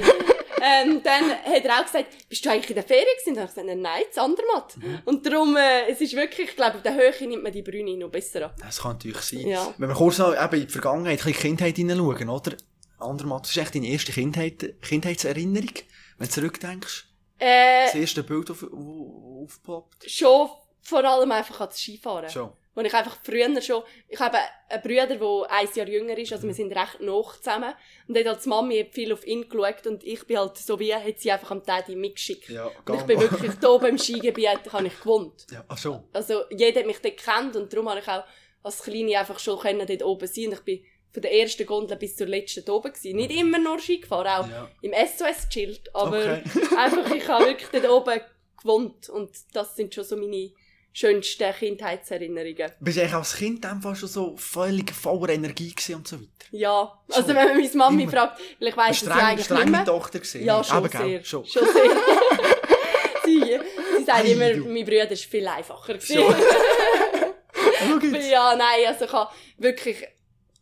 ähm, 0.62 1.02
dann 1.04 1.30
hat 1.32 1.66
er 1.66 1.80
auch 1.80 1.84
gesagt, 1.84 2.08
bist 2.30 2.46
du 2.46 2.50
eigentlich 2.50 2.70
in 2.70 2.76
der 2.76 2.84
Ferien 2.84 3.06
gewesen? 3.18 3.38
Und 3.38 3.44
ich 3.44 3.50
gesagt, 3.56 3.68
nein, 3.68 4.02
das 4.08 4.18
Andermatt. 4.18 4.78
Mhm. 4.78 5.00
Und 5.06 5.26
darum, 5.26 5.56
äh, 5.58 5.90
es 5.92 6.00
ist 6.02 6.16
wirklich, 6.16 6.50
ich 6.50 6.56
glaube, 6.56 6.76
auf 6.78 6.82
der 6.84 6.96
Höhe 6.96 7.28
nimmt 7.28 7.44
man 7.44 7.52
die 7.52 7.62
Brüne 7.62 7.98
noch 7.98 8.10
besser 8.10 8.46
an. 8.46 8.52
Das 8.62 8.82
kann 8.82 8.94
natürlich 8.94 9.18
sein. 9.22 9.48
Ja. 9.48 9.74
Wenn 9.78 9.90
wir 9.90 9.96
kurz 9.96 10.18
noch 10.18 10.34
eben 10.34 10.56
in 10.62 10.68
die 10.68 10.72
Vergangenheit, 10.72 11.20
ein 11.20 11.26
bisschen 11.26 11.42
Kindheit 11.42 11.76
hineinschauen, 11.76 12.30
oder? 12.30 12.54
Andermatt, 13.04 13.44
das 13.44 13.52
ist 13.52 13.58
echt 13.58 13.76
deine 13.76 13.88
erste 13.88 14.12
Kindheit, 14.12 14.82
Kindheitserinnerung, 14.82 15.74
wenn 16.18 16.28
du 16.28 16.34
zurückdenkst. 16.34 17.08
Äh, 17.40 17.86
Das 17.86 17.96
erste 17.96 18.24
Bild, 18.24 18.50
das 18.50 18.64
auf, 18.64 18.72
auf, 18.74 19.44
aufploppt. 19.44 20.10
schon 20.10 20.50
vor 20.82 21.04
allem 21.04 21.32
einfach 21.32 21.62
an 21.62 21.68
das 21.70 21.80
Skifahren. 21.80 22.30
Schon. 22.30 22.52
Wo 22.76 22.82
ich 22.82 22.94
einfach 22.94 23.18
früher 23.24 23.62
schon, 23.62 23.84
ich 24.08 24.20
habe 24.20 24.38
einen 24.68 24.82
Bruder, 24.82 25.06
der 25.16 25.52
ein 25.52 25.68
Jahr 25.76 25.88
jünger 25.88 26.18
ist, 26.18 26.34
also 26.34 26.48
wir 26.48 26.56
sind 26.56 26.76
recht 26.76 27.02
noch 27.02 27.38
zusammen. 27.38 27.74
Und 28.08 28.18
dort 28.18 28.26
hat 28.28 28.44
die 28.44 28.50
Mami 28.50 28.90
viel 28.92 29.14
auf 29.14 29.26
ihn 29.28 29.48
geschaut 29.48 29.86
und 29.86 30.04
ich 30.04 30.26
bin 30.26 30.40
halt 30.40 30.58
so 30.58 30.80
wie, 30.80 30.94
hat 30.94 31.20
sie 31.20 31.32
einfach 31.32 31.52
am 31.52 31.62
Daddy 31.64 31.96
mitgeschickt. 31.96 32.50
Ja, 32.50 32.66
und 32.66 32.96
ich 32.96 33.04
bin 33.04 33.20
wirklich 33.20 33.52
hier 33.60 33.70
oben 33.70 33.86
im 33.86 33.98
Skigebiet, 34.00 34.72
habe 34.74 34.88
ich 34.88 35.00
gewohnt. 35.00 35.46
Ja, 35.52 35.64
ach 35.68 35.78
schon. 35.78 36.04
Also 36.14 36.46
jeder 36.50 36.80
hat 36.80 36.88
mich 36.88 37.00
dort 37.00 37.18
gekannt 37.18 37.56
und 37.56 37.72
darum 37.72 37.90
habe 37.90 38.00
ich 38.00 38.08
auch 38.08 38.24
als 38.64 38.82
Kleine 38.82 39.20
einfach 39.20 39.38
schon 39.40 39.60
können 39.60 39.86
dort 39.86 40.04
oben 40.04 40.28
sein 40.28 40.48
und 40.48 40.54
ich 40.54 40.62
bin 40.62 40.86
von 41.14 41.22
der 41.22 41.34
ersten 41.34 41.66
Gondel 41.66 41.96
bis 41.98 42.16
zur 42.16 42.28
letzten 42.28 42.68
oben 42.70 42.92
gewesen. 42.92 43.16
Nicht 43.16 43.32
immer 43.32 43.60
nur 43.60 43.80
Ski 43.80 44.00
gefahren, 44.00 44.28
auch 44.28 44.50
Ja. 44.50 44.70
im 44.82 44.92
SOS 44.94 45.48
chillt, 45.50 45.94
aber 45.96 46.18
Okay. 46.18 46.44
einfach 46.78 47.12
ich 47.16 47.28
habe 47.28 47.46
wirklich 47.46 47.70
dort 47.72 47.90
oben 47.90 48.20
gewohnt 48.62 49.10
und 49.10 49.30
das 49.54 49.76
sind 49.76 49.94
schon 49.94 50.04
so 50.04 50.18
meine 50.18 50.52
schönsten 50.96 51.54
Kindheitserinnerungen. 51.54 52.72
Bist 52.80 52.98
du 52.98 53.02
eigentlich 53.02 53.14
als 53.14 53.36
Kind 53.36 53.66
einfach 53.66 53.96
schon 53.96 54.10
so 54.10 54.36
völlig 54.38 54.92
voller 54.94 55.30
Energie 55.34 55.72
gewesen 55.72 55.96
und 55.96 56.08
so 56.08 56.18
weiter? 56.18 56.28
Ja, 56.52 57.00
also 57.10 57.22
Schon. 57.22 57.28
wenn 57.36 57.48
man 57.48 57.58
meine 57.58 57.70
Mami 57.76 58.04
Immer. 58.04 58.12
fragt, 58.12 58.40
weil 58.60 58.68
ich 58.70 58.78
weiss, 58.78 59.00
dass 59.04 59.14
sie 59.14 59.20
eigentlich 59.24 59.36
nicht 59.38 59.46
strenge 59.46 59.72
mehr... 59.72 59.86
Tochter 59.86 60.20
gewesen. 60.20 60.46
Ja, 60.46 60.64
schon 60.64 60.90
gell? 60.90 61.02
sehr. 61.02 61.24
Schon. 61.26 61.46
Schon 61.46 61.66
sehr. 61.66 61.84
sie, 63.26 63.60
sie 63.98 64.04
sagt 64.04 64.24
Ei, 64.26 64.32
immer, 64.34 64.54
du. 64.54 64.66
mein 64.66 64.86
Bruder 64.86 65.10
ist 65.12 65.26
viel 65.26 65.48
einfacher 65.48 65.94
gewesen. 65.96 66.22
Jetzt. 68.14 68.30
Ja, 68.32 68.56
nein, 68.56 68.86
also 68.88 69.06
ich 69.06 69.12
habe 69.12 69.32
wirklich 69.58 69.98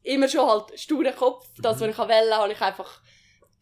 immer 0.03 0.27
schon 0.27 0.47
halt 0.47 0.79
sturen 0.79 1.15
Kopf. 1.15 1.47
Das, 1.59 1.79
was 1.79 1.89
ich 1.89 1.97
wollte, 1.97 2.35
habe 2.35 2.51
ich 2.51 2.61
einfach 2.61 3.01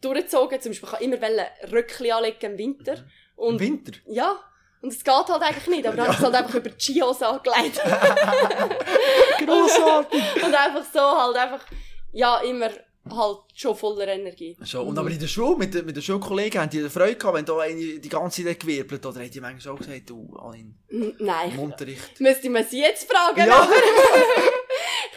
durchgezogen. 0.00 0.60
Zum 0.60 0.72
Beispiel, 0.72 0.88
ich 1.00 1.06
immer 1.06 1.46
Röckchen 1.70 2.12
anlegen 2.12 2.52
im 2.52 2.58
Winter. 2.58 3.04
Und, 3.36 3.54
Im 3.54 3.60
Winter? 3.60 3.92
Ja. 4.06 4.38
Und 4.82 4.92
es 4.92 5.04
geht 5.04 5.12
halt 5.12 5.42
eigentlich 5.42 5.66
nicht, 5.66 5.86
aber 5.86 5.96
dann 5.96 6.06
habe 6.08 6.16
ich 6.16 6.22
halt 6.22 6.34
einfach 6.34 6.54
über 6.54 6.70
die 6.70 6.80
Skihose 6.82 7.26
angelegt. 7.26 7.80
Grossartig! 9.38 10.22
und 10.44 10.54
einfach 10.54 10.84
so 10.92 11.00
halt 11.00 11.36
einfach, 11.36 11.66
ja, 12.12 12.38
immer 12.40 12.70
halt 13.10 13.38
schon 13.54 13.76
voller 13.76 14.08
Energie. 14.08 14.56
Schon. 14.64 14.86
Und 14.86 14.98
aber 14.98 15.10
in 15.10 15.18
der 15.18 15.26
Schule, 15.26 15.56
mit, 15.56 15.74
mit 15.84 15.96
den 15.96 16.02
Schulkollegen, 16.02 16.60
haben 16.60 16.70
die 16.70 16.88
Freude 16.88 17.16
gehabt, 17.16 17.36
wenn 17.36 17.44
da 17.44 17.58
eine 17.58 17.98
die 17.98 18.08
ganze 18.08 18.44
Zeit 18.44 18.60
gewirbelt 18.60 19.04
oder 19.04 19.20
haben 19.20 19.30
die 19.30 19.40
manchmal 19.40 19.74
auch 19.74 19.78
gesagt, 19.78 20.08
du, 20.08 20.34
Aline, 20.38 20.74
Nein. 21.18 21.52
im 21.52 21.58
Unterricht. 21.58 22.20
Müsste 22.20 22.48
man 22.50 22.64
sie 22.64 22.80
jetzt 22.80 23.10
fragen, 23.10 23.46
Ja. 23.46 23.62
aber 23.62 23.72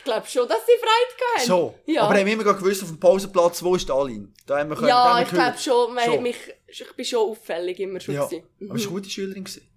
ich 0.04 0.12
glaube 0.12 0.28
schon, 0.28 0.48
dass 0.50 0.66
sie 0.66 0.74
Freude 0.80 1.34
hatten. 1.36 1.48
So. 1.48 1.76
Ja. 1.86 2.02
Aber 2.04 2.16
haben 2.20 2.26
wir 2.26 2.34
immer 2.34 2.44
gewusst, 2.44 2.84
auf 2.84 2.90
dem 2.90 3.00
Pausenplatz, 3.00 3.64
wo 3.64 3.74
ist 3.76 3.88
die 3.88 3.92
Aline? 3.94 4.28
Da 4.46 4.60
haben 4.60 4.70
wir 4.70 4.76
können- 4.76 4.90
Ja, 4.90 4.96
haben 5.06 5.18
wir 5.20 5.24
ich 5.24 5.30
glaube 5.30 5.58
schon, 5.58 5.98
Schon. 6.04 6.24
mich, 6.24 6.36
ich 6.68 6.94
bin 6.96 7.06
schon 7.06 7.30
auffällig 7.30 7.80
immer 7.80 8.00
schon 8.02 8.16
Ja. 8.16 8.26
gewesen. 8.26 8.44
Aber 8.68 8.76
es 8.76 8.82
war 8.86 8.92
eine 8.92 9.00
gute 9.00 9.10
Schülerin. 9.10 9.44
Gewesen. 9.46 9.68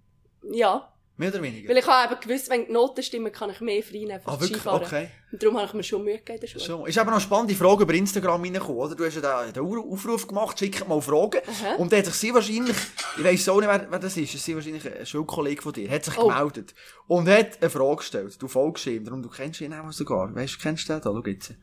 Ja, 0.51 0.93
Mehr 1.19 1.29
oder 1.29 1.41
weniger? 1.41 1.67
weil 1.67 1.77
ich 1.77 1.87
habe 1.87 2.13
eben 2.13 2.21
gewusst, 2.21 2.49
wenn 2.51 2.65
die 2.67 2.71
Noten 2.71 3.01
stimmen, 3.01 3.31
kann 3.31 3.49
ich 3.49 3.59
mehr 3.59 3.81
frei 3.81 3.97
nehmen 3.99 4.21
ah, 4.23 4.37
fürs 4.37 4.41
wirklich? 4.41 4.59
Skifahren. 4.61 4.83
Okay. 4.85 5.09
Und 5.31 5.41
darum 5.41 5.57
habe 5.57 5.65
ich 5.67 5.73
mir 5.73 5.83
schon 5.83 6.03
Mühe 6.03 6.17
gegeben 6.19 6.35
in 6.35 6.41
der 6.41 6.47
Schule. 6.47 6.63
So. 6.63 6.85
Ist 6.85 6.97
eben 6.97 7.05
noch 7.07 7.13
eine 7.13 7.21
spannende 7.21 7.55
Frage 7.55 7.83
über 7.83 7.93
Instagram 7.95 8.43
reingekommen, 8.43 8.77
oder? 8.77 8.95
Du 8.95 9.03
hast 9.03 9.15
ja 9.15 9.51
den, 9.51 9.63
Aufruf 9.63 10.27
gemacht, 10.27 10.59
schickt 10.59 10.87
mal 10.87 11.01
Fragen. 11.01 11.41
Aha. 11.47 11.75
Und 11.77 11.91
da 11.91 11.97
hat 11.97 12.05
sich 12.05 12.13
sie 12.13 12.33
wahrscheinlich, 12.33 12.77
ich 13.17 13.23
weiss 13.23 13.49
auch 13.49 13.59
nicht, 13.59 13.67
wer, 13.67 13.87
wer 13.89 13.99
das 13.99 14.15
ist, 14.15 14.35
es 14.35 14.47
ist 14.47 14.55
wahrscheinlich 14.55 14.99
ein 14.99 15.05
Schulkollege 15.07 15.61
von 15.61 15.73
dir, 15.73 15.89
hat 15.89 16.05
sich 16.05 16.17
Oh. 16.19 16.27
gemeldet. 16.27 16.75
Und 17.07 17.27
hat 17.27 17.61
eine 17.61 17.69
Frage 17.71 17.95
gestellt. 17.95 18.39
Du 18.39 18.47
folgst 18.47 18.85
ihm, 18.85 19.03
darum 19.03 19.23
du 19.23 19.29
kennst 19.29 19.59
ihn 19.61 19.73
auch 19.73 19.91
sogar. 19.91 20.33
Weißt 20.35 20.55
du, 20.55 20.59
kennst 20.59 20.87
du 20.87 20.93
den 20.93 21.01
da? 21.01 21.09
Schau 21.11 21.23
jetzt. 21.25 21.53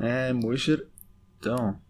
Ähm, 0.00 0.42
wo 0.42 0.52
ist 0.52 0.68
er? 0.68 0.78
Da. 1.42 1.80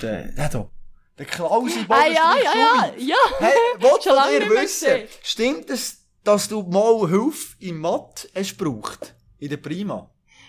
Der, 0.00 0.32
der 0.32 0.48
da. 0.48 0.70
Der 1.18 1.26
Klausi 1.26 1.84
Ah, 1.88 2.06
ja, 2.06 2.36
ja, 2.36 2.54
ja, 2.54 2.92
ja. 2.96 3.16
Hey, 3.38 3.52
was 3.80 4.04
Schon 4.04 4.14
lange 4.14 4.50
wissen? 4.50 5.08
Stimmt 5.22 5.68
es, 5.70 5.98
dass 6.22 6.48
du 6.48 6.62
mal 6.62 7.08
Hilfe 7.08 7.56
im 7.60 7.80
Mathe 7.80 8.28
hast 8.34 8.56
gebraucht? 8.56 9.14
In 9.38 9.48
der 9.50 9.56
Prima? 9.56 10.08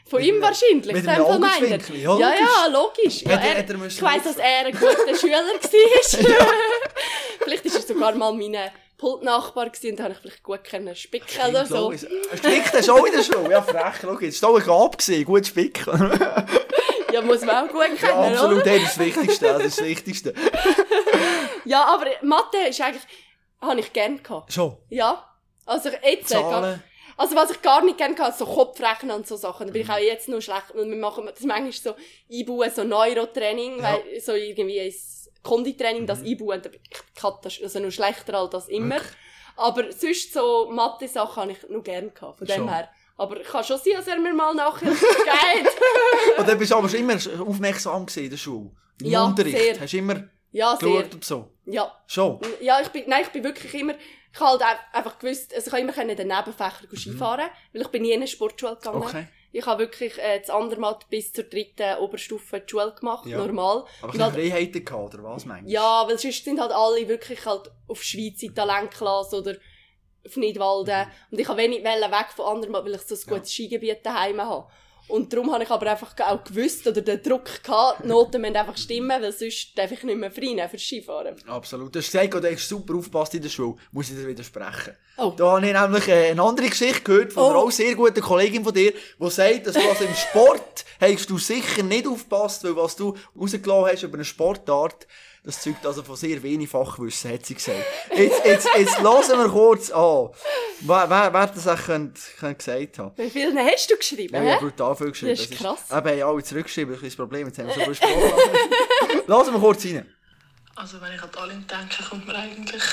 Von 0.10 0.22
ihm 0.22 0.42
wahrscheinlich. 0.42 0.94
mit 0.94 1.06
dem. 1.06 1.22
Augenzwinkern, 1.22 2.02
ja, 2.02 2.18
ja, 2.18 2.28
logisch. 2.28 2.40
ja, 2.40 2.68
logisch. 2.68 3.22
Ja, 3.22 3.32
er, 3.32 3.56
er 3.68 3.86
ich 3.86 4.02
weiss, 4.02 4.24
dass 4.24 4.38
er 4.38 4.66
ein 4.66 4.74
guter 4.74 5.16
Schüler 5.20 5.44
war. 5.44 5.60
vielleicht 7.44 7.66
war 7.66 7.74
er 7.74 7.82
sogar 7.82 8.16
mal 8.16 8.34
mein 8.34 8.72
Pultnachbar 8.98 9.70
gewesen, 9.70 9.92
und 9.92 10.00
da 10.00 10.04
habe 10.04 10.14
ich 10.14 10.20
vielleicht 10.20 10.44
gut 10.44 10.64
können 10.64 10.96
spicken 10.96 11.50
oder 11.50 11.66
so. 11.66 11.92
Spickt 11.92 12.74
hast 12.74 12.88
du 12.88 12.94
auch 12.94 13.06
in 13.06 13.14
der 13.14 13.24
Schule? 13.24 13.52
Ja, 13.52 13.62
frech, 13.62 14.02
schau 14.02 14.20
jetzt. 14.20 14.44
Da 14.44 14.48
war 14.48 14.56
eine 14.56 14.66
Gabe, 14.66 14.98
gewesen, 14.98 15.26
gut 15.26 15.46
spicken. 15.46 16.20
Ja, 17.12 17.22
muss 17.22 17.42
man 17.42 17.68
auch 17.68 17.72
gut 17.72 17.82
Ja, 18.02 18.08
kennen, 18.08 18.34
absolut, 18.36 18.62
oder? 18.62 18.66
das 18.66 18.76
ist 18.78 18.86
das 18.86 19.00
Wichtigste, 19.00 19.46
das 19.48 19.64
ist 19.66 19.80
das 19.80 19.86
Wichtigste. 19.86 20.34
Ja, 21.66 21.86
aber 21.86 22.06
Mathe 22.22 22.58
ist 22.70 22.82
eigentlich, 22.82 23.04
habe 23.62 23.80
ich 23.80 23.92
gern 23.94 24.24
gehabt. 24.24 24.52
Schon. 24.54 24.78
Ja. 24.90 25.26
Also 25.66 25.90
jetzt, 25.90 26.32
äh, 26.32 26.36
Zahlen. 26.36 26.82
also 27.18 27.36
was 27.36 27.52
ich 27.52 27.62
gar 27.62 27.84
nicht 27.84 27.98
gerne 27.98 28.18
hatte, 28.18 28.38
so 28.40 28.46
Kopfrechnen 28.46 29.12
und 29.16 29.28
so 29.28 29.36
Sachen, 29.36 29.68
da 29.68 29.74
bin 29.74 29.84
ich 29.84 29.90
auch 29.90 29.98
jetzt 29.98 30.30
noch 30.30 30.42
schlecht, 30.42 30.72
und 30.74 30.90
wir 30.90 30.98
machen 30.98 31.26
das 31.28 31.42
manchmal 31.44 31.72
so 31.72 31.94
Einbauen, 32.32 32.72
so 32.74 32.84
Neurotraining, 32.84 33.78
Ja. 33.78 33.84
weil 33.84 34.20
so 34.20 34.34
irgendwie 34.34 34.80
ein 34.80 34.94
Konditraining, 35.44 36.08
das 36.08 36.24
Einbauen, 36.24 36.62
da 36.62 36.70
bin 36.70 36.80
ich 36.90 36.98
katas- 37.22 37.62
also 37.62 37.80
noch 37.80 37.92
schlechter 37.92 38.34
als 38.36 38.50
das 38.52 38.68
immer. 38.70 38.96
Wirklich? 38.96 39.14
Aber 39.58 39.92
sonst 39.92 40.34
so 40.34 40.70
Mathe-Sachen 40.72 41.42
habe 41.44 41.52
ich 41.52 41.70
noch 41.70 41.84
gerne 41.84 42.10
gehabt, 42.10 42.38
von 42.40 42.48
dem 42.48 42.56
Schon. 42.56 42.70
her. 42.74 42.90
Aber 43.20 43.40
ich 43.40 43.48
kann 43.48 43.64
schon 43.64 43.78
sein, 43.78 43.94
dass 43.98 44.08
er 44.08 44.18
mir 44.20 44.34
mal 44.34 44.54
nachher 44.56 44.90
geht. 44.90 45.68
Und 46.38 46.48
dann 46.48 46.58
bist 46.58 46.72
du 46.72 46.76
aber 46.76 46.88
schon 46.90 47.00
immer 47.02 47.16
aufmerksam 47.48 48.06
in 48.16 48.30
der 48.30 48.38
Schule. 48.38 48.72
Im 49.02 49.08
Ja, 49.12 49.26
Unterricht. 49.26 49.58
sehr. 49.58 49.80
Hast 49.80 49.94
du 49.94 49.98
immer 49.98 50.24
ja, 50.52 50.74
geschaut 50.76 51.14
und 51.14 51.24
so. 51.26 51.52
Ja. 51.66 51.92
Schon. 52.08 52.40
Ja, 52.62 52.82
ich 52.82 52.88
bin, 52.90 53.04
nein, 53.08 53.22
ich 53.24 53.30
bin 53.30 53.44
wirklich 53.44 53.74
immer, 53.76 53.94
ich 54.34 54.40
habe 54.40 54.52
halt 54.52 54.62
ein- 54.62 54.78
einfach 54.98 55.20
gewusst, 55.20 55.54
also 55.54 55.68
ich 55.68 55.72
habe 55.74 55.82
immer 55.82 55.94
können 55.94 56.16
den 56.16 56.28
Nebenfächer 56.28 56.86
Mhm. 56.90 56.98
Skifahren, 56.98 57.50
weil 57.74 57.82
ich 57.82 57.88
bin 57.90 58.02
nie 58.04 58.12
in 58.12 58.20
eine 58.20 58.28
Sportschule 58.28 58.76
gegangen. 58.78 59.04
Okay. 59.04 59.28
Ich 59.52 59.66
habe 59.66 59.80
wirklich 59.80 60.18
äh, 60.20 60.40
das 60.40 60.50
andere 60.52 60.80
Mal 60.80 60.98
bis 61.10 61.34
zur 61.34 61.44
dritten 61.46 61.98
Oberstufe 62.00 62.60
die 62.62 62.70
Schule 62.70 62.94
gemacht, 62.98 63.26
Ja. 63.26 63.38
normal. 63.38 63.86
Aber 64.02 64.12
keine 64.12 64.26
halt, 64.26 64.36
Freiheiten 64.36 64.86
gehabt, 64.86 65.14
oder 65.16 65.24
was 65.24 65.46
meinst 65.46 65.68
du? 65.68 65.74
ja, 65.74 66.08
weil 66.08 66.18
sonst 66.20 66.44
sind 66.46 66.60
halt 66.62 66.72
alle 66.72 67.08
wirklich 67.08 67.46
halt 67.46 67.70
auf 67.88 68.02
Schweizer 68.04 68.54
Talentklasse 68.54 69.36
oder 69.38 69.56
auf 70.26 70.36
Nidwalden. 70.36 71.08
Und 71.32 71.40
ich 71.40 71.48
habe 71.48 71.62
wenig 71.62 71.84
wollen 71.84 72.12
weg 72.12 72.28
von 72.36 72.46
anderen, 72.46 72.74
weil 72.74 72.96
ich 72.96 73.02
so 73.02 73.16
ein 73.16 73.22
gutes 73.36 73.52
Skigebiet 73.54 74.06
daheim 74.06 74.42
habe. 74.42 74.68
Und 75.10 75.34
darum 75.34 75.52
habe 75.52 75.64
ich 75.64 75.70
aber 75.72 75.90
einfach 75.90 76.14
auch 76.20 76.44
gewusst, 76.44 76.86
oder 76.86 77.02
den 77.02 77.24
Druck 77.24 77.64
gehabt, 77.64 78.04
die 78.04 78.08
Noten 78.08 78.42
müssen 78.42 78.56
einfach 78.56 78.78
stimmen, 78.78 79.20
weil 79.20 79.32
sonst 79.32 79.76
darf 79.76 79.92
ich 79.92 80.04
nicht 80.04 80.20
mehr 80.20 80.30
frei 80.30 80.68
für 80.70 80.78
Skifahren. 80.78 81.36
Absolut. 81.48 81.96
Du 81.96 81.98
hast 81.98 82.12
gesagt, 82.12 82.32
du 82.32 82.52
hast 82.52 82.70
super 82.70 82.94
aufgepasst 82.94 83.34
in 83.34 83.42
der 83.42 83.50
Schule. 83.50 83.76
Muss 83.92 84.12
ich 84.12 84.16
dir 84.16 84.28
widersprechen. 84.28 84.96
Oh. 85.18 85.34
Da 85.36 85.56
habe 85.56 85.66
ich 85.66 85.74
nämlich 85.74 86.08
äh, 86.08 86.30
eine 86.30 86.44
andere 86.44 86.70
Geschichte 86.70 87.02
gehört 87.02 87.34
von 87.34 87.46
einer 87.46 87.56
Oh. 87.56 87.66
auch 87.66 87.72
sehr 87.72 87.96
guten 87.96 88.22
Kollegin 88.22 88.64
von 88.64 88.72
dir, 88.74 88.94
die 89.20 89.30
sagt, 89.32 89.66
dass 89.66 89.74
du 89.74 89.90
also 89.90 90.04
im 90.04 90.14
Sport 90.14 90.86
hast 91.02 91.28
du 91.28 91.40
sicher 91.40 91.82
nicht 91.82 92.06
aufgepasst, 92.06 92.64
weil 92.64 92.76
was 92.76 92.96
du 92.96 93.16
rausgelassen 93.36 93.92
hast 93.92 94.04
über 94.04 94.14
eine 94.16 94.26
Sportart, 94.26 95.08
das 95.50 95.62
zeugt 95.62 95.86
also 95.86 96.04
von 96.04 96.16
sehr 96.16 96.42
wenig 96.44 96.70
Fachwissen, 96.70 97.32
hat 97.32 97.46
sie 97.46 97.56
gesagt. 97.56 97.84
Jetzt, 98.16 98.46
jetzt, 98.46 98.68
jetzt 98.78 99.00
hören 99.00 99.40
wir 99.40 99.50
kurz 99.50 99.90
an, 99.90 100.30
wer, 100.82 101.10
wer, 101.10 101.34
wer 101.34 101.48
das 101.48 101.68
auch 101.68 101.76
könnte, 101.76 102.22
könnte 102.40 102.56
gesagt 102.56 103.00
haben. 103.00 103.12
Wie 103.18 103.30
viele 103.30 103.60
hast 103.66 103.90
du 103.90 103.98
geschrieben? 103.98 104.36
Ja, 104.36 104.44
ich 104.44 104.52
habe 104.52 104.66
brutal 104.70 104.96
viel 104.96 105.12
geschrieben. 105.12 105.32
Das 105.32 105.46
ist 105.46 105.58
krass. 105.58 105.86
Eben, 105.90 106.22
haben 106.22 106.30
alle 106.30 106.44
zurückgeschrieben, 106.44 106.94
das 106.94 107.02
ist 107.02 107.10
das 107.10 107.16
Problem, 107.16 107.48
jetzt 107.48 107.58
haben 107.58 107.68
wir 107.68 107.74
so 107.74 107.82
viel 107.82 107.96
Sprache. 107.96 108.34
Lassen 109.28 109.54
wir 109.54 109.60
kurz 109.60 109.86
rein. 109.86 110.14
Also 110.76 111.02
wenn 111.02 111.14
ich 111.14 111.22
an 111.22 111.30
Alin 111.36 111.66
denke, 111.68 112.04
kommt 112.08 112.28
mir 112.28 112.36
eigentlich 112.36 112.84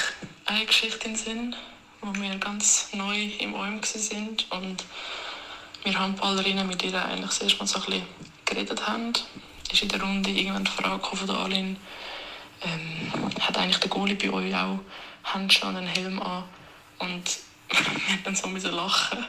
eine 0.47 0.65
Geschichte 0.65 1.07
in 1.07 1.15
den 1.15 1.17
Sinn, 1.17 1.57
wo 2.01 2.15
wir 2.15 2.37
ganz 2.39 2.89
neu 2.95 3.31
im 3.39 3.55
OM 3.55 3.81
sind 3.83 4.51
und 4.51 4.85
wir 5.85 5.99
Handballerinnen 5.99 6.67
mit 6.67 6.83
ihr 6.83 7.05
eigentlich 7.05 7.31
das 7.31 7.43
erste 7.43 7.59
Mal 7.59 7.67
so 7.67 7.79
ein 7.79 7.85
bisschen 7.85 8.07
geredet 8.45 8.87
haben. 8.87 9.13
Ist 9.71 9.83
in 9.83 9.89
der 9.89 10.01
Runde 10.01 10.31
irgendwann 10.31 10.65
die 10.65 10.71
Frage 10.71 11.17
von 11.17 11.31
Alin, 11.31 11.77
ähm, 12.67 13.31
hat 13.41 13.57
eigentlich 13.59 13.79
der 13.79 13.91
Goalie 13.91 14.17
bei 14.17 14.31
euch 14.31 14.55
auch 14.55 14.79
Handschuhe 15.25 15.69
und 15.69 15.77
einen 15.77 15.87
Helm 15.87 16.21
an? 16.21 16.45
Und 16.99 17.39
wir 17.71 18.19
dann 18.25 18.35
so 18.35 18.49
müssen 18.49 18.73
lachen, 18.73 19.25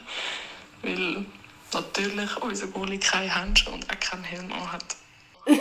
weil 0.81 1.25
natürlich 1.73 2.37
unser 2.37 2.67
Goalie 2.67 2.99
keine 2.99 3.33
Handschuhe 3.33 3.73
und 3.73 3.89
auch 3.89 3.99
keinen 3.99 4.23
Helm 4.23 4.51
an 4.51 4.71
hat. 4.71 4.95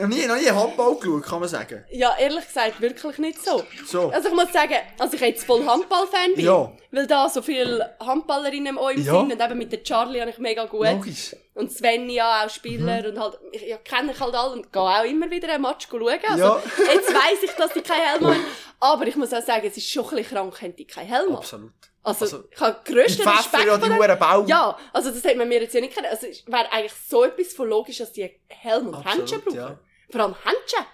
noch 0.00 0.08
nie, 0.08 0.26
noch 0.26 0.36
nie 0.36 0.48
Handball 0.50 0.94
geschaut, 0.96 1.22
kann 1.24 1.40
man 1.40 1.48
sagen. 1.48 1.84
Ja, 1.90 2.16
ehrlich 2.18 2.46
gesagt, 2.46 2.80
wirklich 2.80 3.18
nicht 3.18 3.44
so. 3.44 3.62
So. 3.86 4.10
Also 4.10 4.28
ich 4.28 4.34
muss 4.34 4.52
sagen, 4.52 4.74
als 4.98 5.12
ich 5.12 5.20
jetzt 5.20 5.44
voll 5.44 5.64
Handballfan 5.66 6.34
bin, 6.34 6.44
Ja. 6.44 6.72
weil 6.90 7.06
da 7.06 7.28
so 7.28 7.42
viele 7.42 7.96
Handballerinnen 8.00 8.66
im 8.76 8.78
OM 8.78 8.96
Ja. 8.96 9.12
sind 9.20 9.32
und 9.32 9.40
eben 9.40 9.58
mit 9.58 9.72
der 9.72 9.82
Charlie 9.82 10.20
habe 10.20 10.30
ich 10.30 10.38
mega 10.38 10.64
gut. 10.66 10.86
Logisch. 10.86 11.34
Und 11.54 11.72
Svenja 11.72 12.44
auch 12.44 12.50
Spieler 12.50 13.02
Mhm. 13.02 13.08
und 13.16 13.20
halt, 13.20 13.38
ich 13.52 13.62
ja, 13.62 13.76
kenne 13.78 14.12
ich 14.12 14.20
halt 14.20 14.34
alle 14.34 14.52
und 14.52 14.72
gehe 14.72 14.82
auch 14.82 15.04
immer 15.04 15.30
wieder 15.30 15.48
einen 15.52 15.62
Match 15.62 15.88
schauen. 15.90 16.02
Also 16.28 16.42
Ja. 16.44 16.62
jetzt 16.94 17.12
weiss 17.12 17.42
ich, 17.42 17.50
dass 17.52 17.72
die 17.72 17.80
keinen 17.82 18.02
Helm 18.06 18.26
haben. 18.26 18.44
Aber 18.80 19.06
ich 19.06 19.16
muss 19.16 19.32
auch 19.32 19.42
sagen, 19.42 19.66
es 19.66 19.76
ist 19.76 19.90
schon 19.90 20.04
ein 20.08 20.16
bisschen 20.16 20.36
krank, 20.50 20.76
die 20.76 20.84
keinen 20.86 21.08
Helm. 21.08 21.34
Absolut. 21.36 21.72
Also, 22.04 22.24
Also, 22.24 22.44
ich 22.50 22.60
habe 22.60 22.78
grössten 22.84 23.28
Respekt 23.28 23.66
ja, 23.66 23.76
die 23.76 23.82
dem. 23.88 23.98
huren 23.98 24.18
Bau. 24.18 24.44
Ja, 24.46 24.78
also 24.94 25.10
das 25.10 25.22
hätte 25.24 25.36
man 25.36 25.48
mir 25.48 25.60
jetzt 25.60 25.74
ja 25.74 25.80
nicht 25.80 25.94
können. 25.94 26.06
Also 26.06 26.26
es 26.28 26.46
wäre 26.46 26.72
eigentlich 26.72 26.92
so 27.06 27.24
etwas 27.24 27.52
von 27.52 27.68
logisch, 27.68 27.98
dass 27.98 28.12
die 28.12 28.30
Helm 28.48 28.86
und 28.88 28.94
Absolut, 28.94 29.18
Handschuhe 29.18 29.38
brauchen. 29.40 29.56
ja. 29.56 29.78
Vor 30.10 30.20
allem 30.20 30.34
Handschuhe. 30.44 30.86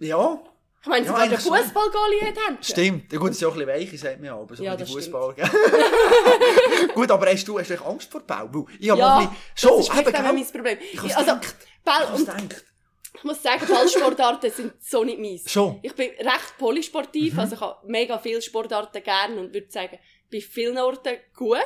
Ja, 0.00 0.42
Ich 0.82 0.86
meine, 0.88 1.06
Ja, 1.06 1.12
sogar 1.12 1.28
der 1.28 1.38
eigentlich 1.38 1.44
schon. 1.46 1.56
Fußballgoalie 1.58 2.20
hat 2.26 2.36
Handschuhe. 2.48 2.72
stimmt. 2.74 3.12
Ja, 3.12 3.18
gut, 3.18 3.28
das 3.28 3.36
ist 3.36 3.42
ja 3.42 3.48
auch 3.48 3.52
ein 3.52 3.58
bisschen 3.66 3.80
weiche, 3.80 3.98
sagt 3.98 4.16
man 4.18 4.26
ja, 4.26 4.34
aber 4.36 4.56
so 4.56 4.62
Ja, 4.64 4.78
wie 4.78 4.84
Fußball. 4.84 5.34
gut, 6.94 7.10
aber 7.10 7.26
hast 7.30 7.46
du, 7.46 7.58
hast 7.58 7.70
du 7.70 7.74
eigentlich 7.74 7.86
Angst 7.86 8.10
vor 8.10 8.20
Bau? 8.22 8.48
Weil 8.52 8.64
Ich 8.78 8.88
mal 8.88 8.96
Ja, 8.98 9.18
bisschen, 9.20 9.36
schon, 9.54 9.76
das 9.78 9.88
ist 9.88 9.94
eben, 10.00 10.12
gell? 10.12 10.32
mein 10.32 10.46
Problem. 10.46 10.78
Ich 10.92 11.16
also. 11.16 11.32
Ball, 11.84 12.02
Ich 12.02 12.08
hab's 12.08 12.20
und 12.20 12.26
gedacht. 12.26 12.64
ich 13.14 13.24
muss 13.24 13.42
sagen, 13.42 13.66
Ballsportarten 13.68 14.50
sind 14.50 14.72
so 14.82 15.04
nicht 15.04 15.18
meins. 15.20 15.50
Schon. 15.50 15.74
Mhm. 15.74 15.78
Ich 15.82 15.94
bin 15.94 16.10
recht 16.10 16.58
polysportiv, 16.58 17.38
also 17.38 17.54
ich 17.54 17.60
habe 17.60 17.86
mega 17.86 18.18
viele 18.18 18.42
Sportarten 18.42 19.02
gern 19.02 19.38
und 19.38 19.52
würde 19.54 19.70
sagen, 19.70 19.98
bei 20.32 20.40
vielen 20.40 20.78
Orten 20.78 21.16
gut. 21.36 21.58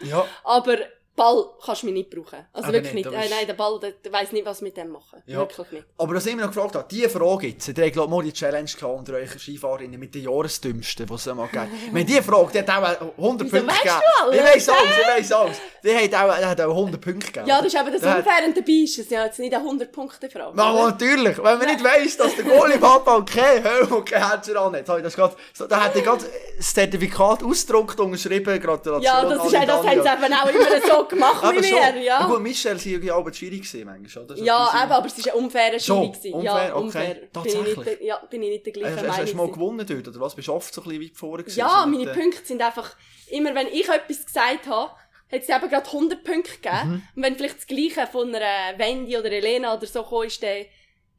Ja. 0.00 0.26
Aber 0.44 0.76
Ball 1.18 1.44
kannst 1.62 1.82
du 1.82 1.86
mich 1.86 1.94
nicht 1.94 2.10
brauchen. 2.10 2.46
Also 2.52 2.68
Aber 2.68 2.72
wirklich 2.72 2.94
nicht, 2.94 3.10
nicht. 3.10 3.14
Äh, 3.26 3.28
nein, 3.28 3.46
der 3.46 3.54
Ball, 3.54 3.78
der, 3.80 3.90
der 3.90 4.12
weiss 4.12 4.32
nicht, 4.32 4.46
was 4.46 4.62
mit 4.62 4.76
dem 4.76 4.88
machen. 4.88 5.22
Ja. 5.26 5.38
Wirklich 5.40 5.70
nicht. 5.72 5.84
Aber 5.98 6.14
was 6.14 6.24
ich 6.24 6.34
mich 6.34 6.44
noch 6.44 6.52
gefragt 6.52 6.74
habe, 6.76 6.86
diese 6.90 7.10
Frage 7.10 7.48
jetzt, 7.48 7.68
ihr 7.68 7.74
habt 7.84 7.92
glaub 7.92 8.06
ich 8.06 8.10
mal 8.10 8.22
die 8.22 8.32
Challenge 8.32 8.70
gehabt 8.70 8.98
unter 8.98 9.12
euren 9.14 9.38
Skifahrinnen 9.38 10.00
mit 10.00 10.14
den 10.14 10.22
Jahresdümmsten, 10.22 11.06
die 11.06 11.12
es 11.14 11.26
mal 11.26 11.46
gegeben. 11.48 11.68
Wenn 11.92 12.06
die 12.06 12.22
Frage, 12.22 12.52
die 12.52 12.58
hat 12.60 12.70
auch 12.70 13.12
100 13.18 13.52
Wieso 13.52 13.56
Punkte 13.66 13.74
gegeben. 13.82 14.00
du 14.00 14.24
alles? 14.24 14.36
Ich 14.38 14.44
weiss 14.44 14.68
alles, 14.70 14.98
ich 15.00 15.06
weiss 15.08 15.32
alles. 15.32 15.56
Die 15.84 15.94
hat 15.94 16.14
auch, 16.14 16.38
die 16.38 16.44
hat 16.44 16.60
auch 16.62 16.70
100 16.70 17.00
Punkte 17.00 17.26
gegeben. 17.26 17.46
Ja, 17.48 17.58
das 17.62 17.66
ist 17.74 17.80
eben 17.80 17.92
das 17.92 18.02
Unfair 18.02 18.46
und 18.46 18.56
dabei 18.56 18.72
ist 18.72 18.98
es 18.98 19.10
ja 19.10 19.24
jetzt 19.24 19.38
nicht 19.38 19.54
eine 19.54 19.64
100-Punkte-Frage. 19.64 20.52
Na, 20.54 20.72
natürlich. 20.88 21.36
Wenn 21.38 21.58
man 21.58 21.66
nicht 21.66 21.84
weiss, 21.84 22.16
dass 22.16 22.34
der 22.36 22.44
Goalie 22.44 22.74
im 22.76 22.82
Handball 22.88 23.24
kein 23.24 23.62
Helm 23.62 23.92
und 23.92 24.04
kein 24.08 24.28
Handschuh 24.28 24.56
an 24.56 24.74
hat, 24.76 24.88
das 24.88 25.14
grad, 25.14 25.36
so, 25.52 25.66
da 25.66 25.84
hat 25.84 25.94
er 25.96 26.02
gerade 26.02 26.24
das 26.56 26.74
Zertifikat 26.74 27.42
ausgedruckt, 27.42 27.98
unterschrieben, 28.00 28.60
Gratulation. 28.60 29.02
Ja, 29.02 29.22
das, 29.24 29.44
ist, 29.46 29.56
auch- 29.56 29.64
das 29.66 29.86
haben 29.86 30.02
sie 30.02 30.24
eben 30.26 30.34
auch 30.34 30.48
immer 30.48 30.86
so 30.86 31.04
gemacht 31.08 31.42
Aber. 31.42 31.64
Ja, 32.02 32.26
gut, 32.26 32.40
war 32.84 33.02
ja 33.02 33.14
gewesen, 33.58 33.84
manchmal, 33.84 34.24
oder? 34.24 34.36
So 34.36 34.44
ja 34.44 34.82
eben, 34.82 34.92
aber 34.92 35.06
es 35.06 35.26
war 35.26 35.32
eine 35.34 35.42
unfaire 35.42 35.76
Jury. 35.78 36.08
gewesen. 36.08 36.34
unfair, 36.34 36.68
ja, 36.68 36.76
okay. 36.76 37.28
Bin 37.32 37.44
ich, 37.66 37.76
nicht, 37.76 38.00
ja, 38.02 38.16
bin 38.30 38.42
ich 38.42 38.50
nicht 38.50 38.66
der 38.66 38.72
Äh, 38.76 39.08
Hast, 39.08 39.32
du 39.32 39.36
mal 39.36 39.50
gewonnen 39.50 39.86
dort, 39.86 40.08
oder 40.08 40.20
was? 40.20 40.34
Bist 40.34 40.48
du 40.48 40.52
oft 40.52 40.72
so 40.72 40.82
ein 40.82 40.88
bisschen 40.88 41.02
weit 41.02 41.16
vorne 41.16 41.42
gewesen? 41.42 41.58
Ja, 41.58 41.86
meine 41.86 42.04
den- 42.04 42.14
Punkte 42.14 42.44
sind 42.44 42.62
einfach, 42.62 42.96
immer 43.28 43.54
wenn 43.54 43.66
ich 43.68 43.88
etwas 43.88 44.26
gesagt 44.26 44.66
habe, 44.66 44.92
hat 45.30 45.42
es 45.42 45.48
eben 45.48 45.68
gerade 45.68 45.86
100 45.92 46.24
Punkte 46.24 46.52
gegeben. 46.52 46.88
Mhm. 46.88 47.02
Und 47.16 47.22
wenn 47.22 47.36
vielleicht 47.36 47.56
das 47.58 47.66
Gleiche 47.66 48.06
von 48.10 48.34
einer 48.34 48.78
Wendy 48.78 49.16
oder 49.16 49.30
Elena 49.30 49.74
oder 49.74 49.86
so 49.86 50.02
gekommen 50.02 50.26
ist, 50.26 50.42
dann 50.42 50.64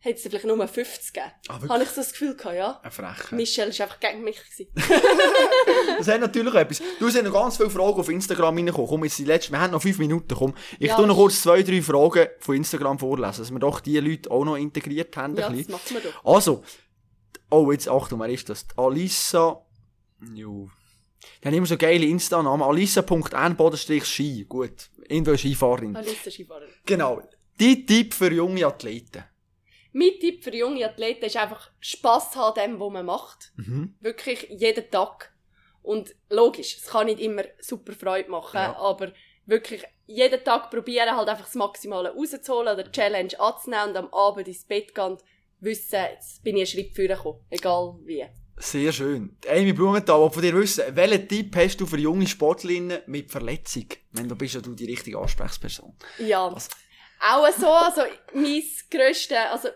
hat 0.01 0.15
es 0.15 0.21
vielleicht 0.21 0.45
nur 0.45 0.67
50 0.67 1.13
gegeben. 1.13 1.31
Ah? 1.49 1.59
Habe 1.67 1.83
ich 1.83 1.89
so 1.89 2.01
das 2.01 2.11
Gefühl 2.11 2.35
gehabt, 2.35 2.55
ja. 2.55 2.79
Eine 2.81 2.91
Frechheit. 2.91 3.31
Michelle 3.33 3.77
war 3.77 3.85
einfach 3.85 3.99
gegen 3.99 4.23
mich. 4.23 4.39
Das 5.97 6.07
hat 6.07 6.21
natürlich 6.21 6.53
etwas. 6.53 6.81
Du 6.99 7.07
hast 7.07 7.21
noch 7.21 7.33
ganz 7.33 7.57
viele 7.57 7.69
Fragen 7.69 7.99
auf 7.99 8.09
Instagram 8.09 8.55
reingekommen. 8.55 8.87
Komm, 8.87 9.03
jetzt 9.03 9.19
die 9.19 9.25
letzten, 9.25 9.53
wir 9.53 9.59
haben 9.59 9.71
noch 9.71 9.81
fünf 9.81 9.97
Minuten. 9.99 10.33
Komm, 10.33 10.55
ich 10.79 10.87
Ja, 10.87 10.95
tu 10.95 11.05
noch 11.05 11.15
kurz 11.15 11.41
zwei, 11.41 11.63
drei 11.63 11.81
Fragen 11.81 12.27
von 12.39 12.55
Instagram 12.55 12.97
vorlesen, 12.97 13.39
dass 13.39 13.51
wir 13.51 13.59
doch 13.59 13.81
die 13.81 13.99
Leute 13.99 14.31
auch 14.31 14.45
noch 14.45 14.55
integriert 14.55 15.17
haben. 15.17 15.35
ja, 15.35 15.49
das 15.49 15.67
macht 15.67 15.91
man 15.91 16.03
doch. 16.03 16.25
Also, 16.25 16.63
oh, 17.49 17.71
jetzt 17.71 17.89
Achtung, 17.89 18.19
wer 18.21 18.29
ist 18.29 18.47
das? 18.49 18.67
Die 18.67 18.77
Alissa, 18.77 19.65
jo. 20.33 20.69
Die 21.43 21.47
haben 21.47 21.55
immer 21.55 21.65
so 21.65 21.77
geile 21.77 22.05
Insta-Namen. 22.05 22.63
Alissa.n-ski. 22.63 24.45
Gut. 24.45 24.89
Irgendwo 25.07 25.35
Skifahrerin. 25.35 25.95
Alissa 25.95 26.31
Skifahrer. 26.31 26.67
Genau. 26.85 27.21
Die 27.59 27.85
Tipp 27.85 28.13
für 28.13 28.31
junge 28.31 28.65
Athleten. 28.65 29.23
Mein 29.91 30.11
Tipp 30.19 30.43
für 30.43 30.55
junge 30.55 30.85
Athleten 30.85 31.25
ist 31.25 31.37
einfach 31.37 31.71
Spass 31.79 32.35
haben 32.35 32.53
dem, 32.55 32.79
was 32.79 32.91
man 32.91 33.05
macht. 33.05 33.51
Mhm. 33.55 33.95
Wirklich 33.99 34.47
jeden 34.49 34.89
Tag. 34.91 35.33
Und 35.81 36.15
logisch, 36.29 36.77
es 36.77 36.87
kann 36.87 37.07
nicht 37.07 37.19
immer 37.19 37.43
super 37.59 37.93
Freude 37.93 38.29
machen, 38.29 38.57
Ja. 38.57 38.75
aber 38.77 39.11
wirklich 39.45 39.83
jeden 40.05 40.43
Tag 40.43 40.69
probieren, 40.69 41.15
halt 41.15 41.27
einfach 41.29 41.45
das 41.45 41.55
Maximale 41.55 42.13
rauszuholen 42.13 42.73
oder 42.73 42.83
die 42.83 42.91
Challenge 42.91 43.39
anzunehmen 43.39 43.89
und 43.89 43.97
am 43.97 44.13
Abend 44.13 44.47
ins 44.47 44.65
Bett 44.65 44.93
gehen 44.93 45.05
und 45.05 45.23
wissen, 45.59 45.99
jetzt 46.11 46.43
bin 46.43 46.57
ich 46.57 46.75
einen 46.77 46.85
Schritt 46.85 46.95
vorgekommen. 46.95 47.41
Egal 47.49 47.95
wie. 48.05 48.25
Sehr 48.57 48.91
schön. 48.91 49.37
Amy 49.49 49.71
Blumenthal, 49.71 50.21
will 50.21 50.29
von 50.31 50.41
dir 50.41 50.53
wissen, 50.55 50.83
welchen 50.95 51.27
Tipp 51.29 51.55
hast 51.55 51.77
du 51.79 51.85
für 51.85 51.97
junge 51.97 52.27
Sportlerinnen 52.27 52.99
mit 53.07 53.31
Verletzung? 53.31 53.85
Wenn 54.11 54.27
du 54.27 54.35
bist 54.35 54.55
ja 54.55 54.61
du 54.61 54.75
die 54.75 54.85
richtige 54.85 55.17
Ansprechperson. 55.17 55.95
Ja. 56.19 56.53
Was? 56.53 56.69
Auch 57.19 57.51
so, 57.51 57.67
also 57.67 58.01
mein 58.33 58.63
grösstes, 58.89 59.37
also 59.37 59.69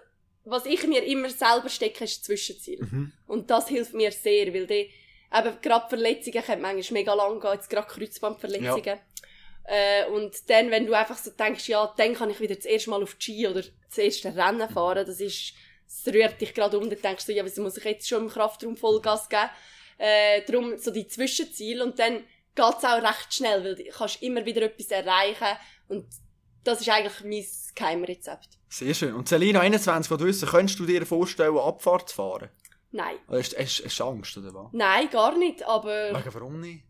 was 0.45 0.65
ich 0.65 0.85
mir 0.87 1.03
immer 1.03 1.29
selber 1.29 1.69
stecke, 1.69 2.03
ist 2.03 2.17
das 2.17 2.23
Zwischenziel. 2.23 2.81
Mhm. 2.81 3.13
Und 3.27 3.49
das 3.49 3.67
hilft 3.67 3.93
mir 3.93 4.11
sehr, 4.11 4.53
weil 4.53 4.67
die, 4.67 4.91
eben 5.33 5.61
gerade 5.61 5.89
Verletzungen 5.89 6.43
können 6.43 6.61
manchmal 6.61 6.99
mega 6.99 7.13
lang 7.13 7.39
gehen, 7.39 7.53
jetzt 7.53 7.69
gerade 7.69 7.87
Kreuzbandverletzungen. 7.87 8.99
Äh, 9.65 10.05
und 10.07 10.49
dann, 10.49 10.71
wenn 10.71 10.85
du 10.85 10.93
einfach 10.93 11.17
so 11.17 11.31
denkst, 11.31 11.69
ja, 11.69 11.93
dann 11.97 12.13
kann 12.13 12.29
ich 12.29 12.39
wieder 12.39 12.55
das 12.55 12.65
erste 12.65 12.89
Mal 12.89 13.01
auf 13.01 13.15
die 13.15 13.23
Ski 13.23 13.47
oder 13.47 13.61
das 13.61 13.97
erste 13.97 14.35
Rennen 14.35 14.69
fahren, 14.69 15.05
das 15.05 15.21
ist 15.21 15.53
es 15.87 16.13
rührt 16.13 16.41
dich 16.41 16.53
gerade 16.53 16.77
um, 16.77 16.89
dann 16.89 17.01
denkst 17.01 17.25
du, 17.25 17.33
ja, 17.33 17.45
wieso 17.45 17.61
muss 17.61 17.77
ich 17.77 17.83
jetzt 17.83 18.07
schon 18.07 18.23
im 18.23 18.29
Kraftraum 18.29 18.75
Vollgas 18.75 19.29
geben? 19.29 19.49
Äh, 19.97 20.41
darum 20.45 20.77
so 20.77 20.91
die 20.91 21.07
Zwischenziele 21.07 21.83
und 21.83 21.99
dann 21.99 22.23
geht's 22.55 22.83
auch 22.83 23.01
recht 23.01 23.33
schnell, 23.33 23.63
weil 23.63 23.75
du 23.75 23.83
kannst 23.85 24.21
immer 24.21 24.45
wieder 24.45 24.63
etwas 24.63 24.87
erreichen 24.87 25.57
und 25.87 26.05
das 26.63 26.81
ist 26.81 26.89
eigentlich 26.89 27.23
mein 27.23 27.45
Geheimrezept. 27.75 28.49
Sehr 28.69 28.93
schön. 28.93 29.13
Und 29.13 29.27
Selina, 29.27 29.59
21, 29.61 30.09
was 30.11 30.17
du 30.17 30.25
wissen, 30.25 30.47
könntest 30.47 30.79
du 30.79 30.85
dir 30.85 31.05
vorstellen, 31.05 31.57
Abfahrt 31.57 32.09
zu 32.09 32.15
fahren? 32.15 32.49
Nein. 32.91 33.17
Oder 33.27 33.39
hast, 33.39 33.57
hast, 33.57 33.83
hast 33.85 33.99
du 33.99 34.03
Angst, 34.05 34.37
oder 34.37 34.53
was? 34.53 34.67
Nein, 34.71 35.09
gar 35.09 35.37
nicht, 35.37 35.63
aber 35.63 36.09
Wegen, 36.13 36.33
warum 36.33 36.59
nicht? 36.59 36.83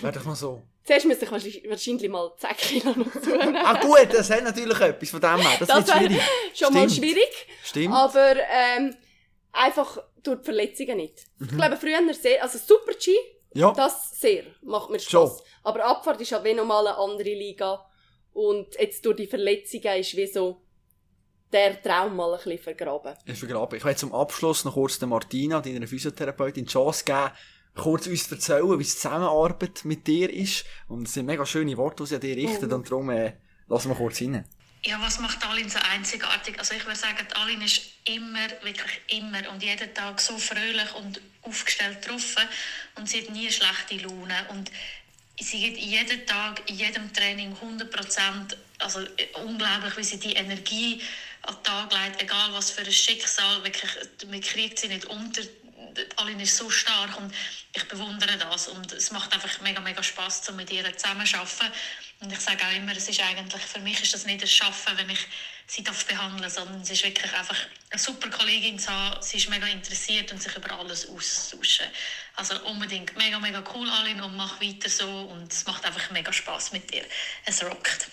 Wäre 0.00 0.12
doch 0.12 0.24
mal 0.24 0.34
so. 0.34 0.62
zuerst 0.84 1.06
müsste 1.06 1.24
ich 1.26 1.30
wahrscheinlich- 1.30 2.08
mal 2.08 2.32
10 2.36 2.56
Kilo 2.56 2.90
noch 2.96 3.12
zunehmen. 3.12 3.56
Ah 3.56 3.78
gut, 3.80 4.08
das 4.12 4.30
hat 4.30 4.44
natürlich 4.44 4.80
etwas 4.80 5.10
von 5.10 5.20
dem 5.20 5.38
her. 5.38 5.56
Das, 5.58 5.68
Das 5.68 5.86
wird 5.86 5.88
wäre 5.88 6.04
schwierig. 6.10 6.22
Schon 6.54 6.74
mal 6.74 6.90
Stimmt. 6.90 7.06
schwierig. 7.06 7.46
Stimmt. 7.64 7.94
Aber 7.94 8.36
ähm, 8.50 8.96
einfach 9.52 9.98
durch 10.22 10.38
die 10.40 10.44
Verletzungen 10.44 10.96
nicht. 10.96 11.24
Ich 11.40 11.48
glaube, 11.48 11.76
früher 11.76 12.14
sehr, 12.14 12.42
also 12.42 12.58
Super-G, 12.58 13.14
ja. 13.54 13.72
das 13.72 14.18
sehr, 14.18 14.44
macht 14.62 14.90
mir. 14.90 14.98
Spaß. 14.98 15.42
Aber 15.64 15.84
Abfahrt 15.84 16.20
ist 16.20 16.32
halt 16.32 16.44
wie 16.44 16.54
nochmal 16.54 16.86
eine 16.86 16.96
andere 16.96 17.28
Liga. 17.34 17.84
Und 18.32 18.74
jetzt 18.78 19.04
durch 19.04 19.16
die 19.16 19.26
Verletzungen 19.26 19.98
ist 19.98 20.16
wie 20.16 20.26
so 20.26 20.62
der 21.52 21.82
Traum 21.82 22.16
mal 22.16 22.32
ein 22.32 22.38
bisschen 22.42 22.58
vergraben. 22.58 23.14
ist 23.26 23.38
vergraben. 23.38 23.76
Ich 23.76 23.84
will 23.84 23.96
zum 23.96 24.14
Abschluss 24.14 24.64
noch 24.64 24.74
kurz 24.74 24.98
der 24.98 25.08
Martina, 25.08 25.60
deiner 25.60 25.86
Physiotherapeutin, 25.86 26.64
die 26.64 26.72
Chance 26.72 27.04
geben, 27.04 27.30
kurz 27.74 28.06
uns 28.06 28.28
zu 28.28 28.34
erzählen, 28.34 28.78
wie 28.78 28.84
die 28.84 28.88
Zusammenarbeit 28.88 29.84
mit 29.84 30.06
dir 30.06 30.32
ist. 30.32 30.64
Und 30.88 31.08
es 31.08 31.14
sind 31.14 31.26
mega 31.26 31.44
schöne 31.44 31.76
Worte, 31.76 32.04
die 32.04 32.08
sie 32.08 32.14
an 32.14 32.20
dir 32.22 32.36
richten. 32.36 32.72
Und 32.72 32.90
darum 32.90 33.10
äh, 33.10 33.34
lassen 33.68 33.90
wir 33.90 33.96
kurz 33.96 34.20
rein. 34.22 34.44
Ja, 34.84 35.00
was 35.00 35.20
macht 35.20 35.46
Alin 35.48 35.68
so 35.68 35.78
einzigartig? 35.92 36.58
Also 36.58 36.74
ich 36.74 36.84
würde 36.84 36.98
sagen, 36.98 37.24
Alin 37.34 37.62
ist 37.62 37.82
immer, 38.04 38.48
wirklich 38.62 39.00
immer 39.08 39.48
und 39.52 39.62
jeden 39.62 39.94
Tag 39.94 40.20
so 40.20 40.36
fröhlich 40.36 40.92
und 40.96 41.20
aufgestellt 41.42 41.98
drauf 42.08 42.36
und 42.96 43.08
sie 43.08 43.22
hat 43.22 43.30
nie 43.30 43.48
schlechte 43.48 44.04
Laune 44.04 44.34
und 44.50 44.72
sie 45.42 45.60
gibt 45.60 45.78
jeden 45.78 46.26
Tag, 46.26 46.68
in 46.68 46.76
jedem 46.76 47.12
Training 47.12 47.54
100 47.60 47.90
Prozent, 47.90 48.56
also 48.78 49.00
äh, 49.00 49.26
unglaublich, 49.44 49.96
wie 49.96 50.04
sie 50.04 50.18
die 50.18 50.32
Energie 50.32 51.00
an 51.42 51.54
den 51.54 51.62
Tag 51.64 51.92
legt, 51.92 52.22
egal 52.22 52.52
was 52.52 52.70
für 52.70 52.82
ein 52.82 52.92
Schicksal, 52.92 53.62
wirklich, 53.64 53.90
man 54.30 54.40
kriegt 54.40 54.78
sie 54.78 54.88
nicht 54.88 55.06
unter. 55.06 55.42
Alin 56.16 56.40
ist 56.40 56.56
so 56.56 56.70
stark 56.70 57.16
und 57.18 57.32
ich 57.74 57.84
bewundere 57.88 58.36
das 58.38 58.68
und 58.68 58.92
es 58.92 59.10
macht 59.10 59.32
einfach 59.32 59.60
mega, 59.60 59.80
mega 59.80 60.02
Spaß, 60.02 60.48
um 60.48 60.56
mit 60.56 60.70
ihr 60.70 60.84
zusammenzuarbeiten. 60.96 61.72
Und 62.20 62.32
ich 62.32 62.40
sage 62.40 62.64
auch 62.64 62.76
immer, 62.76 62.96
es 62.96 63.08
ist 63.08 63.20
eigentlich, 63.20 63.62
für 63.62 63.80
mich 63.80 64.00
ist 64.02 64.14
das 64.14 64.24
nicht 64.26 64.42
ein 64.42 64.48
Schaffen, 64.48 64.96
wenn 64.96 65.10
ich 65.10 65.26
sie 65.66 65.82
darf 65.82 66.04
behandeln 66.04 66.50
sondern 66.50 66.82
es 66.82 66.90
ist 66.90 67.02
wirklich 67.02 67.32
einfach 67.32 67.56
eine 67.90 67.98
super 67.98 68.28
Kollegin 68.30 68.78
zu 68.78 68.90
haben. 68.90 69.22
Sie 69.22 69.38
ist 69.38 69.48
mega 69.48 69.66
interessiert 69.66 70.30
und 70.30 70.42
sich 70.42 70.54
über 70.54 70.78
alles 70.78 71.08
austauschen. 71.08 71.86
Also 72.36 72.60
unbedingt 72.64 73.16
mega, 73.16 73.38
mega 73.38 73.62
cool, 73.74 73.88
Alin, 73.88 74.20
und 74.20 74.36
mach 74.36 74.60
weiter 74.60 74.88
so 74.88 75.08
und 75.08 75.52
es 75.52 75.64
macht 75.66 75.84
einfach 75.84 76.10
mega 76.10 76.32
Spaß 76.32 76.72
mit 76.72 76.92
dir. 76.92 77.04
Es 77.44 77.62
rockt. 77.64 78.08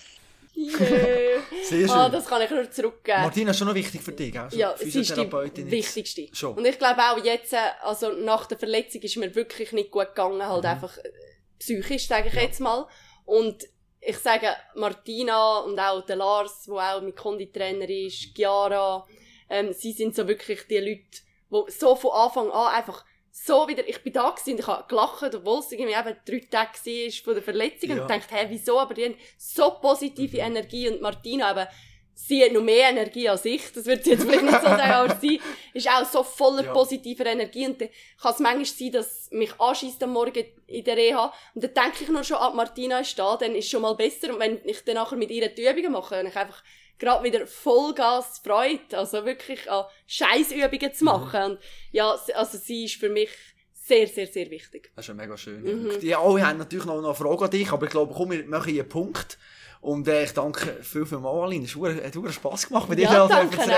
Yeah. 0.55 1.41
Ah, 1.89 2.09
das 2.09 2.25
kann 2.25 2.41
ich 2.41 2.49
nur 2.49 2.69
zurückgeben. 2.71 3.21
Martina, 3.21 3.51
ist 3.51 3.57
schon 3.59 3.67
noch 3.67 3.75
wichtig 3.75 4.01
für 4.01 4.11
dich, 4.11 4.31
gell? 4.31 4.47
So 4.49 4.57
ja, 4.57 4.75
sie 4.77 5.01
ist 5.01 5.15
die 5.15 5.71
wichtigste. 5.71 6.27
Schon. 6.33 6.55
Und 6.57 6.65
ich 6.65 6.77
glaube 6.79 6.99
auch 6.99 7.23
jetzt, 7.23 7.53
äh, 7.53 7.57
also 7.81 8.11
nach 8.13 8.45
der 8.47 8.57
Verletzung 8.57 9.01
ist 9.01 9.17
mir 9.17 9.33
wirklich 9.35 9.71
nicht 9.71 9.91
gut 9.91 10.07
gegangen, 10.07 10.41
halt 10.47 10.63
Mhm. 10.63 10.69
einfach 10.69 10.97
äh, 10.97 11.11
psychisch, 11.59 12.07
sage 12.07 12.29
ich 12.29 12.33
jetzt 12.33 12.59
mal. 12.59 12.87
Und 13.25 13.63
ich 14.01 14.17
sage, 14.17 14.47
Martina 14.75 15.59
und 15.59 15.79
auch 15.79 16.03
der 16.05 16.15
Lars, 16.15 16.63
wo 16.67 16.79
auch 16.79 17.01
mein 17.01 17.13
Konditrainer 17.13 17.87
ist, 17.89 18.33
Chiara, 18.35 19.05
ähm, 19.49 19.73
sie 19.73 19.91
sind 19.91 20.15
so 20.15 20.27
wirklich 20.27 20.65
die 20.67 20.77
Leute, 20.77 21.21
die 21.67 21.71
so 21.71 21.95
von 21.95 22.11
Anfang 22.11 22.49
an 22.51 22.73
einfach 22.75 23.05
so 23.31 23.67
wieder, 23.67 23.87
ich 23.87 24.01
bin 24.03 24.13
da 24.13 24.29
gewesen 24.31 24.53
und 24.53 24.59
ich 24.59 24.67
habe 24.67 24.87
gelacht, 24.87 25.35
obwohl 25.35 25.59
es 25.59 25.71
irgendwie 25.71 25.93
eben 25.93 26.17
drei 26.25 26.47
Tage 26.49 26.71
war 26.85 27.23
von 27.23 27.33
der 27.35 27.43
Verletzung 27.43 27.89
Ja. 27.91 28.01
und 28.01 28.09
dachte, 28.09 28.35
hä, 28.35 28.45
wieso? 28.49 28.79
Aber 28.79 28.93
die 28.93 29.05
haben 29.05 29.15
so 29.37 29.71
positive 29.81 30.37
Energie 30.37 30.89
und 30.89 31.01
Martina 31.01 31.51
eben, 31.51 31.67
sie 32.13 32.43
hat 32.43 32.51
noch 32.51 32.61
mehr 32.61 32.89
Energie 32.89 33.29
als 33.29 33.45
ich, 33.45 33.71
das 33.71 33.85
würde 33.85 34.03
sie 34.03 34.11
jetzt 34.11 34.23
vielleicht 34.23 34.43
nicht 34.43 34.61
so 34.61 34.67
sagen, 34.67 34.91
aber 34.91 35.15
sie 35.21 35.39
ist 35.73 35.89
auch 35.89 36.03
so 36.05 36.21
voller 36.23 36.65
Ja. 36.65 36.73
positiver 36.73 37.25
Energie 37.27 37.65
und 37.65 37.79
dann 37.79 37.89
kann 38.21 38.33
es 38.33 38.39
manchmal 38.39 38.65
sein, 38.65 38.91
dass 38.91 39.29
mich 39.31 39.57
anschießt 39.59 40.03
am 40.03 40.11
Morgen 40.11 40.43
in 40.67 40.83
der 40.83 40.97
Reha 40.97 41.33
und 41.55 41.63
dann 41.63 41.73
denke 41.73 42.03
ich 42.03 42.09
nur 42.09 42.23
schon, 42.25 42.37
ah, 42.37 42.49
Martina 42.49 42.99
ist 42.99 43.17
da, 43.17 43.37
dann 43.37 43.55
ist 43.55 43.69
schon 43.69 43.81
mal 43.83 43.95
besser 43.95 44.33
und 44.33 44.39
wenn 44.39 44.59
ich 44.65 44.83
dann 44.83 44.95
nachher 44.95 45.15
mit 45.17 45.31
ihr 45.31 45.47
die 45.47 45.65
Übungen 45.65 45.93
mache, 45.93 46.15
dann 46.15 46.27
ich 46.27 46.35
einfach 46.35 46.61
gerade 46.99 47.23
wieder 47.23 47.47
Vollgas 47.47 48.39
Freude, 48.43 48.79
also 48.97 49.25
wirklich 49.25 49.69
an 49.71 49.85
Scheißübungen 50.07 50.93
zu 50.93 51.05
machen 51.05 51.43
und 51.53 51.59
ja, 51.91 52.15
sie- 52.17 52.33
also 52.35 52.57
sie 52.57 52.85
ist 52.85 52.95
für 52.95 53.09
mich 53.09 53.29
sehr, 53.73 54.07
sehr, 54.07 54.27
sehr 54.27 54.51
wichtig. 54.51 54.91
Das 54.95 55.05
ist 55.05 55.07
ja 55.07 55.13
mega 55.15 55.35
schön. 55.35 55.63
Mhm. 55.63 55.99
Die 55.99 56.13
alle 56.15 56.45
haben 56.45 56.59
natürlich 56.59 56.85
noch 56.85 56.97
eine 57.03 57.15
Frage 57.15 57.45
an 57.45 57.49
dich, 57.51 57.71
aber 57.71 57.85
ich 57.85 57.91
glaube, 57.91 58.13
komm, 58.15 58.29
wir 58.31 58.45
machen 58.45 58.71
hier 58.71 58.83
einen 58.83 58.89
Punkt. 58.89 59.39
Und 59.81 60.09
äh, 60.09 60.25
ich 60.25 60.33
danke 60.33 60.83
viel, 60.83 61.05
viel 61.05 61.19
mal, 61.19 61.41
Aline. 61.41 61.63
Es 61.63 61.73
hat 61.73 62.11
verdammt 62.11 62.33
Spass 62.33 62.67
gemacht, 62.67 62.89
mit 62.89 62.99
dir 62.99 63.03
Ja, 63.03 63.27
danke 63.29 63.55
zu 63.57 63.63
reden. 63.63 63.75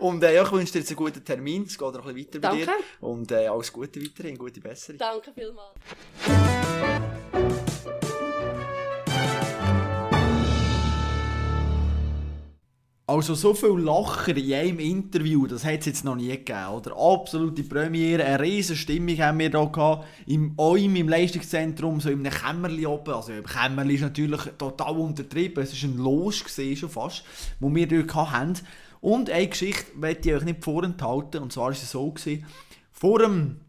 Und 0.00 0.22
äh, 0.24 0.34
ja, 0.34 0.42
ich 0.42 0.50
wünsche 0.50 0.72
dir 0.72 0.78
jetzt 0.80 0.88
einen 0.90 0.96
guten 0.96 1.24
Termin. 1.24 1.62
Es 1.62 1.78
geht 1.78 1.92
noch 1.94 2.04
ein 2.04 2.12
bisschen 2.14 2.42
weiter 2.42 2.50
bei 2.50 2.56
dir. 2.56 2.66
Danke. 2.66 2.82
Und 3.00 3.30
äh, 3.30 3.46
alles 3.46 3.72
Gute 3.72 4.02
weiterhin, 4.02 4.36
gute 4.36 4.60
Besserung. 4.60 4.98
Danke 4.98 5.32
vielmals. 5.32 6.93
Also 13.06 13.34
so 13.34 13.52
viel 13.52 13.78
Lacher 13.80 14.34
in 14.34 14.54
einem 14.54 14.78
Interview, 14.78 15.46
das 15.46 15.62
hat 15.62 15.80
es 15.80 15.86
jetzt 15.86 16.04
noch 16.06 16.16
nie 16.16 16.28
gegeben, 16.28 16.68
oder? 16.68 16.96
Absolute 16.96 17.62
Premiere, 17.62 18.24
eine 18.24 18.40
riesen 18.40 18.76
Stimmung 18.76 19.18
haben 19.18 19.40
wir 19.40 19.50
hier 19.50 19.66
gehabt, 19.66 20.06
im 20.26 20.54
OIM, 20.56 20.96
im 20.96 21.10
Leistungszentrum, 21.10 22.00
so 22.00 22.08
in 22.08 22.26
einem 22.26 22.32
Kämmerli 22.32 22.86
oben, 22.86 23.12
also 23.12 23.32
im 23.32 23.44
Kämmerli 23.44 23.96
ist 23.96 24.00
natürlich 24.00 24.40
total 24.56 24.96
untertrieben, 24.96 25.62
es 25.62 25.82
war 25.82 25.90
ein 25.90 25.98
Los 25.98 26.44
gewesen, 26.44 26.76
schon 26.76 26.88
fast, 26.88 27.24
wo 27.60 27.74
wir 27.74 27.86
dort 27.86 28.14
hatten. 28.14 28.54
Und 29.02 29.28
eine 29.28 29.48
Geschichte 29.48 29.98
möchte 29.98 30.30
ich 30.30 30.36
euch 30.36 30.44
nicht 30.44 30.64
vorenthalten, 30.64 31.42
und 31.42 31.52
zwar 31.52 31.64
war 31.64 31.72
es 31.72 31.90
so, 31.90 32.10
gewesen, 32.10 32.46
vor 32.90 33.18
dem, 33.18 33.60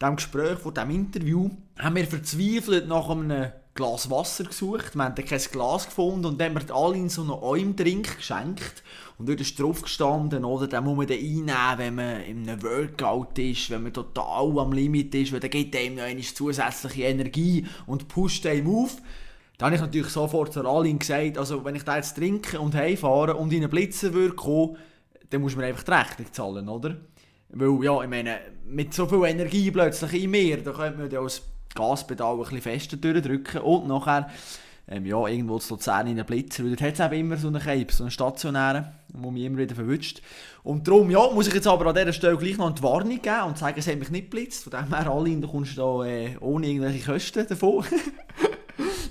dem 0.00 0.16
Gespräch, 0.16 0.58
vor 0.60 0.72
dem 0.72 0.88
Interview, 0.88 1.50
haben 1.78 1.96
wir 1.96 2.06
verzweifelt 2.06 2.88
nach 2.88 3.10
einem 3.10 3.52
Glas 3.78 4.10
Wasser 4.10 4.42
gesucht. 4.42 4.96
Wir 4.96 5.04
haben 5.04 5.14
kein 5.14 5.38
Glas 5.52 5.86
gefunden 5.86 6.26
und 6.26 6.40
dann 6.40 6.56
haben 6.56 6.66
wir 6.66 6.74
alle 6.74 6.96
in 6.96 7.08
so 7.08 7.22
einen 7.22 7.30
Eumdrink 7.30 8.16
geschenkt. 8.16 8.82
Und 9.18 9.28
dort 9.28 9.40
ist 9.40 9.58
drauf 9.58 9.82
gestanden, 9.82 10.44
oder, 10.44 10.66
den 10.66 10.82
muss 10.82 10.96
man 10.96 11.06
dann 11.06 11.16
einnehmen, 11.16 11.78
wenn 11.78 11.94
man 11.94 12.20
in 12.22 12.48
einem 12.48 12.60
Workout 12.64 13.38
ist, 13.38 13.70
wenn 13.70 13.84
man 13.84 13.92
total 13.92 14.58
am 14.58 14.72
Limit 14.72 15.14
ist, 15.14 15.32
weil 15.32 15.38
dann 15.38 15.50
gibt 15.50 15.76
einem 15.76 15.94
noch 15.94 16.02
einmal 16.02 16.24
zusätzliche 16.24 17.04
Energie 17.04 17.66
und 17.86 18.08
pusht 18.08 18.46
einem 18.46 18.66
auf. 18.66 18.96
Da 19.58 19.66
habe 19.66 19.76
ich 19.76 19.80
natürlich 19.80 20.08
sofort 20.08 20.52
zu 20.52 20.66
Alin 20.66 20.98
gesagt, 20.98 21.38
also 21.38 21.64
wenn 21.64 21.76
ich 21.76 21.84
da 21.84 21.96
jetzt 21.96 22.16
trinke 22.16 22.58
und 22.58 22.74
heimfahre 22.74 23.36
und 23.36 23.52
in 23.52 23.62
einen 23.62 23.70
Blitzer 23.70 24.12
würde 24.12 24.34
kommen, 24.34 24.76
dann 25.30 25.40
muss 25.40 25.54
man 25.54 25.66
einfach 25.66 25.84
die 25.84 25.92
Rechnung 25.92 26.32
zahlen, 26.32 26.68
oder? 26.68 26.96
Weil, 27.50 27.84
ja, 27.84 28.02
ich 28.02 28.10
meine, 28.10 28.40
mit 28.66 28.92
so 28.92 29.06
viel 29.06 29.24
Energie 29.24 29.70
plötzlich 29.70 30.24
in 30.24 30.32
mir, 30.32 30.62
da 30.64 30.72
könnte 30.72 30.98
man 30.98 31.10
ja 31.10 31.22
das 31.22 31.42
Gaspedal 31.74 32.34
ein 32.34 32.40
bisschen 32.40 32.60
fester 32.62 32.96
durchdrücken 32.96 33.60
und 33.60 33.88
nachher, 33.88 34.28
ähm, 34.90 35.04
ja, 35.04 35.26
irgendwo 35.26 35.58
zu 35.58 35.74
Luzern 35.74 36.06
in 36.06 36.18
einen 36.18 36.26
Blitzer, 36.26 36.64
weil 36.64 36.70
dort 36.70 36.82
hat 36.82 36.94
es 36.94 37.00
eben 37.00 37.20
immer 37.20 37.36
so 37.36 37.48
einen 37.48 37.60
Cape, 37.60 37.92
so 37.92 38.04
einen 38.04 38.10
stationären, 38.10 38.88
wo 39.12 39.30
mich 39.30 39.44
immer 39.44 39.58
wieder 39.58 39.74
verwünscht. 39.74 40.22
Und 40.62 40.88
darum, 40.88 41.10
ja, 41.10 41.30
muss 41.30 41.48
ich 41.48 41.54
jetzt 41.54 41.66
aber 41.66 41.86
an 41.86 41.94
dieser 41.94 42.12
Stelle 42.12 42.36
gleich 42.36 42.56
noch 42.56 42.70
eine 42.70 42.82
Warnung 42.82 43.20
geben 43.20 43.42
und 43.46 43.58
sagen, 43.58 43.78
es 43.78 43.86
hat 43.86 43.98
mich 43.98 44.10
nicht 44.10 44.30
blitzt, 44.30 44.64
von 44.64 44.72
dem 44.72 44.94
her, 44.94 45.10
Alin, 45.10 45.42
du 45.42 45.48
kommst 45.48 45.76
da 45.76 46.04
äh, 46.04 46.36
ohne 46.40 46.66
irgendwelche 46.66 47.04
Kosten 47.04 47.46
davon. 47.46 47.84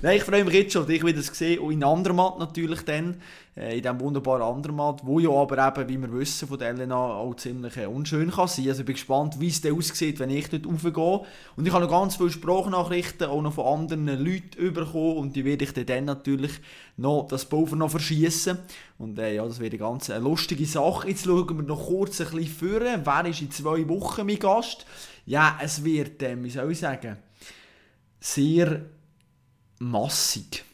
Nein, 0.00 0.18
ich 0.18 0.22
freue 0.22 0.44
mich 0.44 0.54
jetzt 0.54 0.74
schon, 0.74 0.86
dich 0.86 1.04
wieder 1.04 1.20
zu 1.20 1.34
sehen. 1.34 1.58
Und 1.58 1.72
in 1.72 1.82
Andermatt 1.82 2.38
natürlich 2.38 2.82
dann, 2.82 3.20
äh, 3.56 3.78
in 3.78 3.82
diesem 3.82 3.98
wunderbaren 3.98 4.42
Andermatt, 4.42 5.00
wo 5.04 5.18
ja 5.18 5.30
aber 5.30 5.76
eben, 5.76 5.88
wie 5.88 5.98
wir 5.98 6.20
wissen 6.20 6.46
von 6.46 6.56
der 6.56 6.68
Elena, 6.68 6.94
auch 6.96 7.34
ziemlich 7.34 7.76
äh, 7.76 7.86
unschön 7.86 8.30
kann 8.30 8.46
sein. 8.46 8.68
Also 8.68 8.82
ich 8.82 8.86
bin 8.86 8.94
gespannt, 8.94 9.40
wie 9.40 9.48
es 9.48 9.60
dann 9.60 9.76
aussieht, 9.76 10.20
wenn 10.20 10.30
ich 10.30 10.48
dort 10.50 10.66
raufgehe. 10.66 11.26
Und 11.56 11.66
ich 11.66 11.72
habe 11.72 11.84
noch 11.84 11.90
ganz 11.90 12.14
viele 12.14 12.30
Sprachnachrichten 12.30 13.26
auch 13.26 13.42
noch 13.42 13.54
von 13.54 13.66
anderen 13.66 14.06
Leuten 14.06 14.72
bekommen 14.72 15.16
und 15.16 15.34
die 15.34 15.44
werde 15.44 15.64
ich 15.64 15.72
dann, 15.72 16.04
natürlich 16.04 16.52
noch, 16.96 17.26
das 17.26 17.46
Pulver 17.46 17.74
noch 17.74 17.90
verschießen. 17.90 18.56
Und 18.98 19.18
äh, 19.18 19.34
ja, 19.34 19.44
das 19.44 19.58
wird 19.58 19.72
eine 19.72 19.80
ganz 19.80 20.10
äh, 20.10 20.18
lustige 20.18 20.64
Sache. 20.64 21.08
Jetzt 21.08 21.24
schauen 21.24 21.56
wir 21.56 21.64
noch 21.64 21.88
kurz 21.88 22.20
ein 22.20 22.28
bisschen 22.30 22.46
führen. 22.46 23.02
Wer 23.04 23.26
ist 23.26 23.42
in 23.42 23.50
zwei 23.50 23.88
Wochen 23.88 24.26
mein 24.26 24.38
Gast? 24.38 24.86
Ja, 25.26 25.58
es 25.60 25.82
wird, 25.82 26.22
äh, 26.22 26.40
wie 26.40 26.50
soll 26.50 26.70
ich 26.70 26.78
sagen, 26.78 27.16
sehr 28.20 28.82
massig. 29.78 30.64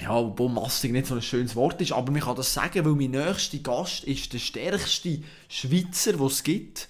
Ja, 0.00 0.16
obwohl 0.16 0.48
massig 0.48 0.92
nicht 0.92 1.06
so 1.06 1.14
ein 1.14 1.22
schönes 1.22 1.56
Wort 1.56 1.80
ist, 1.80 1.92
aber 1.92 2.12
man 2.12 2.20
kann 2.20 2.36
das 2.36 2.54
sagen, 2.54 2.84
weil 2.84 2.92
mein 2.92 3.10
nächster 3.10 3.58
Gast 3.58 4.04
ist 4.04 4.32
der 4.32 4.38
stärkste 4.38 5.20
Schweizer, 5.48 6.12
den 6.12 6.26
es 6.26 6.42
gibt. 6.42 6.88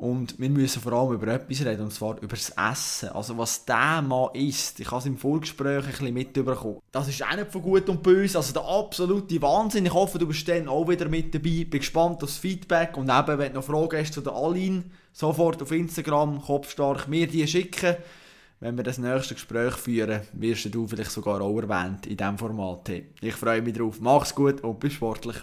Und 0.00 0.38
wir 0.38 0.48
müssen 0.48 0.80
vor 0.80 0.94
allem 0.94 1.12
über 1.12 1.28
etwas 1.28 1.62
reden, 1.62 1.82
und 1.82 1.92
zwar 1.92 2.16
über 2.22 2.34
das 2.34 2.54
Essen. 2.56 3.10
Also 3.10 3.36
was 3.36 3.66
der 3.66 4.00
Mann 4.00 4.30
isst, 4.32 4.80
ich 4.80 4.90
habe 4.90 5.00
es 5.00 5.04
im 5.04 5.18
Vorgespräch 5.18 5.84
ein 5.84 5.90
bisschen 5.90 6.14
mitbekommen. 6.14 6.78
Das 6.90 7.06
ist 7.06 7.22
auch 7.22 7.36
nicht 7.36 7.52
von 7.52 7.60
gut 7.60 7.86
und 7.90 8.02
böse, 8.02 8.38
also 8.38 8.54
der 8.54 8.64
absolute 8.64 9.42
Wahnsinn. 9.42 9.84
Ich 9.84 9.92
hoffe, 9.92 10.18
du 10.18 10.26
bist 10.26 10.48
dann 10.48 10.68
auch 10.68 10.88
wieder 10.88 11.06
mit 11.06 11.34
dabei. 11.34 11.66
Bin 11.68 11.80
gespannt 11.80 12.22
auf 12.22 12.30
das 12.30 12.38
Feedback 12.38 12.96
und 12.96 13.10
eben, 13.10 13.38
wenn 13.38 13.52
du 13.52 13.58
noch 13.58 13.64
Fragen 13.64 13.98
hast 13.98 14.14
zu 14.14 14.22
der 14.22 14.32
Aline, 14.32 14.84
sofort 15.12 15.60
auf 15.60 15.70
Instagram, 15.70 16.40
kopfstark, 16.40 17.06
mir 17.06 17.26
die 17.26 17.46
schicken. 17.46 17.96
Wenn 18.62 18.76
wir 18.76 18.84
das 18.84 18.98
nächste 18.98 19.32
Gespräch 19.32 19.72
führen, 19.76 20.20
wirst 20.34 20.74
du 20.74 20.86
vielleicht 20.86 21.12
sogar 21.12 21.40
auch 21.40 21.58
erwähnt 21.58 22.06
in 22.06 22.18
diesem 22.18 22.36
Format. 22.36 22.90
Ich 23.22 23.34
freue 23.34 23.62
mich 23.62 23.74
drauf. 23.74 23.96
Mach's 24.02 24.34
gut 24.34 24.60
und 24.60 24.78
bis 24.78 24.92
sportlich. 24.92 25.36